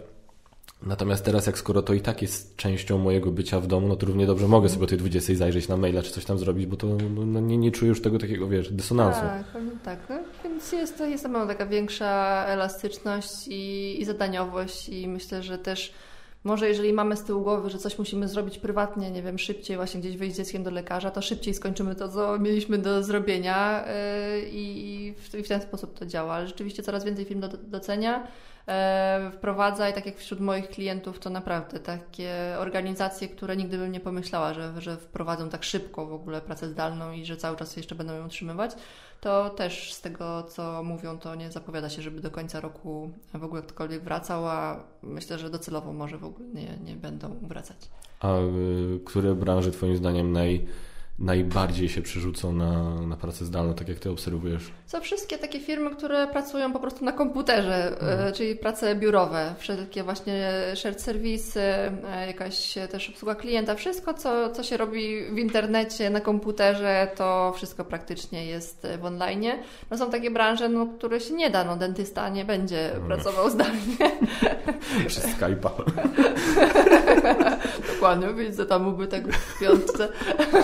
[0.82, 4.06] Natomiast teraz, jak skoro to i tak jest częścią mojego bycia w domu, no to
[4.06, 6.76] równie dobrze mogę sobie o tej 20 zajrzeć na maila czy coś tam zrobić, bo
[6.76, 9.20] to no, no, nie, nie czuję już tego takiego, wiesz, dysonansu.
[9.20, 9.44] Tak,
[9.84, 9.98] tak.
[10.10, 15.59] No, więc jest to jest na taka większa elastyczność i, i zadaniowość i myślę, że
[15.59, 15.92] też
[16.44, 20.01] może jeżeli mamy z tyłu głowy, że coś musimy zrobić prywatnie, nie wiem, szybciej właśnie
[20.01, 24.48] gdzieś wyjść z dzieckiem do lekarza, to szybciej skończymy to, co mieliśmy do zrobienia yy,
[24.52, 26.34] i, w, i w ten sposób to działa.
[26.34, 28.26] Ale rzeczywiście coraz więcej firm do, docenia
[29.32, 34.01] wprowadza i tak jak wśród moich klientów to naprawdę takie organizacje, które nigdy bym nie
[34.01, 37.95] pomyślała, że, że wprowadzą tak szybko w ogóle pracę zdalną i że cały czas jeszcze
[37.95, 38.70] będą ją utrzymywać,
[39.20, 43.45] to też z tego co mówią to nie zapowiada się, żeby do końca roku w
[43.45, 47.77] ogóle ktokolwiek wracał, a myślę, że docelowo może w ogóle nie, nie będą wracać.
[48.20, 50.66] A y, które branże Twoim zdaniem naj
[51.19, 54.70] najbardziej się przerzucą na, na pracę zdalną, tak jak Ty obserwujesz?
[54.86, 58.28] Są wszystkie takie firmy, które pracują po prostu na komputerze, mhm.
[58.28, 64.51] E, czyli prace biurowe, wszelkie właśnie shared serwisy, e, jakaś też obsługa klienta, wszystko co,
[64.51, 69.45] co się robi w internecie, na komputerze, to wszystko praktycznie jest w online.
[69.91, 73.07] No są takie branże, no, które się nie da, no dentysta nie będzie mhm.
[73.07, 73.97] pracował zdalnie.
[75.07, 75.70] Przez Skype'a.
[77.95, 80.09] Dokładnie, widzę tam byłby tak w piątce.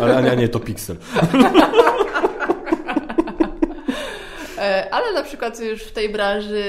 [0.01, 0.97] Ale Ania nie, to Pixel.
[4.61, 6.65] E, ale na przykład już w tej branży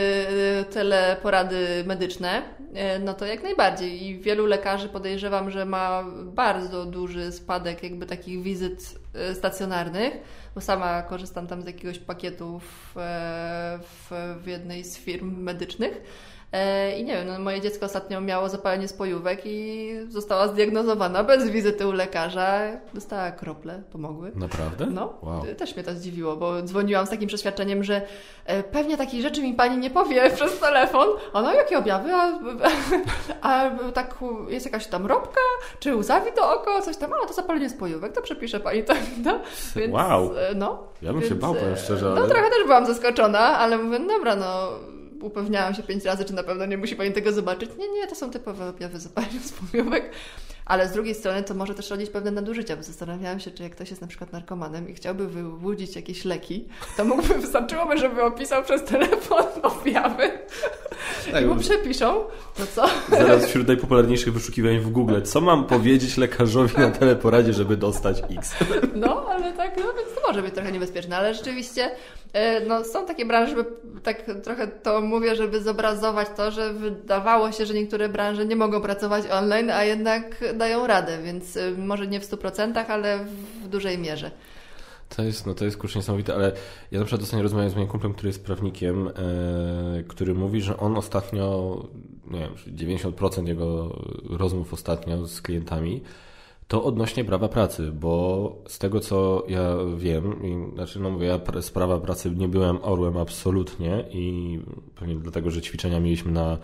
[0.59, 2.41] e, teleporady medyczne,
[2.73, 4.03] e, no to jak najbardziej.
[4.03, 8.99] I wielu lekarzy podejrzewam, że ma bardzo duży spadek jakby takich wizyt
[9.33, 10.13] stacjonarnych,
[10.55, 12.93] bo sama korzystam tam z jakiegoś pakietu w,
[13.81, 16.01] w, w jednej z firm medycznych.
[16.53, 21.49] E, I nie wiem, no moje dziecko ostatnio miało zapalenie spojówek i została zdiagnozowana bez
[21.49, 22.61] wizyty u lekarza.
[22.93, 24.31] Dostała krople, pomogły.
[24.35, 24.85] Naprawdę?
[24.85, 25.43] No, wow.
[25.57, 28.01] też mnie to zdziwiło, bo dzwoniłam z takim przeświadczeniem, że
[28.45, 31.07] e, pewnie takich rzeczy mi pani nie powie przez telefon.
[31.33, 32.13] Ona, jakie objawy?
[32.13, 32.39] A,
[33.41, 34.15] a, a tak
[34.47, 35.41] jest jakaś tam robka,
[35.79, 38.93] czy łzawi to oko, coś tam, a to zapalenie spojówek, to przepisze pani to.
[39.25, 39.39] No,
[39.75, 40.37] więc, wow.
[40.37, 42.05] E, no, ja bym więc, się bał, powiem szczerze.
[42.05, 42.29] No, ale...
[42.29, 44.69] trochę też byłam zaskoczona, ale mówię, no dobra, no
[45.21, 47.69] upewniałam się pięć razy, czy na pewno nie musi Pani tego zobaczyć.
[47.77, 50.11] Nie, nie, to są typowe objawy zapalenia wspomniówek.
[50.71, 53.71] Ale z drugiej strony to może też rodzić pewne nadużycia, bo zastanawiałam się, czy jak
[53.71, 56.67] ktoś jest na przykład narkomanem i chciałby wyłudzić jakieś leki,
[56.97, 60.31] to mógłby, wystarczyłoby, żeby opisał przez telefon objawy
[61.31, 62.23] tak, i mu przepiszą,
[62.57, 62.85] to co?
[63.09, 68.53] Zaraz wśród najpopularniejszych wyszukiwań w Google, co mam powiedzieć lekarzowi na teleporadzie, żeby dostać X?
[68.95, 71.91] No, ale tak, no więc to może być trochę niebezpieczne, ale rzeczywiście
[72.33, 73.65] e, no, są takie branże, żeby
[74.03, 78.81] tak trochę to mówię, żeby zobrazować to, że wydawało się, że niektóre branże nie mogą
[78.81, 80.23] pracować online, a jednak
[80.61, 83.25] dają radę, więc y, może nie w 100%, ale
[83.63, 84.31] w dużej mierze.
[85.15, 86.51] To jest, no to jest kurczę niesamowite, ale
[86.91, 89.13] ja na przykład ostatnio rozmawiałem z moim kumplem, który jest prawnikiem, e,
[90.07, 91.77] który mówi, że on ostatnio,
[92.27, 96.01] nie wiem, 90% jego rozmów ostatnio z klientami,
[96.67, 101.61] to odnośnie prawa pracy, bo z tego co ja wiem, i, znaczy no mówię, ja
[101.61, 104.59] z prawa pracy nie byłem orłem absolutnie i
[104.95, 106.57] pewnie dlatego, że ćwiczenia mieliśmy na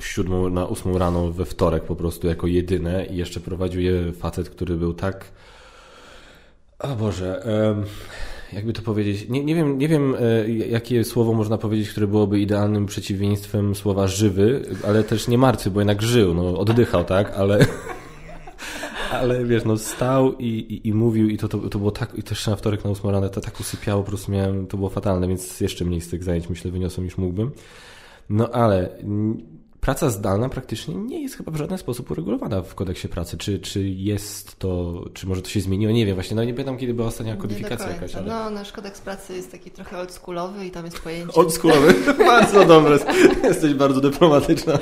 [0.00, 4.50] siódmą, na ósmą rano we wtorek po prostu jako jedyne i jeszcze prowadził je facet,
[4.50, 5.32] który był tak
[6.78, 7.46] o Boże,
[8.52, 12.40] jakby to powiedzieć, nie, nie wiem, nie wiem e, jakie słowo można powiedzieć, które byłoby
[12.40, 17.66] idealnym przeciwieństwem słowa żywy, ale też nie martwy, bo jednak żył, no oddychał, tak, ale
[19.20, 22.22] ale wiesz, no stał i, i, i mówił i to, to, to było tak, i
[22.22, 25.28] też na wtorek na ósmą rano to tak usypiało, po prostu miałem, to było fatalne,
[25.28, 27.50] więc jeszcze mniej z tych zajęć myślę wyniosłem niż mógłbym.
[28.30, 28.88] No ale
[29.82, 33.38] praca zdalna praktycznie nie jest chyba w żaden sposób uregulowana w kodeksie pracy.
[33.38, 35.92] Czy, czy jest to, czy może to się zmieniło?
[35.92, 38.14] Nie wiem, właśnie, no nie pamiętam, kiedy była ostatnia kodyfikacja jakaś.
[38.14, 38.26] Ale...
[38.26, 41.34] No, nasz kodeks pracy jest taki trochę oldschoolowy i tam jest pojęcie...
[41.34, 41.94] Oldschoolowy?
[42.26, 42.98] bardzo dobre.
[43.44, 44.78] Jesteś bardzo dyplomatyczna.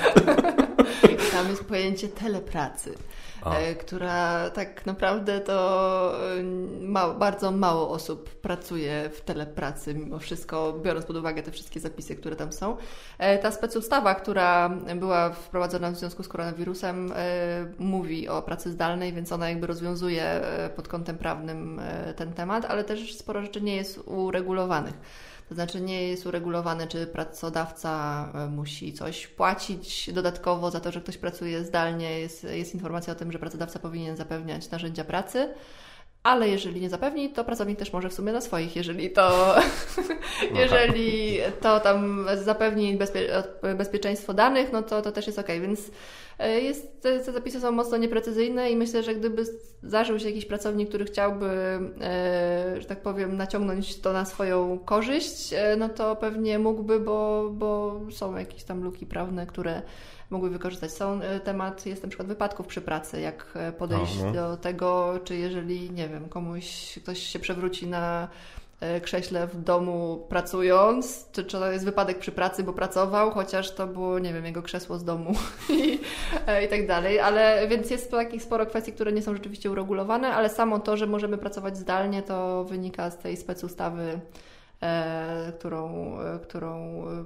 [1.32, 2.94] tam jest pojęcie telepracy.
[3.46, 6.42] E, która tak naprawdę to e,
[6.80, 12.16] ma, bardzo mało osób pracuje w telepracy, mimo wszystko, biorąc pod uwagę te wszystkie zapisy,
[12.16, 12.76] które tam są.
[13.18, 17.12] E, ta specustawa, która była wprowadzona w związku z koronawirusem,
[17.78, 20.40] mówi o pracy zdalnej, więc ona jakby rozwiązuje
[20.76, 21.80] pod kątem prawnym
[22.16, 24.94] ten temat, ale też sporo rzeczy nie jest uregulowanych.
[25.50, 31.00] To znaczy nie jest uregulowane, czy pracodawca e, musi coś płacić dodatkowo za to, że
[31.00, 32.20] ktoś pracuje zdalnie.
[32.20, 35.54] Jest, jest informacja o tym, że pracodawca powinien zapewniać narzędzia pracy.
[36.22, 39.56] Ale jeżeli nie zapewni, to pracownik też może w sumie na swoich, jeżeli to,
[40.62, 43.42] jeżeli to tam zapewni bezpie,
[43.76, 45.46] bezpieczeństwo danych, no to, to też jest ok.
[45.46, 45.90] Więc
[46.38, 49.44] e, jest, te, te zapisy są mocno nieprecyzyjne i myślę, że gdyby
[49.82, 51.46] zdarzył się jakiś pracownik, który chciałby,
[52.00, 57.50] e, że tak powiem, naciągnąć to na swoją korzyść, e, no to pewnie mógłby, bo,
[57.52, 59.82] bo są jakieś tam luki prawne, które
[60.30, 60.92] mogły wykorzystać.
[60.92, 64.32] Są e, temat, jest na przykład wypadków przy pracy, jak e, podejść Aha.
[64.32, 68.28] do tego, czy jeżeli, nie wiem, komuś ktoś się przewróci na
[68.80, 73.74] e, krześle w domu pracując, czy, czy to jest wypadek przy pracy, bo pracował, chociaż
[73.74, 75.34] to było, nie wiem, jego krzesło z domu
[75.70, 75.98] i,
[76.64, 77.20] i tak dalej.
[77.20, 81.06] Ale więc jest takich sporo kwestii, które nie są rzeczywiście uregulowane, ale samo to, że
[81.06, 84.49] możemy pracować zdalnie, to wynika z tej specustawy E,
[85.58, 87.24] którą, e, którą e,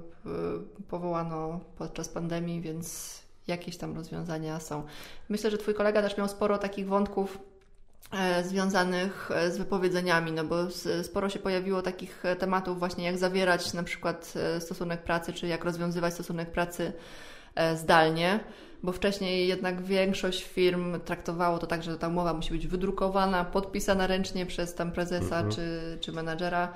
[0.89, 3.15] powołano podczas pandemii, więc
[3.47, 4.83] jakieś tam rozwiązania są.
[5.29, 7.39] Myślę, że Twój kolega też miał sporo takich wątków
[8.43, 10.55] związanych z wypowiedzeniami, no bo
[11.03, 16.13] sporo się pojawiło takich tematów właśnie jak zawierać na przykład stosunek pracy, czy jak rozwiązywać
[16.13, 16.93] stosunek pracy
[17.75, 18.39] zdalnie,
[18.83, 24.07] bo wcześniej jednak większość firm traktowało to tak, że ta umowa musi być wydrukowana, podpisana
[24.07, 25.51] ręcznie przez tam prezesa mhm.
[25.51, 26.73] czy, czy menadżera,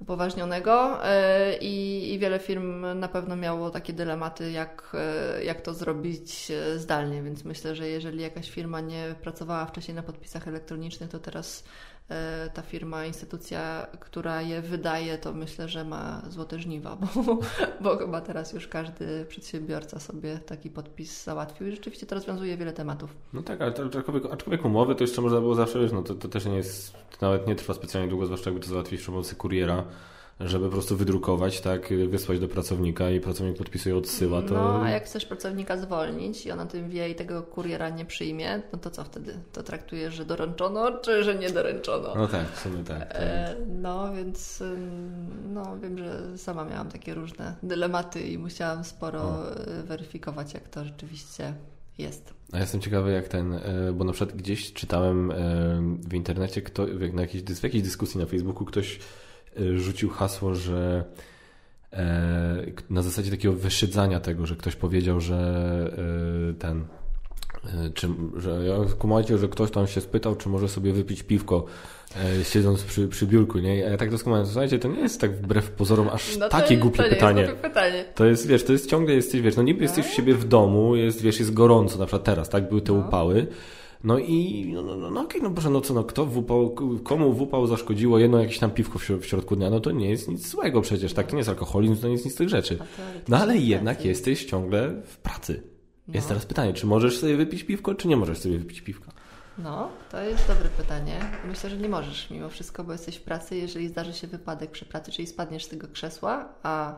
[0.00, 5.74] upoważnionego e, i, i wiele firm na pewno miało takie dylematy, jak, e, jak to
[5.74, 11.10] zrobić e, zdalnie, więc myślę, że jeżeli jakaś firma nie pracowała wcześniej na podpisach elektronicznych,
[11.10, 11.64] to teraz
[12.54, 17.38] ta firma, instytucja, która je wydaje, to myślę, że ma złote żniwa, bo,
[17.80, 22.72] bo chyba teraz już każdy przedsiębiorca sobie taki podpis załatwił i rzeczywiście to rozwiązuje wiele
[22.72, 23.16] tematów.
[23.32, 26.28] No tak, ale aczkolwiek, aczkolwiek umowy to jeszcze można było zawsze, wiesz, no to, to
[26.28, 29.36] też nie jest, to nawet nie trwa specjalnie długo, zwłaszcza jakby to załatwić przy pomocy
[29.36, 29.84] kuriera
[30.40, 34.54] żeby po prostu wydrukować, tak, wysłać do pracownika i pracownik podpisuje, odsyła, to...
[34.54, 38.04] No, a jak chcesz pracownika zwolnić i on o tym wie i tego kuriera nie
[38.04, 39.38] przyjmie, no to co wtedy?
[39.52, 42.14] To traktujesz, że doręczono, czy że nie doręczono?
[42.14, 43.08] No tak, w sumie tak.
[43.10, 44.62] E, no, więc
[45.48, 49.44] no, wiem, że sama miałam takie różne dylematy i musiałam sporo o.
[49.84, 51.54] weryfikować, jak to rzeczywiście
[51.98, 52.34] jest.
[52.52, 55.34] A ja jestem ciekawy, jak ten, e, bo na przykład gdzieś czytałem e,
[56.08, 59.00] w internecie, kto, na jakiejś, w jakiejś dyskusji na Facebooku ktoś Y,
[59.76, 61.04] rzucił hasło, że
[61.92, 65.36] e, na zasadzie takiego wyszydzania tego, że ktoś powiedział, że
[66.50, 66.84] e, ten
[67.64, 68.60] e, czy, że
[68.98, 71.64] kumajcie, że ktoś tam się spytał, czy może sobie wypić piwko
[72.42, 73.76] siedząc przy, przy biurku, nie?
[73.76, 77.02] Ja tak doskonale, słuchajcie, to nie jest tak wbrew pozorom aż no takie jest, głupie
[77.02, 77.42] to pytanie.
[77.42, 78.04] Jest pytanie.
[78.14, 80.96] To jest, wiesz, to jest ciągle jesteś, wiesz, no niby jesteś u siebie w domu,
[80.96, 82.98] jest, wiesz, jest gorąco, na przykład teraz, tak, były te no.
[82.98, 83.46] upały,
[84.04, 86.74] no i no, no, no, no okej, no proszę, no co, no kto w upał,
[87.04, 90.28] komu w upał zaszkodziło jedno jakieś tam piwko w środku dnia, no to nie jest
[90.28, 91.26] nic złego przecież, tak?
[91.26, 92.78] To nie jest alkoholizm, to nie jest nic z tych rzeczy.
[93.28, 95.62] No ale jednak jesteś ciągle w pracy.
[96.08, 96.28] Jest no.
[96.28, 99.12] teraz pytanie, czy możesz sobie wypić piwko, czy nie możesz sobie wypić piwka?
[99.58, 101.20] No, to jest dobre pytanie.
[101.48, 103.56] Myślę, że nie możesz mimo wszystko, bo jesteś w pracy.
[103.56, 106.94] Jeżeli zdarzy się wypadek przy pracy, czyli spadniesz z tego krzesła, a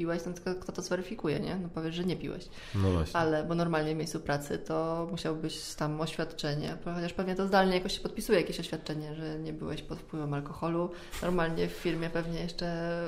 [0.00, 1.56] piłeś, no tylko kto to zweryfikuje, nie?
[1.56, 2.48] No powiesz, że nie piłeś.
[2.74, 3.20] No właśnie.
[3.20, 7.94] Ale, bo normalnie w miejscu pracy to musiałbyś tam oświadczenie, chociaż pewnie to zdalnie jakoś
[7.94, 10.90] się podpisuje jakieś oświadczenie, że nie byłeś pod wpływem alkoholu.
[11.22, 12.98] Normalnie w firmie pewnie jeszcze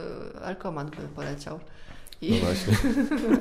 [0.42, 1.60] alkomat by poleciał.
[2.20, 2.76] I, no właśnie.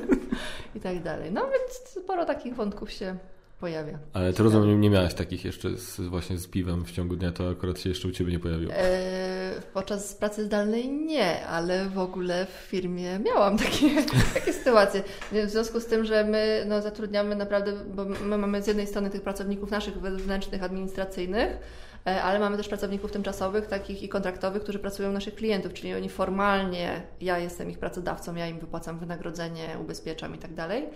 [0.76, 1.32] i tak dalej.
[1.32, 3.16] No więc sporo takich wątków się
[3.62, 3.98] pojawia.
[4.12, 7.50] Ale ty rozumiem, nie miałeś takich jeszcze z, właśnie z piwem w ciągu dnia, to
[7.50, 8.72] akurat się jeszcze u Ciebie nie pojawiło.
[8.72, 13.88] E, podczas pracy zdalnej nie, ale w ogóle w firmie miałam takie,
[14.34, 15.02] takie sytuacje.
[15.32, 19.10] W związku z tym, że my no, zatrudniamy naprawdę, bo my mamy z jednej strony
[19.10, 21.58] tych pracowników naszych wewnętrznych, administracyjnych,
[22.06, 25.94] e, ale mamy też pracowników tymczasowych, takich i kontraktowych, którzy pracują u naszych klientów, czyli
[25.94, 30.88] oni formalnie, ja jestem ich pracodawcą, ja im wypłacam wynagrodzenie, ubezpieczam i tak dalej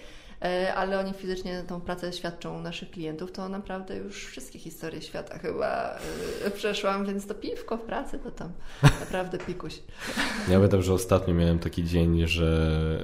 [0.74, 5.38] ale oni fizycznie tą pracę świadczą u naszych klientów, to naprawdę już wszystkie historie świata
[5.38, 5.98] chyba
[6.44, 8.52] e, przeszłam, więc to piwko w pracy to tam
[9.00, 9.78] naprawdę pikuś.
[10.48, 12.98] Ja pamiętam, że ostatnio miałem taki dzień, że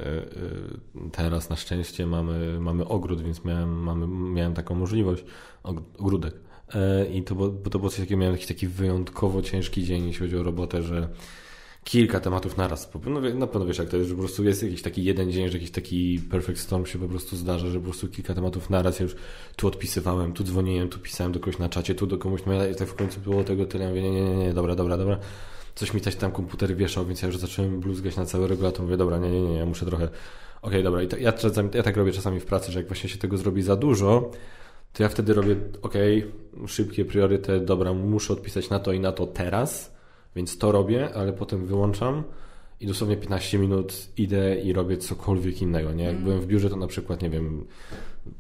[0.97, 5.25] e, teraz na szczęście mamy, mamy ogród, więc miałem, mamy, miałem taką możliwość,
[5.99, 6.35] ogródek.
[7.13, 10.37] I to, bo to było coś takiego, miałem jakiś taki wyjątkowo ciężki dzień, jeśli chodzi
[10.37, 11.09] o robotę, że
[11.85, 12.91] kilka tematów naraz.
[13.07, 15.49] No, na pewno wiesz jak to jest, że po prostu jest jakiś taki jeden dzień,
[15.49, 19.01] że jakiś taki perfect storm się po prostu zdarza, że po prostu kilka tematów naraz.
[19.01, 19.17] Ja już
[19.57, 22.75] tu odpisywałem, tu dzwoniłem, tu pisałem do kogoś na czacie, tu do komuś, no i
[22.75, 23.85] tak w końcu było tego tyle.
[23.85, 25.19] Ja mówię, nie, nie, nie, nie, dobra, dobra, dobra.
[25.75, 28.83] Coś mi też tam komputer wieszał, więc ja już zacząłem bluzgać na cały regulator.
[28.83, 30.05] Mówię, dobra, nie, nie, nie, ja muszę trochę...
[30.05, 30.19] Okej,
[30.63, 31.03] okay, dobra.
[31.03, 31.33] I to, ja,
[31.75, 34.31] ja tak robię czasami w pracy, że jak właśnie się tego zrobi za dużo,
[34.93, 36.33] to ja wtedy robię, okay,
[36.67, 39.92] szybkie priorytet, dobra, muszę odpisać na to i na to teraz,
[40.37, 42.23] więc to robię, ale potem wyłączam
[42.81, 45.93] i dosłownie 15 minut idę i robię cokolwiek innego.
[45.93, 46.05] Nie?
[46.05, 46.25] Jak mm.
[46.25, 47.65] byłem w biurze, to na przykład, nie wiem,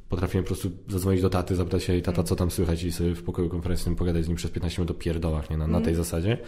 [0.08, 3.22] potrafiłem po prostu zadzwonić do taty, zapytać się, tata, co tam słychać i sobie w
[3.22, 5.56] pokoju konferencyjnym pogadać z nim przez 15 minut o pierdołach, nie?
[5.56, 6.04] Na, na tej mm.
[6.04, 6.38] zasadzie.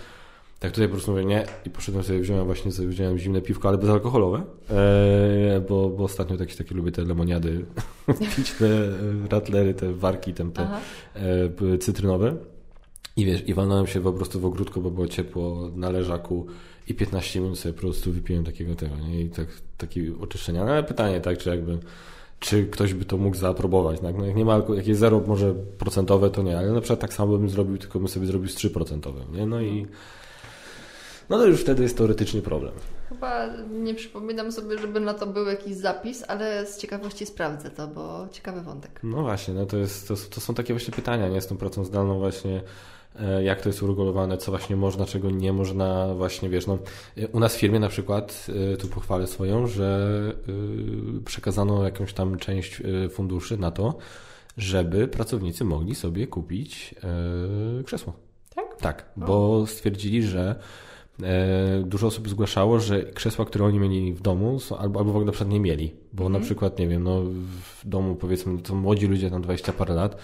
[0.61, 3.69] Tak tutaj po prostu mówię nie i poszedłem sobie, wziąłem właśnie sobie, wziąłem zimne piwko,
[3.69, 7.65] ale bezalkoholowe, e, bo, bo ostatnio takie, takie lubię te lemoniady,
[8.37, 8.69] pić te
[9.31, 10.69] ratlery, te warki, te, te
[11.75, 12.37] e, cytrynowe.
[13.17, 16.47] I wiesz, i walnąłem się po prostu w ogródku, bo było ciepło na leżaku
[16.89, 19.21] i 15 minut sobie po prostu wypiłem takiego tego, nie?
[19.21, 19.47] I tak,
[19.79, 20.65] takie oczyszczenia.
[20.65, 21.79] No, ale pytanie, tak, czy jakby,
[22.41, 24.17] czy ktoś by to mógł zaaprobować, tak?
[24.19, 27.15] No jak nie ma, jak jest zero może procentowe, to nie, ale na przykład tak
[27.15, 29.47] samo bym zrobił, tylko bym sobie zrobił z 3%, nie?
[29.47, 29.87] No i
[31.29, 32.73] no to już wtedy jest teoretycznie problem.
[33.09, 37.89] Chyba nie przypominam sobie, żeby na to był jakiś zapis, ale z ciekawości sprawdzę to,
[37.89, 39.01] bo ciekawy wątek.
[39.03, 41.41] No właśnie, no to, jest, to, to są takie właśnie pytania, nie?
[41.41, 42.63] Z tą pracą zdalną właśnie
[43.43, 46.79] jak to jest uregulowane, co właśnie można, czego nie można, właśnie wiesz, no,
[47.33, 50.33] u nas w firmie na przykład, e, tu pochwalę swoją, że
[51.19, 53.95] e, przekazano jakąś tam część funduszy na to,
[54.57, 56.95] żeby pracownicy mogli sobie kupić
[57.85, 58.13] krzesło.
[58.55, 58.77] Tak?
[58.81, 60.55] Tak, bo stwierdzili, że
[61.85, 65.27] dużo osób zgłaszało, że krzesła, które oni mieli w domu, są, albo, albo w ogóle
[65.27, 66.33] na przykład nie mieli, bo mm.
[66.33, 66.45] na mhm.
[66.45, 70.17] przykład, nie wiem, no w domu powiedzmy, to młodzi ludzie, tam 20 parę lat,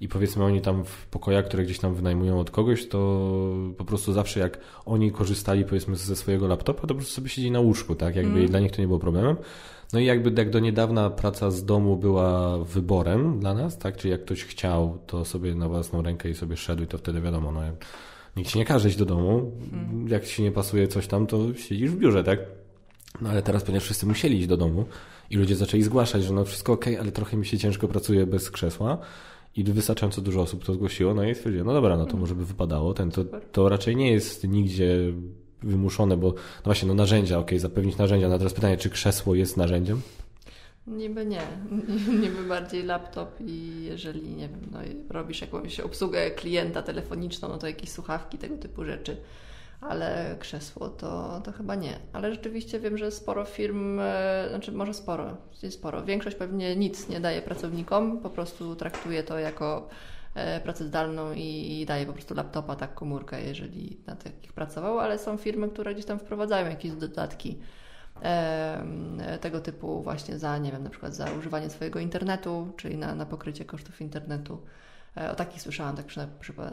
[0.00, 3.30] i powiedzmy oni tam w pokojach, które gdzieś tam wynajmują od kogoś, to
[3.76, 7.50] po prostu zawsze jak oni korzystali powiedzmy ze swojego laptopa, to po prostu sobie siedzi
[7.50, 8.16] na łóżku, tak?
[8.16, 8.48] Jakby mm.
[8.48, 9.36] dla nich to nie było problemem.
[9.92, 13.96] No i jakby jak do niedawna praca z domu była wyborem dla nas, tak?
[13.96, 17.20] Czyli jak ktoś chciał, to sobie na własną rękę i sobie szedł i to wtedy
[17.20, 17.60] wiadomo, no
[18.36, 19.52] nikt ci nie każe iść do domu.
[19.72, 20.08] Mm.
[20.08, 22.38] Jak ci nie pasuje coś tam, to siedzisz w biurze, tak?
[23.20, 24.84] No ale teraz, ponieważ wszyscy musieli iść do domu
[25.30, 28.50] i ludzie zaczęli zgłaszać, że no wszystko ok, ale trochę mi się ciężko pracuje bez
[28.50, 28.98] krzesła,
[29.56, 32.44] i wystarczająco dużo osób to zgłosiło, no i stwierdziłem, no dobra, no to może by
[32.44, 32.94] wypadało.
[32.94, 35.12] Ten, to, to raczej nie jest nigdzie
[35.62, 38.28] wymuszone, bo no właśnie, no narzędzia, ok, zapewnić narzędzia.
[38.28, 40.00] No teraz pytanie, czy krzesło jest narzędziem?
[40.86, 41.42] Niby nie.
[42.22, 44.78] Niby bardziej laptop i jeżeli, nie wiem, no,
[45.10, 49.16] robisz jakąś obsługę klienta telefoniczną, no to jakieś słuchawki, tego typu rzeczy
[49.80, 51.98] ale krzesło to, to chyba nie.
[52.12, 55.36] Ale rzeczywiście wiem, że sporo firm, e, znaczy może sporo,
[55.70, 59.88] sporo, większość pewnie nic nie daje pracownikom, po prostu traktuje to jako
[60.34, 65.18] e, pracę zdalną i, daje po prostu laptopa, tak komórkę, jeżeli na takich pracował, ale
[65.18, 67.58] są firmy, które gdzieś tam wprowadzają jakieś dodatki
[69.40, 73.26] tego typu właśnie za, nie wiem, na przykład za używanie swojego internetu, czyli na, na
[73.26, 74.58] pokrycie kosztów internetu.
[75.16, 76.06] E, o takich słyszałam, tak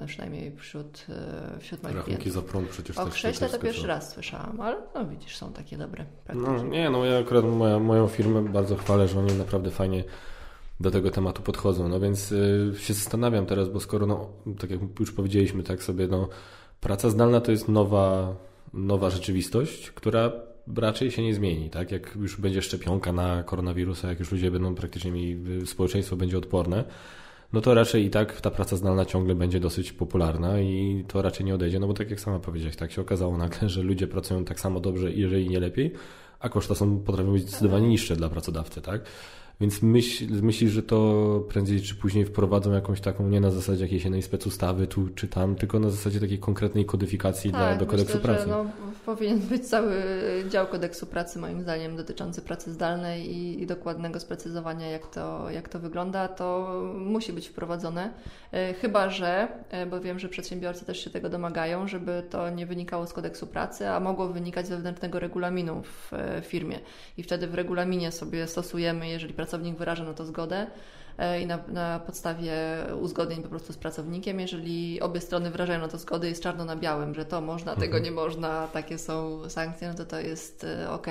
[0.06, 2.44] przynajmniej wśród, e, wśród moich Rachunki klientów.
[2.44, 6.06] za prąd przecież O krześle to pierwszy raz słyszałam, ale no widzisz, są takie dobre
[6.34, 10.04] No, nie, no ja akurat moja, moją firmę bardzo chwalę, że oni naprawdę fajnie
[10.80, 11.90] do tego tematu podchodzą.
[11.90, 14.30] No więc y, się zastanawiam teraz, bo skoro, no,
[14.60, 16.30] tak jak już powiedzieliśmy, tak sobie, no,
[16.82, 18.36] praca zdalna to jest nowa,
[18.74, 20.32] nowa rzeczywistość, która
[20.78, 21.92] raczej się nie zmieni, tak?
[21.92, 26.38] Jak już będzie szczepionka na koronawirusa, jak już ludzie będą praktycznie mieli, y, społeczeństwo będzie
[26.38, 26.84] odporne,
[27.56, 31.46] no to raczej i tak ta praca zdalna ciągle będzie dosyć popularna i to raczej
[31.46, 34.46] nie odejdzie, no bo tak jak sama powiedziałeś, tak się okazało nagle, że ludzie pracują
[34.46, 35.94] tak samo dobrze, jeżeli nie lepiej,
[36.40, 39.02] a koszta są, potrafią być zdecydowanie niższe dla pracodawcy, tak?
[39.62, 44.04] Więc myśl, myślisz, że to prędzej czy później wprowadzą jakąś taką, nie na zasadzie jakiejś
[44.04, 48.18] jednej specustawy tu czy tam, tylko na zasadzie takiej konkretnej kodyfikacji tak, dla, do kodeksu
[48.18, 48.44] myślę, pracy.
[48.44, 48.66] Że no,
[49.06, 50.04] powinien być cały
[50.50, 55.70] dział kodeksu pracy, moim zdaniem, dotyczący pracy zdalnej i, i dokładnego sprecyzowania, jak to, jak
[55.70, 56.28] to wygląda.
[56.28, 58.14] To musi być wprowadzone.
[58.52, 62.66] E, chyba, że, e, bo wiem, że przedsiębiorcy też się tego domagają, żeby to nie
[62.66, 66.80] wynikało z kodeksu pracy, a mogło wynikać z wewnętrznego regulaminu w e, firmie.
[67.18, 70.68] I wtedy w regulaminie sobie stosujemy, jeżeli pracownik wyraża na to zgodę,
[71.42, 72.54] i na, na, podstawie
[73.02, 76.76] uzgodnień po prostu z pracownikiem, jeżeli obie strony wyrażają na to zgodę, jest czarno na
[76.76, 77.88] białym, że to można, mhm.
[77.88, 81.08] tego nie można, takie są sankcje, no to to jest ok.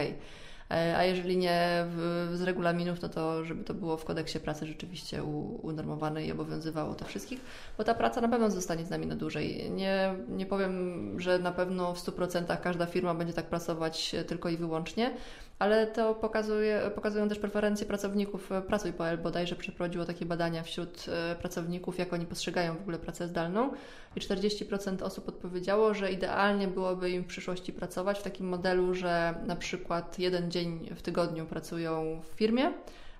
[0.70, 4.66] E, a jeżeli nie w, z regulaminów, no to żeby to było w kodeksie pracy
[4.66, 5.22] rzeczywiście
[5.62, 7.40] unormowane i obowiązywało to wszystkich,
[7.78, 9.70] bo ta praca na pewno zostanie z nami na dłużej.
[9.70, 14.56] Nie, nie powiem, że na pewno w 100% każda firma będzie tak pracować tylko i
[14.56, 15.10] wyłącznie,
[15.58, 18.50] ale to pokazuje, pokazują też preferencje pracowników.
[18.66, 23.70] Pracuj.pl bodajże przeprowadziło takie badania wśród e, pracowników, jak oni postrzegają w ogóle pracę zdalną
[24.16, 29.34] i 40% osób odpowiedziało, że idealnie byłoby im w przyszłości pracować w takim modelu, że
[29.46, 32.72] na przykład jeden dzień w tygodniu pracują w firmie,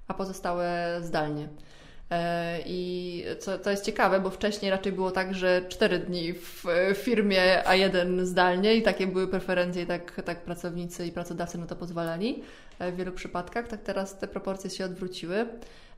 [0.09, 1.49] a pozostałe zdalnie.
[2.15, 6.65] E, I co, to jest ciekawe, bo wcześniej raczej było tak, że cztery dni w
[6.95, 11.67] firmie, a jeden zdalnie i takie były preferencje i tak, tak pracownicy i pracodawcy na
[11.67, 12.43] to pozwalali
[12.79, 13.69] e, w wielu przypadkach.
[13.69, 15.47] Tak teraz te proporcje się odwróciły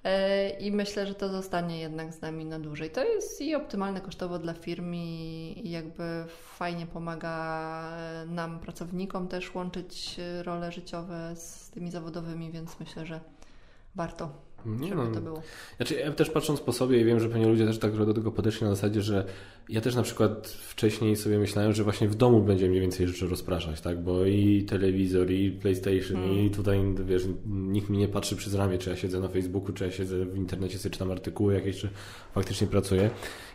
[0.05, 2.91] e, i myślę, że to zostanie jednak z nami na dłużej.
[2.91, 6.25] To jest i optymalne kosztowo dla firm i jakby
[6.59, 7.37] fajnie pomaga
[8.27, 13.21] nam, pracownikom też łączyć role życiowe z tymi zawodowymi, więc myślę, że
[13.95, 14.46] warto.
[14.67, 15.43] Nie żeby no, to było.
[15.77, 18.33] Znaczy, ja też patrząc po sobie i wiem, że pewnie ludzie też tak do tego
[18.33, 19.25] podeszli na zasadzie, że
[19.69, 23.27] ja też na przykład wcześniej sobie myślałem, że właśnie w domu będzie mniej więcej rzeczy
[23.27, 24.03] rozpraszać, tak?
[24.03, 26.39] Bo i telewizor, i PlayStation, hmm.
[26.39, 29.85] i tutaj, wiesz, nikt mi nie patrzy przez ramię, czy ja siedzę na Facebooku, czy
[29.85, 31.89] ja siedzę w internecie, sobie czytam artykuły jakieś, czy
[32.35, 33.11] faktycznie pracuję.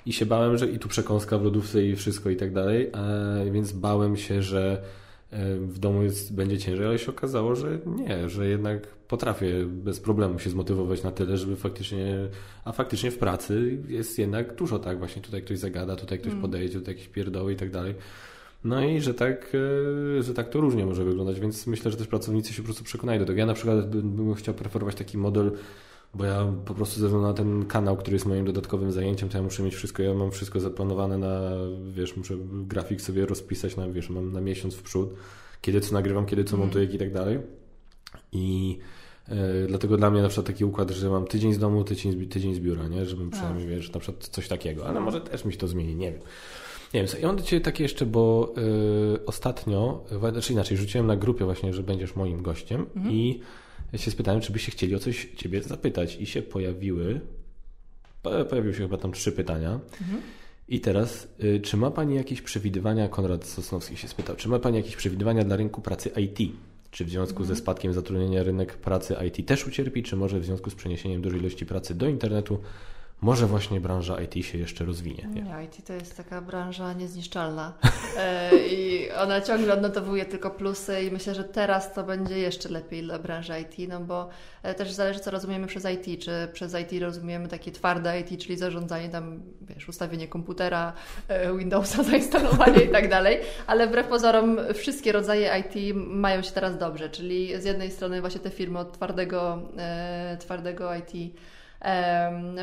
[0.06, 3.52] I się bałem, że i tu przekąska w lodówce i wszystko i tak dalej, e,
[3.52, 4.82] więc bałem się, że
[5.62, 10.40] w domu jest, będzie ciężej, ale się okazało, że nie, że jednak potrafię bez problemu
[10.40, 12.28] się zmotywować na tyle, żeby faktycznie,
[12.66, 16.42] a faktycznie w pracy jest jednak dużo tak, właśnie tutaj ktoś zagada, tutaj ktoś mm.
[16.42, 17.96] podejdzie, tutaj jakieś pierdoły i tak dalej.
[18.64, 19.52] No i że tak,
[20.20, 22.84] e, że tak to różnie może wyglądać, więc myślę, że też pracownicy się po prostu
[22.84, 23.40] przekonają do tego.
[23.40, 25.52] Ja na przykład bym chciał preferować taki model
[26.14, 29.38] bo ja po prostu ze względu na ten kanał, który jest moim dodatkowym zajęciem, to
[29.38, 31.52] ja muszę mieć wszystko, ja mam wszystko zaplanowane na,
[31.92, 35.10] wiesz, muszę grafik sobie rozpisać na, wiesz, mam na miesiąc w przód,
[35.62, 36.68] kiedy co nagrywam, kiedy co mm.
[36.68, 37.40] montuję i tak dalej.
[38.32, 38.78] I
[39.28, 42.56] e, dlatego dla mnie na przykład taki układ, że mam tydzień z domu, tydzień, tydzień
[42.56, 43.06] z biura, nie?
[43.06, 46.12] Żebym przynajmniej, wiesz, na przykład coś takiego, ale może też mi się to zmieni, nie
[46.12, 46.22] wiem.
[46.94, 48.54] Nie wiem, ja mam do Ciebie takie jeszcze, bo
[49.16, 53.12] y, ostatnio, znaczy inaczej, rzuciłem na grupie właśnie, że będziesz moim gościem mm.
[53.12, 53.42] i
[53.98, 57.22] się spytałem, czy byście chcieli o coś Ciebie zapytać i się pojawiły,
[58.22, 59.80] pojawiły się chyba tam trzy pytania.
[60.02, 60.22] Mhm.
[60.68, 64.78] I teraz, y, czy ma Pani jakieś przewidywania, Konrad Sosnowski się spytał, czy ma Pani
[64.78, 66.52] jakieś przewidywania dla rynku pracy IT?
[66.92, 70.70] Czy w związku ze spadkiem zatrudnienia rynek pracy IT też ucierpi, czy może w związku
[70.70, 72.60] z przeniesieniem dużej ilości pracy do internetu
[73.22, 75.28] może właśnie branża IT się jeszcze rozwinie.
[75.34, 77.74] Nie, IT to jest taka branża niezniszczalna
[78.18, 83.04] e, i ona ciągle odnotowuje tylko plusy i myślę, że teraz to będzie jeszcze lepiej
[83.04, 84.30] dla branży IT, no bo
[84.64, 88.58] e, też zależy co rozumiemy przez IT, czy przez IT rozumiemy takie twarde IT, czyli
[88.58, 90.94] zarządzanie tam, wiesz, ustawienie komputera,
[91.28, 96.78] e, Windowsa, zainstalowanie i tak dalej, ale wbrew pozorom wszystkie rodzaje IT mają się teraz
[96.78, 99.62] dobrze, czyli z jednej strony właśnie te firmy od twardego,
[100.40, 101.36] twardego IT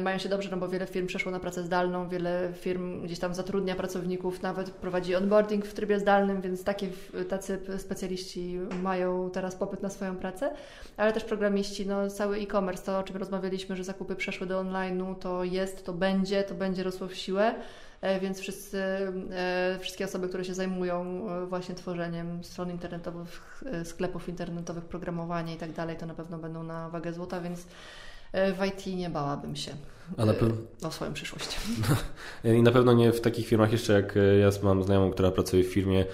[0.02, 3.34] mają się dobrze, no bo wiele firm przeszło na pracę zdalną, wiele firm gdzieś tam
[3.34, 6.88] zatrudnia pracowników, nawet prowadzi onboarding w trybie zdalnym, więc takie,
[7.28, 10.50] tacy specjaliści mają teraz popyt na swoją pracę,
[10.96, 15.14] ale też programiści, no cały e-commerce, to o czym rozmawialiśmy, że zakupy przeszły do online'u,
[15.14, 17.54] to jest, to będzie, to będzie rosło w siłę.
[18.00, 18.82] E, więc wszyscy,
[19.30, 25.56] e, wszystkie osoby, które się zajmują e, właśnie tworzeniem stron internetowych, sklepów internetowych, programowanie i
[25.56, 27.66] tak dalej, to na pewno będą na wagę złota, więc
[28.32, 29.72] w IT nie bałabym się
[30.16, 31.56] Ale e, o swoją przyszłość.
[32.58, 35.64] I na pewno nie w takich firmach jeszcze jak e, ja mam znajomą, która pracuje
[35.64, 36.04] w firmie,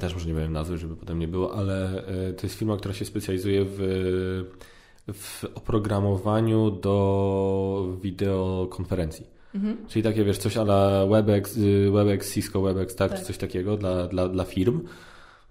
[0.00, 2.04] też może nie powiem nazwy, żeby potem nie było, ale
[2.36, 3.78] to jest firma, która się specjalizuje w,
[5.12, 9.26] w oprogramowaniu do wideokonferencji.
[9.54, 9.76] Mhm.
[9.88, 11.58] Czyli takie, wiesz, coś ala WebEx,
[11.92, 13.20] WebEx Cisco WebEx, tak, tak.
[13.20, 14.80] czy coś takiego dla, dla, dla firm.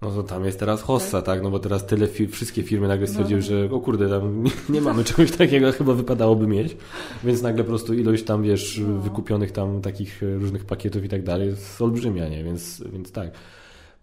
[0.01, 1.43] No to tam jest teraz hossa, tak?
[1.43, 3.47] No bo teraz tyle, fi wszystkie firmy nagle stwierdziły, no.
[3.47, 6.77] że o kurde, tam nie, nie mamy czegoś takiego, chyba wypadałoby mieć.
[7.23, 8.99] Więc nagle po prostu ilość tam, wiesz, no.
[9.01, 12.43] wykupionych tam takich różnych pakietów i tak dalej jest olbrzymia, nie?
[12.43, 13.31] Więc, więc tak.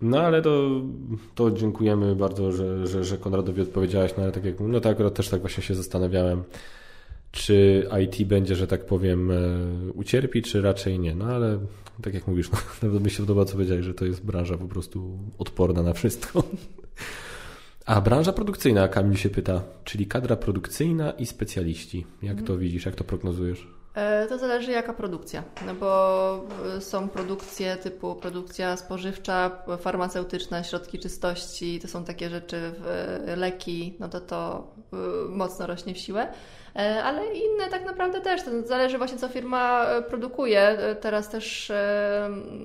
[0.03, 0.71] No ale to,
[1.35, 5.15] to dziękujemy bardzo, że, że, że Konradowi odpowiedziałeś, no ale tak jak no to akurat
[5.15, 6.43] też tak właśnie się zastanawiałem,
[7.33, 9.35] czy IT będzie, że tak powiem, e,
[9.95, 11.15] ucierpi, czy raczej nie.
[11.15, 11.59] No ale
[12.03, 12.51] tak jak mówisz,
[12.83, 16.43] no, mi się podoba, co powiedziałeś, że to jest branża po prostu odporna na wszystko.
[17.87, 22.07] A branża produkcyjna, Kamil się pyta, czyli kadra produkcyjna i specjaliści.
[22.23, 23.67] Jak to widzisz, jak to prognozujesz?
[23.95, 26.45] E, to zależy jaka produkcja, no bo
[26.77, 32.73] e, są produkcje typu produkcja spożywcza, farmaceutyczna, środki czystości, to są takie rzeczy,
[33.37, 34.71] leki, no to to
[35.29, 36.29] mocno rośnie w siłę.
[36.77, 38.43] E, ale inne tak naprawdę też.
[38.43, 40.61] To zależy właśnie, co firma e, produkuje.
[40.61, 41.73] E, teraz też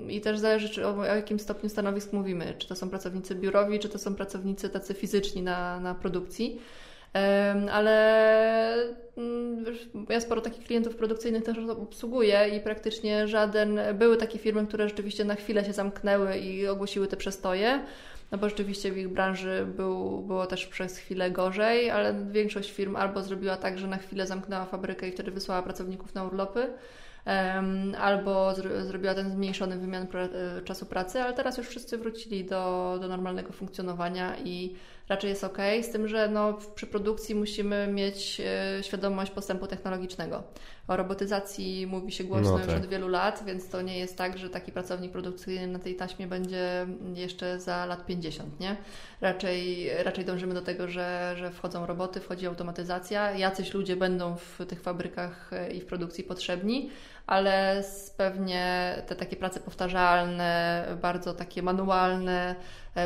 [0.10, 2.54] i też zależy, czy o, jakim stopniu stanowisk mówimy.
[2.58, 6.62] Czy to są pracownicy biurowi, czy to są pracownicy tacy fizyczni na, na produkcji.
[7.72, 8.74] Ale
[9.18, 9.66] mm,
[10.10, 13.80] ja sporo takich klientów produkcyjnych też obsługuję i praktycznie żaden.
[13.94, 17.80] Były takie firmy, które rzeczywiście na chwilę się zamknęły i ogłosiły te przestoje
[18.32, 22.96] no bo rzeczywiście w ich branży był, było też przez chwilę gorzej, ale większość firm
[22.96, 26.70] albo zrobiła tak, że na chwilę zamknęła fabrykę i wtedy wysłała pracowników na urlopy,
[27.98, 28.56] albo
[28.86, 33.54] zrobiła ten zmniejszony wymian e, czasu pracy, ale teraz już wszyscy wrócili do, do normalnego
[33.54, 34.76] funkcjonowania i
[35.10, 40.44] raczej jest ok, z tym, że no, przy produkcji musimy mieć e, świadomość postępu technologicznego.
[40.88, 42.68] O robotyzacji mówi się głośno no tak.
[42.68, 45.96] już od wielu lat, więc to nie jest tak, że taki pracownik produkcyjny na tej
[45.96, 48.78] taśmie będzie jeszcze za lat 50, nie?
[49.22, 54.66] Raczej, raczej dążymy do tego, że, że wchodzą roboty, wchodzi automatyzacja, jacyś ludzie będą w
[54.68, 56.90] tych fabrykach e, i w produkcji potrzebni,
[57.28, 57.84] ale
[58.18, 62.56] pewnie te takie prace powtarzalne, bardzo takie manualne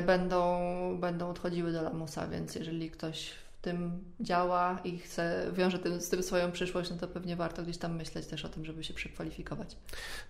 [0.05, 0.57] będą,
[0.99, 6.09] będą odchodziły do lamusa, więc jeżeli ktoś w tym działa i chce, wiąże tym, z
[6.09, 8.93] tym swoją przyszłość, no to pewnie warto gdzieś tam myśleć też o tym, żeby się
[8.93, 9.77] przekwalifikować.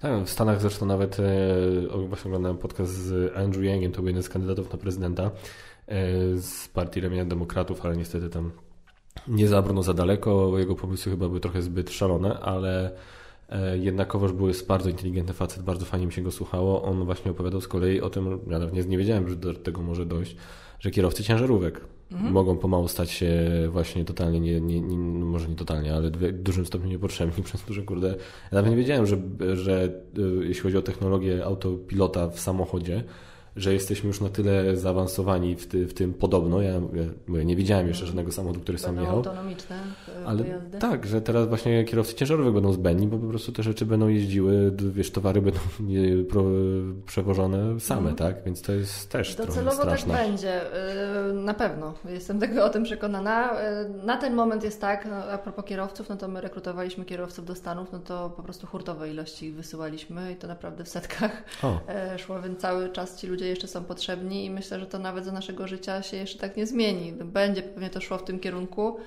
[0.02, 4.24] Tak, w Stanach zresztą nawet e, właśnie oglądałem podcast z Andrew Yangiem, to był jeden
[4.24, 5.32] z kandydatów na prezydenta e,
[6.38, 8.52] z partii ramienia demokratów, ale niestety tam
[9.28, 13.21] nie zabrano za daleko, jego pomysły chyba były trochę zbyt szalone, ale E,
[13.80, 16.84] jednakowoż był jest bardzo inteligentny facet, bardzo fajnie mi się go słuchało.
[16.84, 20.06] On właśnie opowiadał z kolei o tym, ja nawet nie, wiedziałem, że do tego może
[20.06, 20.36] dojść,
[20.80, 22.34] że kierowcy ciężarówek mhm.
[22.34, 26.32] mogą pomału stać się właśnie totalnie, nie, nie, nie, no może nie totalnie, ale w
[26.32, 28.16] dużym stopniu niepotrzebni, przez to, że kurde, ja
[28.52, 29.18] nawet nie wiedziałem, że,
[29.54, 29.84] że
[30.18, 33.04] e, jeśli chodzi o technologię autopilota w samochodzie,
[33.56, 36.62] że jesteśmy już na tyle zaawansowani w, ty, w tym podobno.
[36.62, 36.74] Ja,
[37.30, 39.16] ja nie widziałem jeszcze żadnego samochodu, który sam jechał.
[39.16, 39.78] autonomiczne
[40.26, 40.80] ale pojazdy.
[40.80, 44.72] Tak, że teraz właśnie kierowcy ciężarowych będą zbędni, bo po prostu te rzeczy będą jeździły,
[44.78, 45.60] wiesz, towary będą
[47.06, 48.16] przewożone same, mhm.
[48.16, 48.44] tak?
[48.46, 50.14] Więc to jest też Docelowo trochę tak straszne.
[50.14, 50.62] tak będzie,
[51.30, 51.94] y, na pewno.
[52.10, 53.62] Jestem tego o tym przekonana.
[53.62, 57.46] Y, na ten moment jest tak, no, a propos kierowców, no to my rekrutowaliśmy kierowców
[57.46, 61.80] do Stanów, no to po prostu hurtowe ilości wysyłaliśmy i to naprawdę w setkach o.
[61.88, 65.00] E, szło, więc cały czas ci ludzie ludzie jeszcze są potrzebni i myślę, że to
[65.00, 67.12] nawet za naszego życia się jeszcze tak nie zmieni.
[67.12, 68.98] Będzie pewnie to szło w tym kierunku,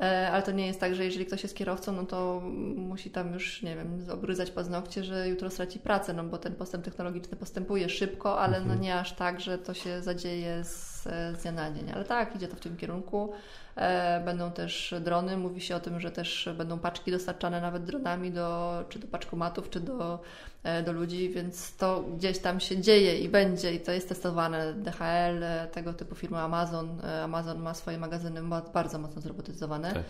[0.00, 2.40] e, ale to nie jest tak, że jeżeli ktoś jest kierowcą, no to
[2.76, 6.84] musi tam już, nie wiem, obryzać paznokcie, że jutro straci pracę, no bo ten postęp
[6.84, 8.80] technologiczny postępuje szybko, ale no mhm.
[8.80, 11.90] nie aż tak, że to się zadzieje z, z dnia na dzień.
[11.94, 13.32] Ale tak, idzie to w tym kierunku.
[13.76, 15.36] E, będą też drony.
[15.36, 19.70] Mówi się o tym, że też będą paczki dostarczane nawet dronami do, czy do paczkomatów,
[19.70, 20.20] czy do,
[20.62, 24.74] e, do ludzi, więc to gdzieś tam się dzieje i będzie i to jest testowane.
[24.74, 27.00] DHL, e, tego typu firma Amazon.
[27.24, 28.40] Amazon ma swoje magazyny
[28.74, 29.92] bardzo mocno zrobotyzowane.
[29.92, 30.02] Tak.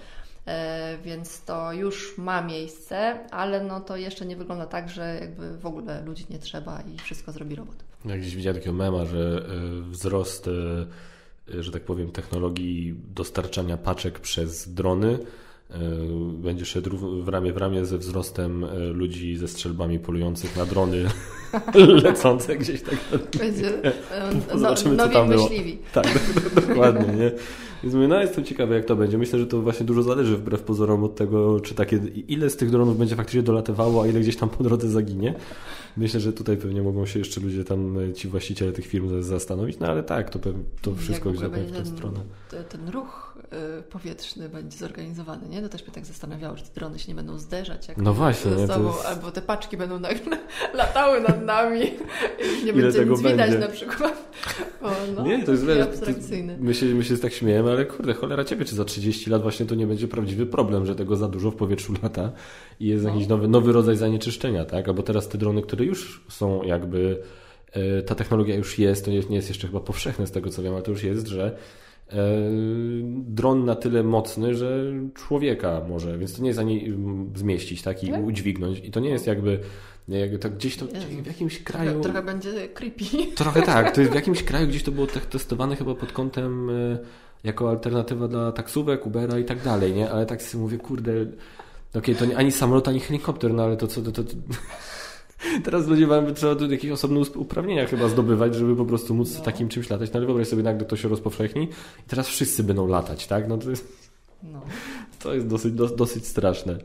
[1.02, 5.66] Więc to już ma miejsce, ale no to jeszcze nie wygląda tak, że jakby w
[5.66, 7.89] ogóle ludzi nie trzeba i wszystko zrobi robot.
[8.04, 9.46] Ja gdzieś widziałem takiego mema, że
[9.90, 10.48] wzrost
[11.58, 15.18] że tak powiem, technologii dostarczania paczek przez drony
[15.70, 15.78] e,
[16.32, 21.04] będzie szedł w ramię w ramię ze wzrostem e, ludzi ze strzelbami polujących na drony
[22.04, 23.20] lecące gdzieś tak.
[23.38, 23.72] Będzie
[24.52, 25.72] no, Zobaczymy, co tam myśliwi.
[25.72, 25.84] było.
[25.92, 26.20] Tak,
[26.54, 27.32] dokładnie, nie?
[27.82, 29.18] Więc mówię, no jestem ciekawy, jak to będzie.
[29.18, 32.70] Myślę, że to właśnie dużo zależy wbrew pozorom od tego, czy takie, ile z tych
[32.70, 35.34] dronów będzie faktycznie dolatywało, a ile gdzieś tam po drodze zaginie.
[35.96, 39.78] Myślę, że tutaj pewnie mogą się jeszcze ludzie tam, e, ci właściciele tych firm zastanowić,
[39.78, 40.38] no ale tak, to,
[40.82, 42.20] to wszystko gdzieś w tę stronę.
[42.68, 43.29] Ten ruch y,
[43.90, 45.62] powietrzny będzie zorganizowany, nie?
[45.62, 48.50] To też mnie tak zastanawiało, że te drony się nie będą zderzać jak no właśnie,
[48.50, 49.06] ze sobą, jest...
[49.06, 50.38] albo te paczki będą nagle
[50.74, 53.30] latały nad nami i nie będzie nic będzie?
[53.30, 54.30] widać na przykład.
[54.82, 56.56] O, no, nie, to jest wiele, abstrakcyjny.
[56.60, 59.66] My się, my się tak śmiejemy, ale kurde, cholera ciebie, czy za 30 lat właśnie
[59.66, 62.32] to nie będzie prawdziwy problem, że tego za dużo w powietrzu lata
[62.80, 63.10] i jest no.
[63.10, 64.88] jakiś nowy, nowy rodzaj zanieczyszczenia, tak?
[64.88, 67.22] Albo teraz te drony, które już są jakby,
[67.72, 70.74] e, ta technologia już jest, to nie jest jeszcze chyba powszechne z tego co wiem,
[70.74, 71.56] ale to już jest, że
[73.10, 76.92] dron na tyle mocny, że człowieka może, więc to nie jest ani
[77.34, 78.24] zmieścić tak i tak?
[78.24, 78.78] udźwignąć.
[78.78, 79.60] I to nie jest jakby
[80.08, 80.86] jakby to gdzieś to
[81.22, 81.90] w jakimś kraju.
[81.90, 83.04] Trochę, trochę, będzie creepy.
[83.34, 83.94] Trochę tak.
[83.94, 86.98] To jest w jakimś kraju gdzieś to było testowane chyba pod kątem e,
[87.44, 90.10] jako alternatywa dla taksówek, Ubera i tak dalej, nie?
[90.10, 91.34] Ale tak sobie mówię, kurde, okej,
[91.94, 94.34] okay, to nie, ani samolot, ani helikopter, no ale to co, to, to, to...
[95.64, 99.44] Teraz ludzie mają, trzeba tu jakieś osobne uprawnienia chyba zdobywać, żeby po prostu móc no.
[99.44, 100.12] takim czymś latać.
[100.12, 101.62] No ale wyobraź sobie nagle to się rozpowszechni
[102.06, 103.48] i teraz wszyscy będą latać, tak?
[103.48, 104.08] No to jest,
[104.42, 104.60] no.
[105.22, 106.78] to jest dosyć, do, dosyć straszne.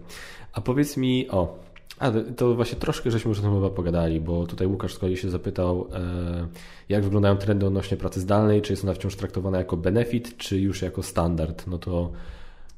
[0.54, 1.60] A powiedz mi, o,
[2.00, 5.18] a to właśnie troszkę żeśmy już o tym chyba pogadali, bo tutaj Łukasz z kolei
[5.18, 6.48] się zapytał, e,
[6.90, 10.82] jak wyglądają trendy odnośnie pracy zdalnej, czy jest ona wciąż traktowana jako benefit, czy już
[10.82, 11.68] jako standard.
[11.68, 12.12] No to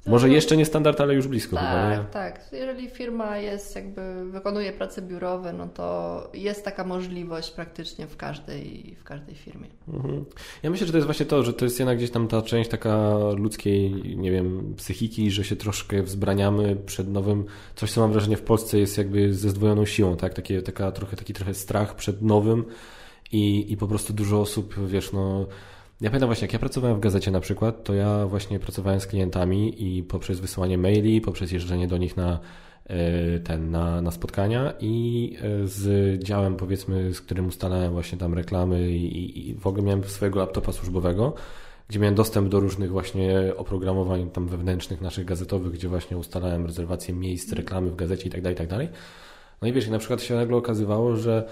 [0.08, 2.04] może jeszcze nie standard, ale już blisko tak, chyba, nie?
[2.12, 8.18] Tak, jeżeli firma jest jakby, wykonuje prace biurowe, no to jest taka możliwość praktycznie w
[8.18, 9.68] każdej, w każdej firmie.
[9.88, 10.26] Mhm.
[10.64, 12.70] Ja myślę, że to jest właśnie to, że to jest jednak gdzieś tam ta część
[12.70, 18.38] taka ludzkiej, nie wiem, psychiki, że się troszkę wzbraniamy przed nowym, coś co mam wrażenie
[18.38, 20.34] w Polsce jest jakby ze zdwojoną siłą, tak?
[20.34, 22.66] Takie, taka, trochę, taki trochę strach przed nowym
[23.32, 25.48] i, i po prostu dużo osób, wiesz, no
[26.02, 29.08] ja pamiętam właśnie, jak ja pracowałem w gazecie na przykład, to ja właśnie pracowałem z
[29.08, 32.40] klientami i poprzez wysyłanie maili, poprzez jeżdżenie do nich na
[32.86, 38.34] e, ten, na, na spotkania i e, z działem powiedzmy, z którym ustalałem właśnie tam
[38.34, 41.34] reklamy i, i w ogóle miałem swojego laptopa służbowego,
[41.88, 47.14] gdzie miałem dostęp do różnych właśnie oprogramowań tam wewnętrznych naszych gazetowych, gdzie właśnie ustalałem rezerwację
[47.14, 48.90] miejsc, reklamy w gazecie i tak dalej, i tak dalej.
[49.62, 51.50] No i wiesz, na przykład się nagle okazywało, że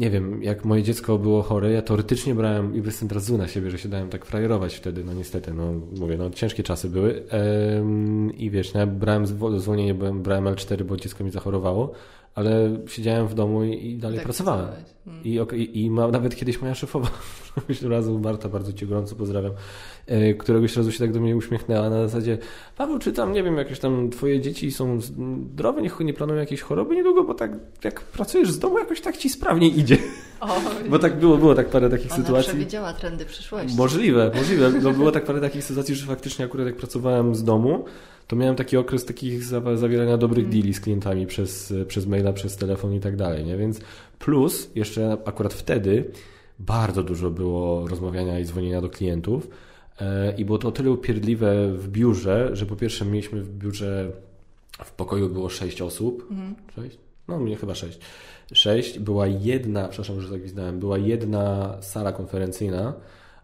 [0.00, 3.48] nie wiem, jak moje dziecko było chore, ja teoretycznie brałem i jestem teraz zły na
[3.48, 7.22] siebie, że się dałem tak frajerować wtedy, no niestety, no mówię, no ciężkie czasy były.
[7.30, 11.92] Ehm, i wiesz, no, ja brałem zwolnienie, byłem, brałem L4, bo dziecko mi zachorowało,
[12.34, 14.68] ale siedziałem w domu i, dalej tak pracowałem.
[15.04, 15.24] Hmm.
[15.24, 17.08] I, i, i ma, nawet kiedyś moja szefowa,
[17.50, 19.52] któregoś razu, Marta, bardzo Cię gorąco pozdrawiam,
[20.06, 22.38] e, któregoś razu się tak do mnie uśmiechnęła na zasadzie,
[22.76, 26.60] Paweł, czy tam, nie wiem, jakieś tam Twoje dzieci są zdrowe, niech nie planują jakieś
[26.60, 27.52] choroby niedługo, bo tak
[27.84, 29.96] jak pracujesz z domu, jakoś tak Ci sprawniej idzie.
[30.40, 32.48] O, bo tak było, było tak parę takich Ona sytuacji.
[32.48, 33.76] przewidziała trendy przyszłości.
[33.76, 34.72] Możliwe, możliwe.
[34.82, 37.84] No, było tak parę takich sytuacji, że faktycznie akurat jak pracowałem z domu,
[38.30, 39.44] to miałem taki okres takich
[39.74, 40.50] zawierania dobrych mm.
[40.50, 43.56] deali z klientami przez, przez maila, przez telefon i tak dalej, nie?
[43.56, 43.80] Więc
[44.18, 46.10] plus jeszcze akurat wtedy
[46.58, 49.50] bardzo dużo było rozmawiania i dzwonienia do klientów
[50.00, 54.12] e, i było to o tyle upierdliwe w biurze, że po pierwsze mieliśmy w biurze
[54.84, 56.26] w pokoju było sześć osób.
[56.30, 56.54] Mm.
[56.74, 56.98] Sześć?
[57.28, 57.98] No, mnie chyba sześć.
[58.52, 58.98] Sześć.
[58.98, 62.94] Była jedna, przepraszam, że tak gwizdałem, była jedna sala konferencyjna,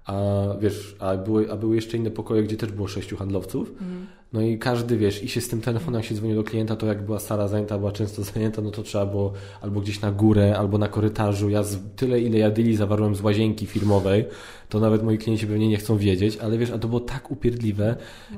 [0.04, 0.14] a
[0.60, 3.72] wiesz, a były, a były jeszcze inne pokoje, gdzie też było sześciu handlowców.
[3.80, 4.06] Mm.
[4.32, 6.86] No i każdy, wiesz, i się z tym telefonem, jak się dzwoni do klienta, to
[6.86, 10.58] jak była sala zajęta, była często zajęta, no to trzeba było albo gdzieś na górę,
[10.58, 11.50] albo na korytarzu.
[11.50, 14.24] Ja z, tyle, ile ja dyli zawarłem z łazienki firmowej,
[14.68, 17.96] to nawet moi klienci pewnie nie chcą wiedzieć, ale wiesz, a to było tak upierdliwe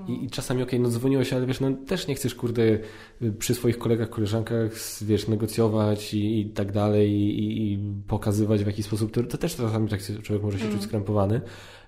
[0.08, 2.62] i, i czasami okej, okay, no dzwoniło się, ale wiesz, no też nie chcesz, kurde,
[3.38, 4.70] przy swoich kolegach, koleżankach,
[5.02, 7.78] wiesz, negocjować i, i tak dalej i, i,
[8.08, 10.76] pokazywać w jaki sposób, to, to też czasami tak człowiek może się mm.
[10.76, 11.40] czuć skrępowany.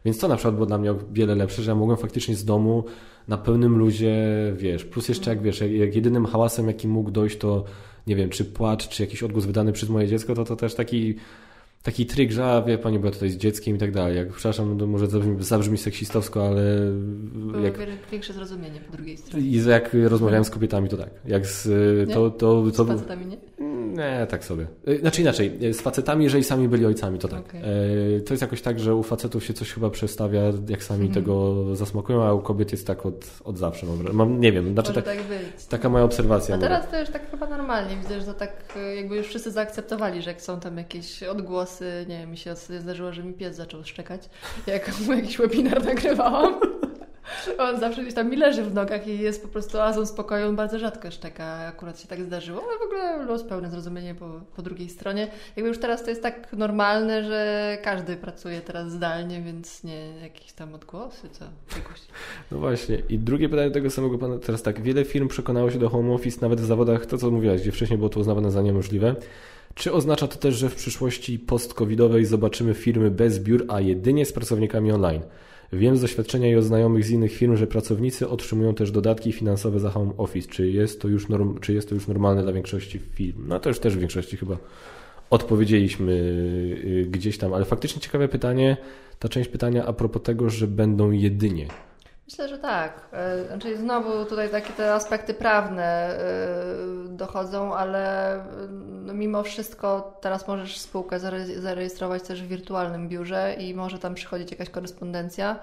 [0.05, 2.44] Więc to na przykład było dla mnie o wiele lepsze, że ja mogłem faktycznie z
[2.44, 2.85] domu
[3.31, 4.16] na pełnym luzie,
[4.57, 7.65] wiesz, plus jeszcze jak wiesz, jak jedynym hałasem, jaki mógł dojść, to
[8.07, 11.15] nie wiem, czy płacz, czy jakiś odgłos wydany przez moje dziecko, to to też taki
[11.82, 14.16] taki trik, że a, wie pani, bo ja tutaj z dzieckiem i tak dalej.
[14.16, 16.62] Jak, przepraszam, to może zabrzmi, zabrzmi seksistowsko, ale...
[17.32, 17.74] Było jak,
[18.12, 19.47] większe zrozumienie po drugiej stronie.
[19.47, 21.11] I jak rozmawiałem z kobietami, to tak.
[21.24, 21.69] Jak z,
[22.09, 22.15] nie?
[22.15, 23.36] to, to, to, z facetami nie?
[23.90, 24.66] Nie, tak sobie.
[24.89, 27.40] Y, znaczy inaczej, z facetami, jeżeli sami byli ojcami, to tak.
[27.40, 27.62] Okay.
[28.27, 31.15] To jest jakoś tak, że u facetów się coś chyba przestawia, jak sami mm.
[31.15, 33.86] tego zasmakują, a u kobiet jest tak od, od zawsze.
[34.12, 35.19] Mam, nie wiem, znaczy tak, tak
[35.69, 36.55] taka moja obserwacja.
[36.55, 37.97] A teraz to już tak chyba normalnie.
[37.97, 41.69] Widzę, że to tak y, jakby już wszyscy zaakceptowali, że jak są tam jakieś odgłosy,
[42.09, 44.22] nie wiem, mi się zdarzyło, że mi pies zaczął szczekać,
[44.66, 46.60] jak mu jakiś webinar nagrywałam.
[47.59, 50.48] On zawsze gdzieś tam mi leży w nogach i jest po prostu oazą spokoju.
[50.48, 51.44] On bardzo rzadko szczeka.
[51.44, 55.28] Akurat się tak zdarzyło, ale w ogóle los pełne zrozumienie po, po drugiej stronie.
[55.56, 60.52] Jakby już teraz to jest tak normalne, że każdy pracuje teraz zdalnie, więc nie jakieś
[60.52, 61.44] tam odgłosy, co
[61.76, 62.01] jakoś.
[62.51, 63.02] No właśnie.
[63.09, 64.38] I drugie pytanie tego samego pana.
[64.38, 67.60] Teraz tak, wiele firm przekonało się do home office nawet w zawodach, to co mówiłaś,
[67.60, 69.14] gdzie wcześniej było to uznawane za niemożliwe.
[69.81, 74.32] Czy oznacza to też, że w przyszłości post-covidowej zobaczymy firmy bez biur, a jedynie z
[74.32, 75.23] pracownikami online?
[75.73, 79.81] Wiem z doświadczenia i od znajomych z innych firm, że pracownicy otrzymują też dodatki finansowe
[79.81, 80.48] za home office.
[80.48, 83.48] Czy jest to już, norm, czy jest to już normalne dla większości firm?
[83.48, 84.57] No to już też w większości chyba
[85.31, 88.77] odpowiedzieliśmy y, gdzieś tam, ale faktycznie ciekawe pytanie,
[89.19, 91.66] ta część pytania a propos tego, że będą jedynie.
[92.31, 93.09] Myślę, że tak.
[93.12, 96.19] E, znaczy znowu tutaj takie te aspekty prawne e,
[97.09, 98.36] dochodzą, ale
[99.05, 101.20] no mimo wszystko teraz możesz spółkę
[101.57, 105.57] zarejestrować też w wirtualnym biurze i może tam przychodzić jakaś korespondencja.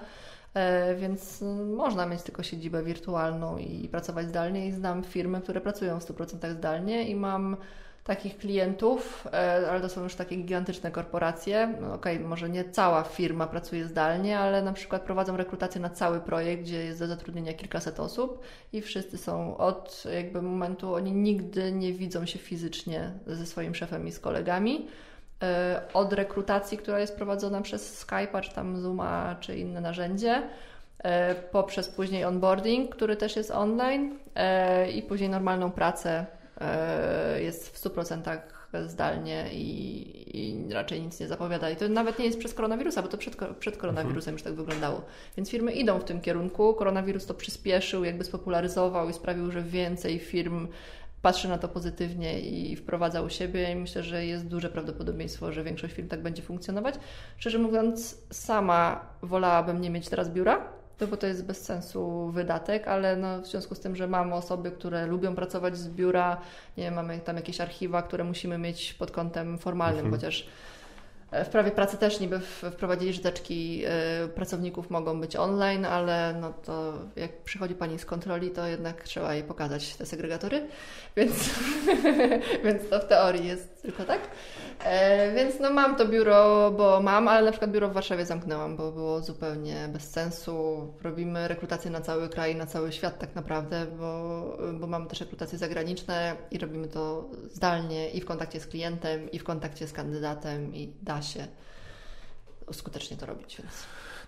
[0.53, 1.43] E, więc
[1.75, 6.51] można mieć tylko siedzibę wirtualną i pracować zdalnie i znam firmy, które pracują w 100%
[6.51, 7.57] zdalnie i mam
[8.07, 11.75] takich klientów, e, ale to są już takie gigantyczne korporacje.
[11.81, 15.89] No okej, okay, może nie cała firma pracuje zdalnie, ale na przykład prowadzą rekrutację na
[15.89, 18.41] cały projekt, gdzie jest do zatrudnienia kilkaset osób
[18.73, 24.07] i wszyscy są od jakby momentu, oni nigdy nie widzą się fizycznie ze swoim szefem
[24.07, 24.87] i z kolegami.
[25.43, 30.43] E, od rekrutacji, która jest prowadzona przez Skype'a, czy tam Zooma, czy inne narzędzie,
[31.03, 34.17] e, poprzez później onboarding, który też jest online
[34.95, 36.25] i później normalną pracę
[37.39, 38.39] jest w 100%
[38.87, 41.69] zdalnie i, i, raczej nic nie zapowiada.
[41.69, 44.33] I to nawet nie jest przez koronawirusa, bo to przed, przed koronawirusem mhm.
[44.33, 45.01] już tak wyglądało.
[45.37, 46.73] Więc firmy idą w tym kierunku.
[46.73, 50.67] Koronawirus to przyspieszył, jakby spopularyzował i sprawił, że więcej firm
[51.21, 55.63] patrzy na to pozytywnie i wprowadza u siebie i myślę, że jest duże prawdopodobieństwo, że
[55.63, 56.95] większość firm tak będzie funkcjonować.
[57.37, 62.87] Szczerze mówiąc, sama wolałabym nie mieć teraz biura, to bo to jest bez sensu wydatek,
[62.87, 66.41] ale no w związku z tym, że mamy osoby, które lubią pracować z biura,
[66.77, 70.15] nie wiem, mamy tam jakieś archiwa, które musimy mieć pod kątem formalnym, mhm.
[70.15, 70.47] chociaż
[71.31, 76.35] E, w prawie pracy też niby wprowadzili, że teczki e, pracowników mogą być online, ale
[76.41, 80.67] no to jak przychodzi Pani z kontroli, to jednak trzeba jej pokazać te segregatory,
[81.15, 81.49] więc,
[82.65, 84.21] więc to w teorii jest tylko tak.
[84.83, 88.77] E, więc no mam to biuro, bo mam, ale na przykład biuro w Warszawie zamknęłam,
[88.77, 90.87] bo było zupełnie bez sensu.
[91.01, 95.57] Robimy rekrutację na cały kraj, na cały świat tak naprawdę, bo, bo mamy też rekrutacje
[95.57, 100.75] zagraniczne i robimy to zdalnie i w kontakcie z klientem, i w kontakcie z kandydatem
[100.75, 101.47] i da się
[102.71, 103.57] skutecznie to robić.
[103.57, 103.73] Więc.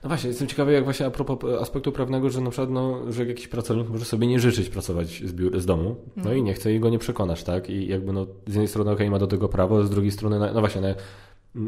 [0.04, 3.26] No właśnie, jestem ciekawy, jak właśnie a propos aspektu prawnego, że na przykład, no, że
[3.26, 6.38] jakiś pracownik może sobie nie życzyć pracować z, biur, z domu, no mm.
[6.38, 7.70] i nie chce i go nie przekonasz, tak?
[7.70, 10.40] I jakby no, z jednej strony okej, okay, ma do tego prawo, z drugiej strony,
[10.54, 10.88] no, właśnie, no,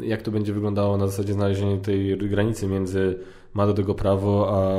[0.04, 3.18] jak to będzie wyglądało na zasadzie znalezienia tej granicy między
[3.54, 4.70] ma do tego prawo, a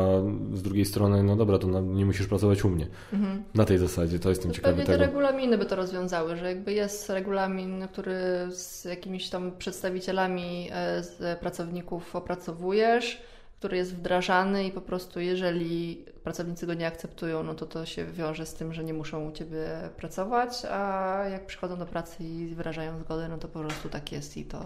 [0.57, 2.87] z drugiej strony, no dobra, to nie musisz pracować u mnie.
[3.13, 3.43] Mhm.
[3.55, 4.97] Na tej zasadzie, to jestem ciekawy pewnie tego.
[4.97, 8.15] te regulaminy by to rozwiązały, że jakby jest regulamin, który
[8.49, 13.21] z jakimiś tam przedstawicielami e, pracowników opracowujesz,
[13.63, 18.05] który jest wdrażany i po prostu jeżeli pracownicy go nie akceptują, no to to się
[18.05, 19.67] wiąże z tym, że nie muszą u Ciebie
[19.97, 24.37] pracować, a jak przychodzą do pracy i wyrażają zgodę, no to po prostu tak jest
[24.37, 24.65] i to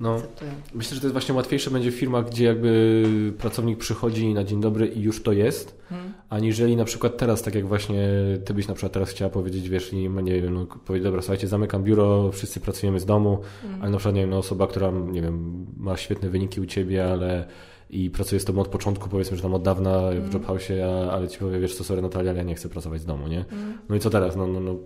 [0.00, 0.50] no, akceptują.
[0.74, 3.04] Myślę, że to jest właśnie łatwiejsze będzie w firmach, gdzie jakby
[3.38, 6.12] pracownik przychodzi na dzień dobry i już to jest, hmm.
[6.30, 8.08] aniżeli na przykład teraz, tak jak właśnie
[8.44, 11.48] Ty byś na przykład teraz chciała powiedzieć, wiesz, nie, nie wiem, no, powiedzieć, dobra, słuchajcie,
[11.48, 13.82] zamykam biuro, wszyscy pracujemy z domu, hmm.
[13.82, 17.12] ale na przykład, nie wiem, no, osoba, która, nie wiem, ma świetne wyniki u Ciebie,
[17.12, 17.48] ale
[17.90, 20.30] i pracuję z tobą od początku, powiedzmy, że tam od dawna w mm.
[20.30, 23.28] Jobhouse'ie, ale ci powiem, wiesz co, sorry Natalia, ale ja nie chcę pracować z domu,
[23.28, 23.44] nie?
[23.52, 23.78] Mm.
[23.88, 24.36] No i co teraz?
[24.36, 24.76] No, no, no,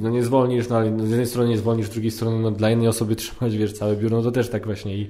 [0.00, 2.70] no nie zwolnisz, no ale z jednej strony nie zwolnisz, z drugiej strony no, dla
[2.70, 5.08] innej osoby trzymać, wiesz, całe biuro, no to też tak właśnie i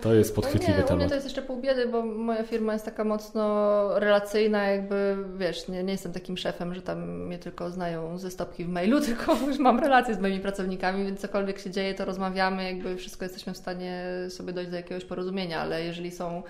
[0.00, 0.92] to jest podchwytliwy no nie, temat.
[0.92, 5.16] U mnie to jest jeszcze pół biedy, bo moja firma jest taka mocno relacyjna, jakby,
[5.36, 9.00] wiesz, nie, nie jestem takim szefem, że tam mnie tylko znają ze stopki w mailu,
[9.06, 13.24] tylko już mam relacje z moimi pracownikami, więc cokolwiek się dzieje, to rozmawiamy, jakby wszystko
[13.24, 16.42] jesteśmy w stanie sobie dojść do jakiegoś porozumienia, ale jeżeli są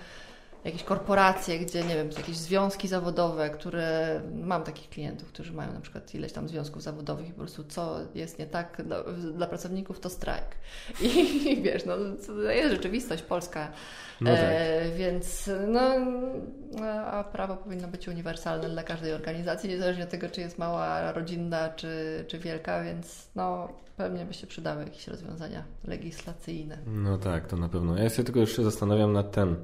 [0.65, 5.81] jakieś korporacje, gdzie nie wiem, jakieś związki zawodowe, które mam takich klientów, którzy mają na
[5.81, 9.99] przykład ileś tam związków zawodowych i po prostu co jest nie tak dla, dla pracowników,
[9.99, 10.45] to strajk.
[11.01, 11.07] I,
[11.51, 11.95] I, wiesz, no
[12.27, 13.71] to jest rzeczywistość polska.
[14.21, 14.39] No tak.
[14.43, 15.81] e, więc no,
[17.05, 21.69] a prawo powinno być uniwersalne dla każdej organizacji, niezależnie od tego, czy jest mała, rodzinna,
[21.69, 23.67] czy, czy wielka, więc no
[23.97, 26.77] pewnie by się przydały jakieś rozwiązania legislacyjne.
[26.87, 27.97] No tak, to na pewno.
[27.97, 29.55] Ja się tylko jeszcze zastanawiam nad tym,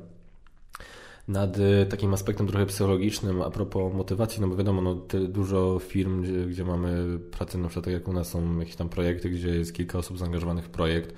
[1.27, 4.95] nad y, takim aspektem trochę psychologicznym a propos motywacji, no bo wiadomo, no,
[5.27, 8.89] dużo firm, gdzie, gdzie, mamy pracę, na przykład tak jak u nas są jakieś tam
[8.89, 11.13] projekty, gdzie jest kilka osób zaangażowanych w projekt,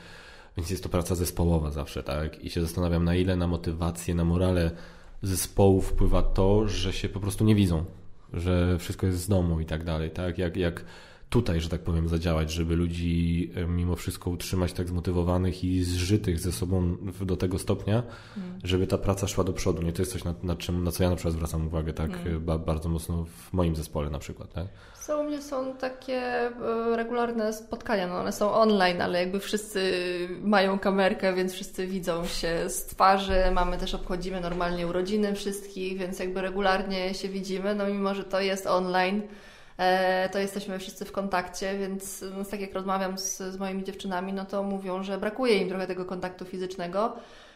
[0.57, 2.43] więc jest to praca zespołowa zawsze, tak?
[2.43, 4.71] I się zastanawiam, na ile na motywację, na morale
[5.21, 7.85] zespołu wpływa to, że się po prostu nie widzą,
[8.33, 10.37] że wszystko jest z domu i tak dalej, tak?
[10.37, 10.85] Jak, jak
[11.29, 16.39] tutaj, że tak powiem, zadziałać, żeby ludzi e, mimo wszystko utrzymać tak zmotywowanych i zżytych
[16.39, 18.03] ze sobą do tego stopnia,
[18.37, 18.59] mm.
[18.63, 19.81] żeby ta praca szła do przodu.
[19.81, 22.11] Nie to jest coś, na, na, czym, na co ja na przykład zwracam uwagę tak
[22.11, 22.45] mm.
[22.45, 24.53] ba, bardzo mocno w moim zespole na przykład.
[24.53, 24.67] Tak?
[25.01, 26.51] Co u mnie są takie e,
[26.95, 29.91] regularne spotkania, no one są online, ale jakby wszyscy
[30.43, 36.19] mają kamerkę, więc wszyscy widzą się z twarzy, mamy też, obchodzimy normalnie urodziny wszystkich, więc
[36.19, 39.48] jakby regularnie się widzimy, no mimo, że to jest online, E,
[40.31, 44.45] to jesteśmy wszyscy w kontakcie, więc no, tak jak rozmawiam z, z moimi dziewczynami, no
[44.45, 47.15] to mówią, że brakuje im trochę tego kontaktu fizycznego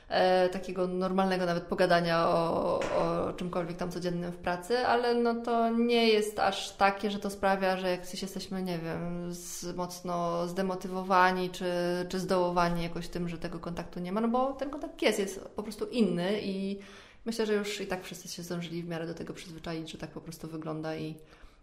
[0.10, 5.70] e, takiego normalnego nawet pogadania o, o czymkolwiek tam codziennym w pracy, ale no to
[5.70, 11.50] nie jest aż takie, że to sprawia, że jak jesteśmy, nie wiem, z, mocno zdemotywowani
[11.50, 11.66] czy,
[12.10, 15.40] czy zdołowani jakoś tym, że tego kontaktu nie ma, no bo ten kontakt jest, jest
[15.56, 16.80] po prostu inny i
[17.26, 20.10] myślę, że już i tak wszyscy się zdążyli w miarę do tego przyzwyczaić, że tak
[20.10, 21.16] po prostu wygląda i,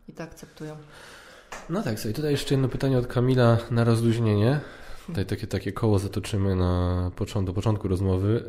[0.09, 0.77] i to akceptują.
[1.71, 4.61] No tak, sobie tutaj jeszcze jedno pytanie od Kamila na rozluźnienie.
[5.07, 8.45] Tutaj takie, takie koło zatoczymy na początku, do początku rozmowy.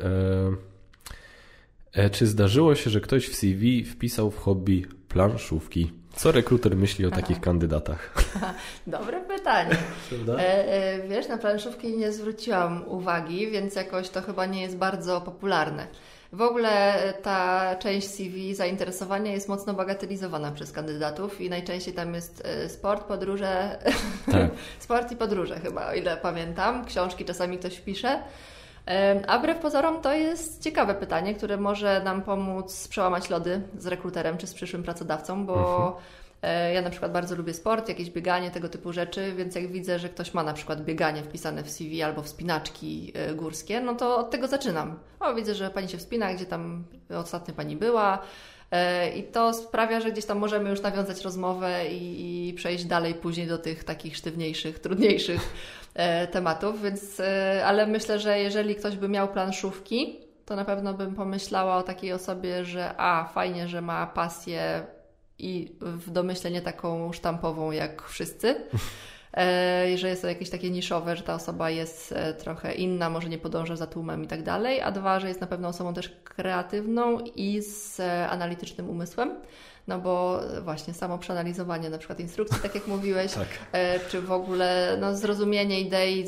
[1.94, 5.92] E, e, czy zdarzyło się, że ktoś w CV wpisał w hobby planszówki?
[6.14, 7.20] Co rekruter myśli o Aha.
[7.20, 8.14] takich kandydatach?
[8.86, 9.76] Dobre pytanie.
[10.28, 15.20] E, e, wiesz, na planszówki nie zwróciłam uwagi, więc jakoś to chyba nie jest bardzo
[15.20, 15.86] popularne.
[16.32, 22.42] W ogóle ta część CV zainteresowania jest mocno bagatelizowana przez kandydatów i najczęściej tam jest
[22.44, 23.78] e, sport, podróże,
[24.32, 24.50] tak.
[24.84, 26.84] sport i podróże chyba, o ile pamiętam.
[26.84, 28.22] Książki czasami ktoś pisze.
[29.28, 34.38] A wbrew pozorom to jest ciekawe pytanie, które może nam pomóc przełamać lody z rekruterem
[34.38, 35.92] czy z przyszłym pracodawcą, bo mhm.
[36.42, 39.98] E, ja na przykład bardzo lubię sport, jakieś bieganie, tego typu rzeczy, więc jak widzę,
[39.98, 44.16] że ktoś ma na przykład bieganie wpisane w CV albo wspinaczki e, górskie, no to
[44.16, 44.98] od tego zaczynam.
[45.20, 48.18] O, widzę, że pani się wspina, gdzie tam ostatnio pani była.
[48.70, 53.14] E, I to sprawia, że gdzieś tam możemy już nawiązać rozmowę i, i przejść dalej
[53.14, 55.54] później do tych takich sztywniejszych, trudniejszych
[56.32, 56.82] tematów.
[56.82, 57.22] Więc,
[57.64, 62.12] ale myślę, że jeżeli ktoś by miał planszówki, to na pewno bym pomyślała o takiej
[62.12, 64.86] osobie, że a, fajnie, że ma pasję
[65.42, 68.54] i w domyśle nie taką sztampową jak wszyscy.
[69.94, 73.38] Że jest to jakieś takie niszowe, że ta osoba jest e, trochę inna, może nie
[73.38, 77.18] podąża za tłumem i tak dalej, a dwa, że jest na pewno osobą też kreatywną
[77.20, 79.34] i z e, analitycznym umysłem.
[79.88, 83.48] No bo właśnie samo przeanalizowanie na przykład instrukcji, tak jak mówiłeś, tak.
[84.08, 86.26] czy w ogóle no, zrozumienie idei,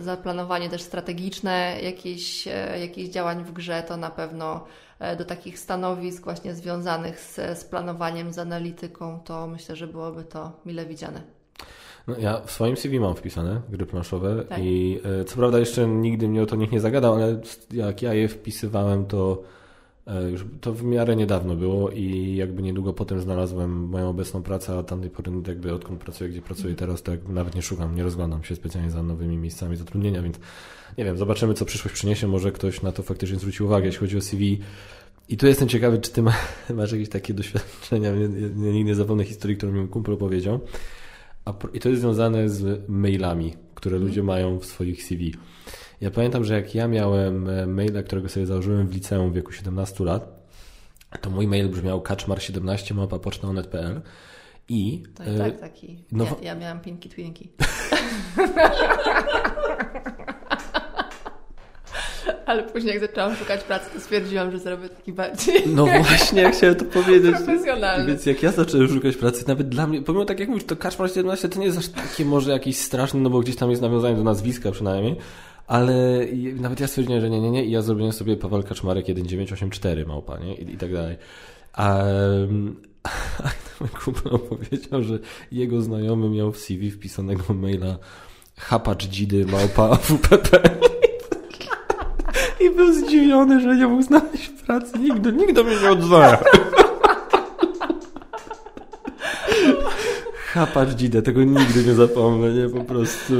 [0.00, 2.48] zaplanowanie też strategiczne jakichś,
[2.80, 4.66] jakichś działań w grze, to na pewno
[5.02, 10.24] E, do takich stanowisk właśnie związanych z, z planowaniem, z analityką, to myślę, że byłoby
[10.24, 11.22] to mile widziane.
[12.06, 14.58] No, ja w swoim CV mam wpisane gry planszowe tak.
[14.62, 17.40] i e, co prawda jeszcze nigdy mnie o to nikt nie zagadał, ale
[17.70, 19.61] jak ja je wpisywałem, to e,
[20.30, 24.82] już to w miarę niedawno było i jakby niedługo potem znalazłem moją obecną pracę, a
[24.82, 28.56] tamtej pory jakby odkąd pracuję, gdzie pracuję teraz, to nawet nie szukam, nie rozglądam się
[28.56, 30.38] specjalnie za nowymi miejscami zatrudnienia, więc
[30.98, 32.28] nie wiem, zobaczymy, co przyszłość przyniesie.
[32.28, 34.58] Może ktoś na to faktycznie zwróci uwagę, jeśli chodzi o CV.
[35.28, 36.22] I tu jestem ciekawy, czy ty
[36.74, 38.08] masz jakieś takie doświadczenia.
[38.08, 40.60] Ja, nigdy nie zapomnę historii, którą mi kumpel opowiedział.
[41.74, 45.34] I to jest związane z mailami, które ludzie mają w swoich CV.
[46.02, 49.52] Ja pamiętam, że jak ja miałem e, maila, którego sobie założyłem w liceum w wieku
[49.52, 50.42] 17 lat,
[51.20, 54.00] to mój mail brzmiał kaczmar17 mapa poczta.onet.pl
[54.68, 55.02] i...
[55.14, 56.04] To i tak taki.
[56.12, 57.50] No, ja, ja miałam pinki twinki.
[62.46, 65.62] Ale później jak zaczęłam szukać pracy, to stwierdziłam, że zrobię taki bardziej...
[65.76, 67.36] No właśnie, chciałem to powiedzieć.
[67.36, 68.06] Profesjonalny.
[68.06, 71.10] Więc jak ja zacząłem szukać pracy, nawet dla mnie, pomimo tak jak mówisz, to Kaczmar
[71.10, 74.16] 17 to nie jest aż takie może jakiś straszny, no bo gdzieś tam jest nawiązanie
[74.16, 75.16] do nazwiska przynajmniej,
[75.66, 80.06] ale nawet ja stwierdziłem, że nie, nie, nie i ja zrobiłem sobie Paweł Kaczmarek 1984
[80.06, 80.54] małpa, nie?
[80.54, 81.16] I, i tak dalej.
[81.72, 82.04] A,
[83.44, 85.18] a Kuba powiedział, że
[85.52, 87.98] jego znajomy miał w CV wpisanego maila
[88.58, 90.60] hapacz dzidy małpa WPP.
[92.60, 94.98] I był zdziwiony, że nie mógł znaleźć pracy.
[94.98, 96.36] Nigdy, nigdy mnie nie odzwał.
[100.52, 102.68] Chapacz dzidę, tego nigdy nie zapomnę, nie?
[102.68, 103.34] Po prostu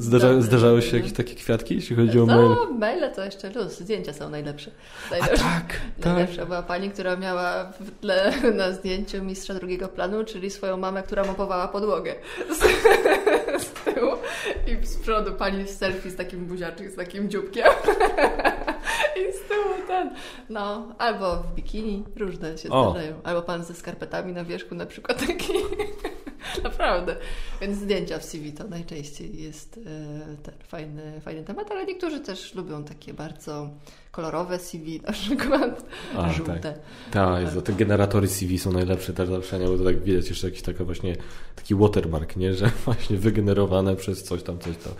[0.00, 2.48] zdarza, zdarzały się jakieś takie kwiatki, jeśli chodzi o maile?
[2.48, 4.70] No, maile to jeszcze luz, zdjęcia są najlepsze.
[5.10, 5.44] najlepsze.
[5.44, 6.46] A tak, najlepsze tak.
[6.46, 11.24] była pani, która miała w tle na zdjęciu mistrza drugiego planu, czyli swoją mamę, która
[11.24, 12.14] mopowała podłogę
[12.50, 12.58] z,
[13.66, 14.12] z tyłu
[14.66, 17.66] i z przodu pani w selfie z takim buziaczkiem, z takim dzióbkiem.
[19.20, 20.10] I z tyłu ten.
[20.50, 22.90] No, albo w bikini, różne się o.
[22.90, 23.14] zdarzają.
[23.24, 25.52] Albo pan ze skarpetami na wierzchu, na przykład taki.
[26.64, 27.16] Naprawdę.
[27.60, 32.54] Więc zdjęcia w CV to najczęściej jest e, ten fajny, fajny temat, ale niektórzy też
[32.54, 33.70] lubią takie bardzo
[34.10, 35.84] kolorowe CV na przykład,
[36.16, 36.60] A, żółte.
[36.60, 36.74] Tak,
[37.10, 40.62] Ta, jest, te generatory CV są najlepsze też zawsze, bo to tak widać jeszcze jakiś
[40.62, 41.16] taka właśnie
[41.56, 42.54] taki watermark, nie?
[42.54, 44.92] że właśnie wygenerowane przez coś tam, coś tam.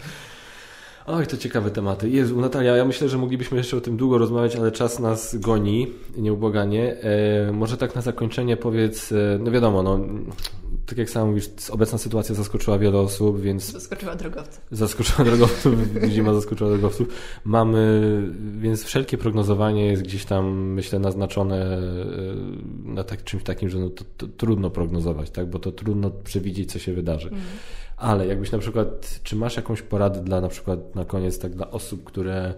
[1.06, 2.10] Oj, to ciekawe tematy.
[2.10, 5.92] Jezu, Natalia, ja myślę, że moglibyśmy jeszcze o tym długo rozmawiać, ale czas nas goni,
[6.16, 6.96] nieubłaganie.
[7.48, 10.00] E, może tak na zakończenie powiedz, e, no wiadomo, no,
[10.86, 13.72] tak jak sam mówisz, obecna sytuacja zaskoczyła wiele osób, więc...
[13.72, 14.64] Zaskoczyła drogowców.
[14.70, 15.74] Zaskoczyła drogowców,
[16.08, 17.08] zima zaskoczyła drogowców.
[17.44, 18.02] Mamy,
[18.58, 21.80] więc wszelkie prognozowanie jest gdzieś tam, myślę, naznaczone e,
[22.84, 25.50] na tak, czymś takim, że no to, to trudno prognozować, tak?
[25.50, 27.28] bo to trudno przewidzieć, co się wydarzy.
[27.28, 27.40] Mm.
[27.96, 31.70] Ale jakbyś na przykład, czy masz jakąś poradę dla na przykład na koniec, tak dla
[31.70, 32.54] osób, które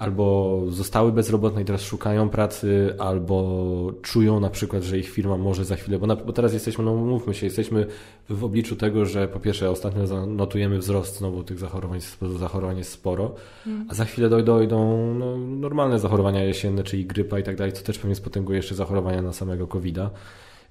[0.00, 5.64] albo zostały bezrobotne i teraz szukają pracy, albo czują na przykład, że ich firma może
[5.64, 7.86] za chwilę, bo, na, bo teraz jesteśmy, no mówmy się, jesteśmy
[8.28, 12.00] w obliczu tego, że po pierwsze ostatnio notujemy wzrost znowu tych zachorowań,
[12.38, 13.34] zachorowań jest sporo,
[13.66, 13.86] mm.
[13.88, 17.82] a za chwilę dojdą, dojdą no, normalne zachorowania jesienne, czyli grypa i tak dalej, co
[17.82, 20.10] też pewnie spotęguje jeszcze zachorowania na samego COVID-a.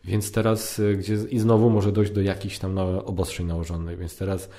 [0.06, 4.50] Więc teraz, y, gdzie i znowu może dojść do jakichś tam obostrzeń nałożonych, więc teraz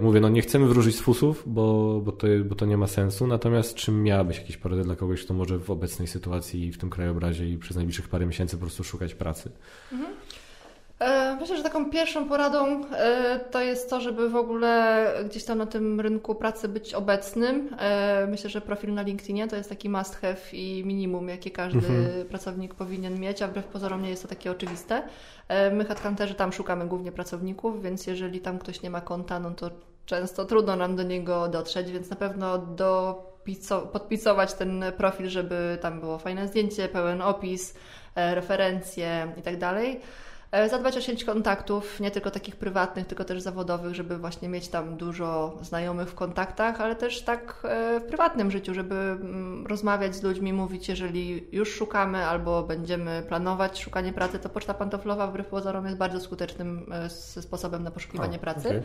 [0.00, 3.26] mówię, no nie chcemy wróżyć z fusów, bo, bo, to, bo to nie ma sensu,
[3.26, 7.48] natomiast czym miałabyś jakieś porady dla kogoś, kto może w obecnej sytuacji, w tym krajobrazie
[7.48, 9.50] i przez najbliższych parę miesięcy po prostu szukać pracy?
[9.92, 10.14] Mhm.
[11.00, 15.58] E, myślę, że taką pierwszą poradą e, to jest to, żeby w ogóle gdzieś tam
[15.58, 17.76] na tym rynku pracy być obecnym.
[17.78, 21.86] E, myślę, że profil na LinkedInie to jest taki must have i minimum, jakie każdy
[21.86, 22.26] mhm.
[22.28, 25.02] pracownik powinien mieć, a wbrew pozorom nie jest to takie oczywiste.
[25.72, 29.70] My, headhunterzy, tam szukamy głównie pracowników, więc jeżeli tam ktoś nie ma konta, no to
[30.06, 33.22] często trudno nam do niego dotrzeć, więc na pewno do
[33.92, 37.74] podpisować ten profil, żeby tam było fajne zdjęcie, pełen opis,
[38.14, 40.00] referencje i tak dalej.
[40.68, 44.96] Zadbać o sieć kontaktów, nie tylko takich prywatnych, tylko też zawodowych, żeby właśnie mieć tam
[44.96, 50.22] dużo znajomych w kontaktach, ale też tak e, w prywatnym życiu, żeby mm, rozmawiać z
[50.22, 55.84] ludźmi, mówić, jeżeli już szukamy albo będziemy planować szukanie pracy, to poczta pantoflowa wbrew pozorom
[55.84, 57.10] jest bardzo skutecznym e,
[57.42, 58.68] sposobem na poszukiwanie o, pracy.
[58.68, 58.82] Okay.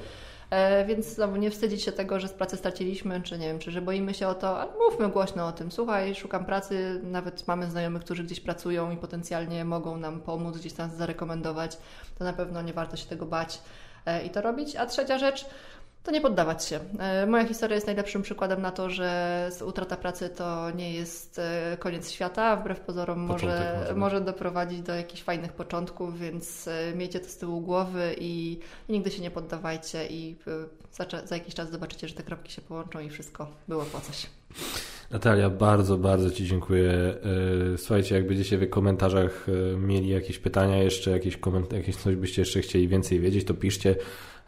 [0.51, 3.71] E, więc znowu nie wstydzić się tego, że z pracy straciliśmy, czy nie wiem, czy
[3.71, 5.71] że boimy się o to, ale mówmy głośno o tym.
[5.71, 10.73] Słuchaj, szukam pracy, nawet mamy znajomych, którzy gdzieś pracują i potencjalnie mogą nam pomóc, gdzieś
[10.73, 11.77] tam zarekomendować.
[12.17, 13.61] To na pewno nie warto się tego bać
[14.05, 14.75] e, i to robić.
[14.75, 15.45] A trzecia rzecz,
[16.03, 16.79] to nie poddawać się.
[16.99, 21.77] E, moja historia jest najlepszym przykładem na to, że utrata pracy to nie jest e,
[21.79, 27.19] koniec świata, wbrew pozorom może, może, może doprowadzić do jakichś fajnych początków, więc e, miejcie
[27.19, 28.59] to z tyłu głowy i,
[28.89, 30.35] i nigdy się nie poddawajcie i
[30.91, 34.27] za, za, jakiś czas zobaczycie, że te kropki się połączą i wszystko było po coś.
[35.11, 37.15] Natalia, bardzo, bardzo Ci dziękuję.
[37.77, 39.47] Słuchajcie, jak będziecie w komentarzach
[39.77, 43.95] mieli jakieś pytania jeszcze, jakieś, koment- jakieś coś byście jeszcze chcieli więcej wiedzieć, to piszcie.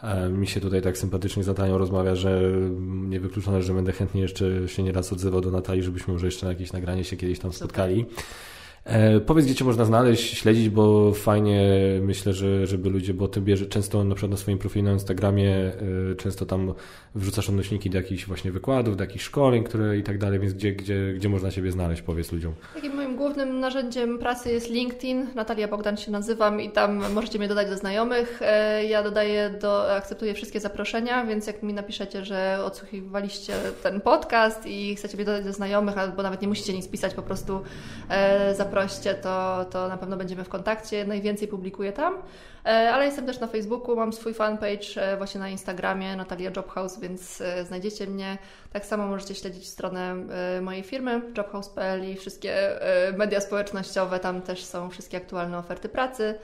[0.03, 2.41] E, mi się tutaj tak sympatycznie z Natalią rozmawia, że
[2.81, 6.73] niewykluczone, że będę chętnie jeszcze się nieraz odzywał do Natalii, żebyśmy może jeszcze na jakieś
[6.73, 8.05] nagranie się kiedyś tam spotkali.
[8.85, 13.41] E, powiedz, gdzie Cię można znaleźć, śledzić, bo fajnie myślę, że, żeby ludzie, bo Ty
[13.41, 15.55] bierze często na przykład na swoim profilu na Instagramie,
[16.11, 16.73] e, często tam
[17.15, 20.72] wrzucasz odnośniki do jakichś właśnie wykładów, do jakichś szkoleń, które i tak dalej, więc gdzie,
[20.72, 22.53] gdzie, gdzie można Ciebie znaleźć, powiedz ludziom.
[22.73, 27.47] Takim moim głównym narzędziem pracy jest LinkedIn, Natalia Bogdan się nazywam i tam możecie mnie
[27.47, 28.39] dodać do znajomych.
[28.41, 33.53] E, ja dodaję, do, akceptuję wszystkie zaproszenia, więc jak mi napiszecie, że odsłuchiwaliście
[33.84, 37.22] ten podcast i chcecie mnie dodać do znajomych, albo nawet nie musicie nic pisać, po
[37.22, 37.61] prostu
[38.53, 41.05] zapraszam zaproście, to, to na pewno będziemy w kontakcie.
[41.05, 42.13] Najwięcej publikuję tam,
[42.65, 46.99] e, ale jestem też na Facebooku, mam swój fanpage e, właśnie na Instagramie, Natalia Jobhouse,
[46.99, 48.37] więc e, znajdziecie mnie.
[48.71, 50.15] Tak samo możecie śledzić stronę
[50.61, 52.79] mojej firmy jobhouse.pl i wszystkie
[53.17, 56.35] media społecznościowe, tam też są wszystkie aktualne oferty pracy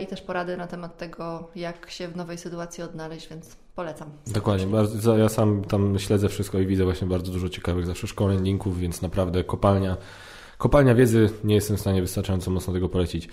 [0.00, 4.10] i też porady na temat tego, jak się w nowej sytuacji odnaleźć, więc polecam.
[4.26, 8.44] Dokładnie, bardzo, ja sam tam śledzę wszystko i widzę właśnie bardzo dużo ciekawych zawsze szkoleń,
[8.44, 9.96] linków, więc naprawdę kopalnia
[10.58, 13.28] Kopalnia wiedzy, nie jestem w stanie wystarczająco mocno tego polecić.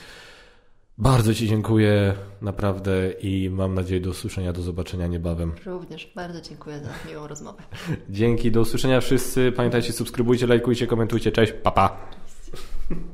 [0.97, 5.51] Bardzo Ci dziękuję, naprawdę i mam nadzieję do usłyszenia, do zobaczenia niebawem.
[5.65, 7.63] Również bardzo dziękuję za miłą rozmowę.
[8.09, 9.51] Dzięki, do usłyszenia wszyscy.
[9.51, 11.31] Pamiętajcie, subskrybujcie, lajkujcie, komentujcie.
[11.31, 11.89] Cześć, papa.
[11.89, 13.07] Pa.